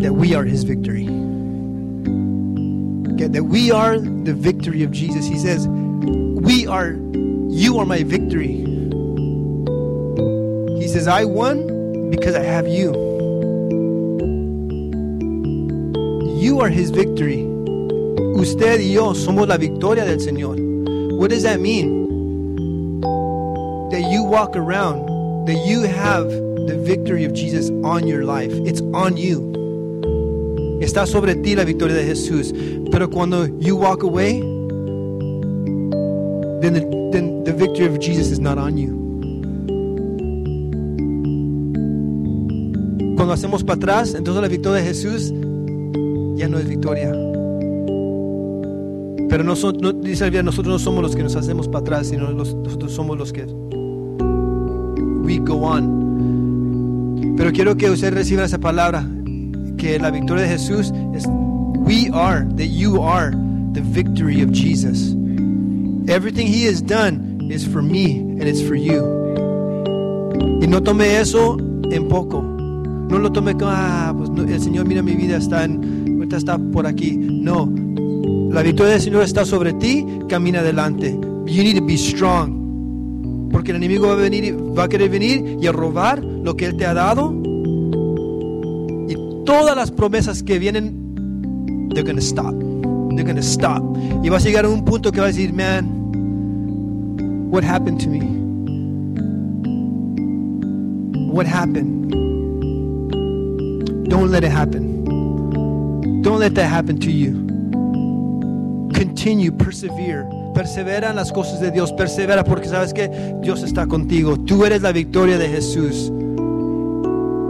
that 0.00 0.12
we 0.12 0.34
are 0.34 0.44
his 0.44 0.64
victory. 0.64 1.15
That 3.18 3.44
we 3.44 3.70
are 3.70 3.98
the 3.98 4.34
victory 4.34 4.82
of 4.82 4.90
Jesus. 4.92 5.26
He 5.26 5.38
says, 5.38 5.66
we 5.66 6.66
are, 6.66 6.90
you 7.48 7.78
are 7.78 7.86
my 7.86 8.02
victory. 8.02 8.64
He 10.78 10.88
says, 10.88 11.08
I 11.08 11.24
won 11.24 12.10
because 12.10 12.34
I 12.34 12.42
have 12.42 12.68
you. 12.68 12.92
You 16.38 16.60
are 16.60 16.68
his 16.68 16.90
victory. 16.90 17.42
Usted 18.36 18.80
y 18.80 18.92
yo 18.92 19.14
somos 19.14 19.48
la 19.48 19.56
victoria 19.56 20.04
del 20.04 20.18
Señor. 20.18 20.56
What 21.18 21.30
does 21.30 21.42
that 21.42 21.58
mean? 21.58 22.06
That 23.90 24.08
you 24.12 24.22
walk 24.22 24.54
around, 24.54 25.46
that 25.46 25.66
you 25.66 25.82
have 25.82 26.28
the 26.28 26.76
victory 26.78 27.24
of 27.24 27.32
Jesus 27.32 27.70
on 27.82 28.06
your 28.06 28.24
life. 28.24 28.52
It's 28.52 28.82
on 28.92 29.16
you. 29.16 29.56
Está 30.80 31.06
sobre 31.06 31.34
ti 31.36 31.54
la 31.54 31.64
victoria 31.64 31.96
de 31.96 32.04
Jesús. 32.04 32.54
Pero 32.90 33.08
cuando 33.10 33.46
you 33.58 33.76
walk 33.76 34.02
away, 34.02 34.40
then 36.60 36.74
the, 36.74 37.10
then 37.12 37.44
the 37.44 37.52
victory 37.52 37.86
of 37.86 37.98
Jesus 37.98 38.30
is 38.30 38.38
not 38.38 38.58
on 38.58 38.76
you. 38.76 39.06
Cuando 43.16 43.32
hacemos 43.32 43.64
para 43.64 43.76
atrás, 43.76 44.14
entonces 44.14 44.42
la 44.42 44.48
victoria 44.48 44.82
de 44.82 44.88
Jesús 44.88 45.32
ya 46.36 46.48
no 46.48 46.58
es 46.58 46.68
victoria. 46.68 47.10
Pero 49.28 49.42
nosotros, 49.42 49.82
no, 49.82 49.92
dice 49.92 50.20
la 50.20 50.26
Biblia, 50.26 50.42
nosotros 50.42 50.72
no 50.72 50.78
somos 50.78 51.02
los 51.02 51.16
que 51.16 51.22
nos 51.22 51.34
hacemos 51.34 51.66
para 51.68 51.80
atrás, 51.80 52.08
sino 52.08 52.30
nosotros 52.30 52.92
somos 52.92 53.18
los 53.18 53.32
que 53.32 53.44
we 55.24 55.38
go 55.38 55.56
on. 55.56 57.34
Pero 57.36 57.52
quiero 57.52 57.76
que 57.76 57.90
usted 57.90 58.14
reciba 58.14 58.44
esa 58.44 58.58
palabra, 58.58 59.06
que 59.76 59.98
la 59.98 60.10
victoria 60.10 60.44
de 60.44 60.50
Jesús 60.50 60.92
es 61.14 61.26
we 61.26 62.10
are, 62.12 62.44
that 62.56 62.66
you 62.66 63.00
are 63.02 63.30
the 63.72 63.80
victory 63.80 64.42
of 64.42 64.50
Jesus. 64.50 65.14
Everything 66.08 66.46
he 66.46 66.64
has 66.64 66.82
done 66.82 67.48
is 67.50 67.66
for 67.66 67.82
me 67.82 68.18
and 68.18 68.42
it's 68.42 68.60
for 68.60 68.74
you. 68.74 69.02
Y 70.60 70.66
no 70.66 70.82
tome 70.82 71.18
eso 71.20 71.56
en 71.90 72.08
poco. 72.08 72.42
No 72.42 73.18
lo 73.18 73.30
tome 73.30 73.52
como, 73.52 73.70
ah, 73.70 74.12
pues 74.16 74.30
no, 74.30 74.42
el 74.42 74.60
Señor 74.60 74.86
mira 74.86 75.02
mi 75.02 75.14
vida, 75.14 75.36
está 75.36 75.64
en, 75.64 76.06
está 76.34 76.58
por 76.58 76.86
aquí. 76.86 77.16
No, 77.16 77.72
la 78.50 78.62
victoria 78.62 78.94
del 78.94 79.02
Señor 79.02 79.22
está 79.22 79.44
sobre 79.44 79.72
ti, 79.74 80.04
camina 80.28 80.60
adelante. 80.60 81.12
You 81.46 81.62
need 81.62 81.78
to 81.78 81.84
be 81.84 81.96
strong. 81.96 83.50
Porque 83.52 83.70
el 83.70 83.76
enemigo 83.76 84.08
va 84.08 84.14
a 84.14 84.16
venir, 84.16 84.56
va 84.76 84.84
a 84.84 84.88
querer 84.88 85.08
venir 85.08 85.58
y 85.60 85.66
a 85.66 85.72
robar 85.72 86.22
lo 86.22 86.56
que 86.56 86.66
él 86.66 86.76
te 86.76 86.86
ha 86.86 86.94
dado. 86.94 87.32
Todas 89.46 89.76
las 89.76 89.90
promesas 89.90 90.42
que 90.42 90.58
vienen, 90.58 91.88
they're 91.94 92.02
gonna 92.02 92.20
stop. 92.20 92.52
They're 93.14 93.24
gonna 93.24 93.40
stop. 93.40 93.82
Y 94.22 94.28
vas 94.28 94.44
a 94.44 94.48
llegar 94.48 94.64
a 94.64 94.68
un 94.68 94.84
punto 94.84 95.12
que 95.12 95.20
vas 95.20 95.30
a 95.30 95.32
decir, 95.32 95.52
man, 95.52 95.86
what 97.50 97.64
happened 97.64 98.00
to 98.00 98.08
me? 98.08 98.20
What 101.32 101.46
happened? 101.46 102.10
Don't 104.08 104.30
let 104.30 104.42
it 104.42 104.52
happen. 104.52 105.04
Don't 106.22 106.40
let 106.40 106.54
that 106.54 106.68
happen 106.68 106.98
to 106.98 107.10
you. 107.10 107.46
Continue, 108.92 109.52
persevere. 109.52 110.26
Persevera 110.54 111.10
en 111.10 111.16
las 111.16 111.30
cosas 111.30 111.60
de 111.60 111.70
Dios. 111.70 111.92
Persevera 111.92 112.42
porque 112.42 112.66
sabes 112.68 112.92
que 112.92 113.08
Dios 113.42 113.62
está 113.62 113.86
contigo. 113.86 114.36
Tú 114.40 114.64
eres 114.64 114.82
la 114.82 114.90
victoria 114.92 115.38
de 115.38 115.48
Jesús. 115.48 116.10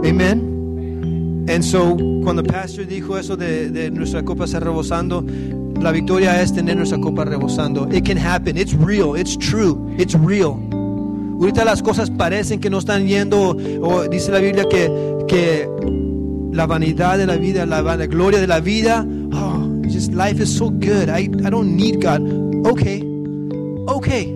Amen. 0.03 0.46
And 1.57 1.65
so, 1.65 1.97
cuando 2.23 2.43
pastor 2.43 2.85
dijo 2.85 3.17
eso 3.17 3.35
de, 3.35 3.71
de 3.71 3.89
nuestra 3.89 4.21
copa 4.21 4.45
está 4.45 4.59
rebosando, 4.59 5.25
la 5.81 5.91
victoria 5.91 6.39
es 6.39 6.53
tener 6.53 6.77
nuestra 6.77 6.99
copa 6.99 7.25
rebosando. 7.25 7.91
It 7.91 8.05
can 8.05 8.15
happen. 8.15 8.59
It's 8.59 8.75
real. 8.75 9.15
It's 9.15 9.35
true. 9.35 9.75
It's 9.97 10.13
real. 10.13 10.59
Ahorita 11.39 11.65
las 11.65 11.81
cosas 11.81 12.11
parecen 12.11 12.59
que 12.59 12.69
no 12.69 12.77
están 12.77 13.07
yendo, 13.07 13.57
o 13.81 14.07
dice 14.07 14.31
la 14.31 14.37
Biblia 14.37 14.65
que, 14.69 14.87
que 15.27 15.67
la 16.51 16.67
vanidad 16.67 17.17
de 17.17 17.25
la 17.25 17.37
vida, 17.37 17.65
la, 17.65 17.81
la 17.81 18.05
gloria 18.05 18.39
de 18.39 18.45
la 18.45 18.59
vida, 18.59 19.03
oh, 19.33 19.81
just 19.89 20.13
life 20.13 20.39
is 20.39 20.55
so 20.55 20.69
good. 20.69 21.09
I, 21.09 21.27
I 21.43 21.49
don't 21.49 21.75
need 21.75 22.03
God. 22.03 22.21
Okay, 22.67 23.01
okay. 23.87 24.31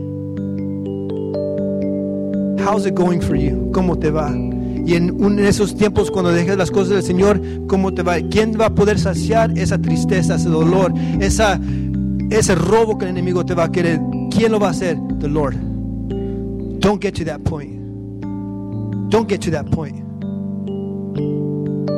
How's 2.65 2.87
it 2.87 2.95
going 2.95 3.21
for 3.21 3.35
you? 3.35 3.69
¿Cómo 3.71 3.95
te 3.99 4.09
va? 4.09 4.50
Y 4.85 4.95
en, 4.95 5.39
esos 5.39 5.75
tiempos 5.75 6.09
cuando 6.11 6.31
dejes 6.31 6.57
las 6.57 6.71
cosas 6.71 6.89
del 6.89 7.03
Señor, 7.03 7.41
¿cómo 7.67 7.93
te 7.93 8.01
va? 8.03 8.15
¿Quién 8.29 8.53
va 8.59 8.67
a 8.67 8.75
poder 8.75 8.99
saciar 8.99 9.57
esa 9.57 9.77
tristeza, 9.79 10.35
ese 10.35 10.49
dolor, 10.49 10.93
ese 11.19 12.55
robo 12.55 12.97
que 12.97 13.05
el 13.05 13.11
enemigo 13.11 13.45
te 13.45 13.53
va 13.53 13.65
a 13.65 13.71
querer? 13.71 13.99
¿Quién 14.31 14.51
lo 14.51 14.59
va 14.59 14.67
a 14.67 14.71
hacer? 14.71 14.97
The 15.19 15.27
Lord. 15.27 15.55
Don't 16.79 17.01
get 17.01 17.13
to 17.15 17.25
that 17.25 17.41
point. 17.41 17.79
Don't 19.09 19.29
get 19.29 19.39
to 19.41 19.51
that 19.51 19.65
point. 19.69 19.97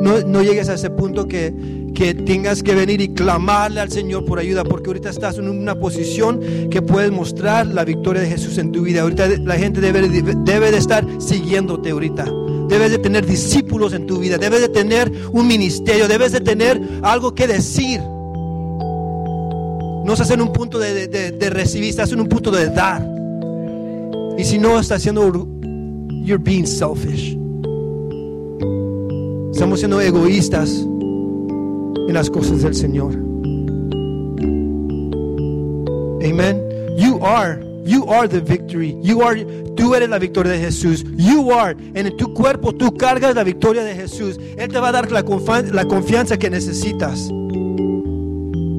No, 0.02 0.20
no 0.28 0.42
llegues 0.42 0.68
a 0.68 0.74
ese 0.74 0.90
punto 0.90 1.28
que, 1.28 1.54
que 1.96 2.14
tengas 2.14 2.62
que 2.62 2.76
venir 2.76 3.00
y 3.00 3.10
clamarle 3.14 3.80
al 3.80 3.90
Señor 3.90 4.26
por 4.26 4.38
ayuda, 4.40 4.66
porque 4.66 4.90
ahorita 4.90 5.10
estás 5.10 5.38
en 5.38 5.48
una 5.48 5.76
posición 5.80 6.42
que 6.70 6.82
puedes 6.82 7.12
mostrar 7.12 7.68
la 7.68 7.86
victoria 7.86 8.22
de 8.22 8.28
Jesús 8.28 8.58
en 8.58 8.74
tu 8.74 8.82
vida. 8.82 9.04
Ahorita 9.04 9.30
la 9.30 9.56
gente 9.56 9.80
debe, 9.80 10.10
de- 10.10 10.36
debe 10.44 10.72
de 10.72 10.78
estar 10.78 11.06
siguiéndote 11.20 11.92
ahorita. 11.92 12.26
Debes 12.70 12.91
de 12.91 12.97
tener 12.97 13.26
discípulos 13.26 13.93
en 13.93 14.05
tu 14.07 14.20
vida, 14.20 14.38
debes 14.38 14.61
de 14.61 14.70
tener 14.70 15.11
un 15.32 15.45
ministerio, 15.47 16.07
debes 16.07 16.32
de 16.32 16.39
tener 16.41 16.82
algo 17.01 17.34
que 17.36 17.47
decir. 17.47 17.99
No 20.05 20.14
estás 20.14 20.32
en 20.32 20.41
un 20.41 20.51
punto 20.51 20.80
de, 20.80 21.07
de- 21.07 21.32
de- 21.32 21.49
recibir, 21.49 21.89
estás 21.89 22.11
en 22.11 22.20
un 22.20 22.28
punto 22.28 22.51
de 22.51 22.68
dar. 22.70 23.07
Y 24.38 24.43
si 24.43 24.57
no 24.57 24.80
estás 24.80 24.97
haciendo, 24.99 25.30
you're 26.26 26.38
being 26.43 26.66
selfish. 26.66 27.38
Estamos 29.51 29.80
siendo 29.80 30.01
egoístas 30.01 30.70
en 32.07 32.14
las 32.14 32.30
cosas 32.30 32.61
del 32.64 32.74
Señor. 32.76 33.14
Amen. 36.24 36.61
You 36.97 37.20
are, 37.24 37.59
you 37.86 38.05
are 38.09 38.28
the 38.28 38.39
victory. 38.41 38.97
You 39.01 39.22
are, 39.22 39.36
tú 39.84 39.94
eres 39.94 40.08
la 40.08 40.18
victoria 40.18 40.54
de 40.54 40.60
Jesús. 40.60 41.04
You 41.18 41.52
are, 41.52 41.76
en 41.94 42.16
tu 42.16 42.34
cuerpo 42.34 42.74
tú 42.74 42.96
cargas 42.96 43.36
la 43.36 43.44
victoria 43.44 43.84
de 43.84 43.94
Jesús. 43.94 44.40
Él 44.58 44.72
te 44.72 44.80
va 44.80 44.88
a 44.88 44.92
dar 44.94 45.12
la, 45.12 45.26
la 45.74 45.86
confianza 45.86 46.38
que 46.38 46.50
necesitas 46.50 47.30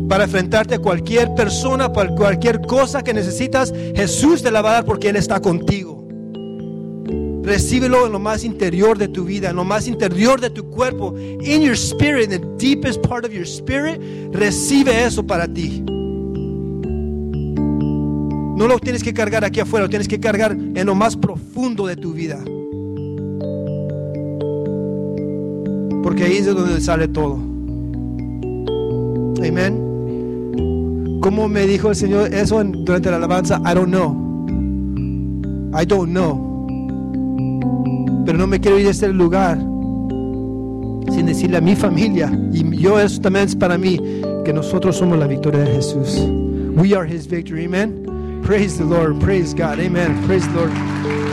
para 0.09 0.25
enfrentarte 0.25 0.77
a 0.77 0.79
cualquier 0.79 1.35
persona, 1.35 1.93
para 1.93 2.09
cualquier 2.15 2.63
cosa 2.63 3.03
que 3.03 3.13
necesitas. 3.13 3.71
Jesús 3.95 4.43
te 4.43 4.51
la 4.51 4.63
va 4.63 4.71
a 4.71 4.73
dar 4.73 4.85
porque 4.87 5.11
Él 5.11 5.17
está 5.17 5.41
contigo. 5.41 6.09
Recíbelo 7.43 8.07
en 8.07 8.13
lo 8.13 8.19
más 8.19 8.43
interior 8.43 8.97
de 8.97 9.09
tu 9.09 9.25
vida, 9.25 9.51
en 9.51 9.57
lo 9.57 9.65
más 9.65 9.87
interior 9.87 10.41
de 10.41 10.49
tu 10.49 10.71
cuerpo, 10.71 11.15
in 11.19 11.61
your 11.61 11.77
spirit, 11.77 12.33
in 12.33 12.41
the 12.41 12.47
deepest 12.57 13.03
part 13.07 13.27
of 13.27 13.31
your 13.31 13.47
spirit. 13.47 14.01
Recibe 14.33 15.05
eso 15.05 15.23
para 15.23 15.47
ti. 15.47 15.85
No 18.57 18.69
lo 18.69 18.79
tienes 18.79 19.03
que 19.03 19.13
cargar 19.13 19.45
aquí 19.45 19.61
afuera, 19.61 19.87
lo 19.87 19.91
tienes 19.91 20.09
que 20.09 20.21
cargar 20.21 20.53
en 20.53 20.87
lo 20.87 20.95
más 20.95 21.17
profundo 21.17 21.87
de 21.87 21.97
tu 21.97 22.13
vida. 22.13 22.39
Porque 26.03 26.25
ahí 26.25 26.37
es 26.37 26.47
de 26.47 26.55
donde 26.55 26.81
sale 26.81 27.09
todo. 27.09 27.35
Amén. 29.47 31.19
¿Cómo 31.21 31.49
me 31.49 31.67
dijo 31.67 31.91
el 31.91 31.97
Señor 31.97 32.33
eso 32.35 32.63
durante 32.63 33.11
la 33.11 33.17
alabanza? 33.17 33.61
I 33.65 33.75
don't 33.75 33.89
know. 33.89 34.15
I 35.79 35.85
don't 35.85 36.11
know. 36.11 36.55
Pero 38.25 38.39
no 38.39 38.47
me 38.47 38.61
quiero 38.61 38.79
ir 38.79 38.85
de 38.85 38.91
este 38.91 39.09
lugar 39.09 39.59
sin 41.11 41.27
decirle 41.27 41.59
a 41.59 41.61
mi 41.61 41.77
familia, 41.77 42.33
y 42.53 42.77
yo 42.77 42.99
eso 42.99 43.21
también 43.21 43.47
es 43.47 43.55
para 43.55 43.79
mí, 43.79 44.01
que 44.45 44.53
nosotros 44.53 44.97
somos 44.97 45.19
la 45.19 45.27
victoria 45.27 45.61
de 45.61 45.75
Jesús. 45.75 46.19
We 46.77 46.95
are 46.95 47.09
His 47.09 47.29
victory, 47.29 47.67
amen. 47.67 48.04
Praise 48.45 48.77
the 48.77 48.85
Lord, 48.85 49.19
praise 49.23 49.55
God, 49.55 49.79
amen. 49.79 50.23
Praise 50.27 50.47
the 50.49 50.67
Lord. 50.67 51.24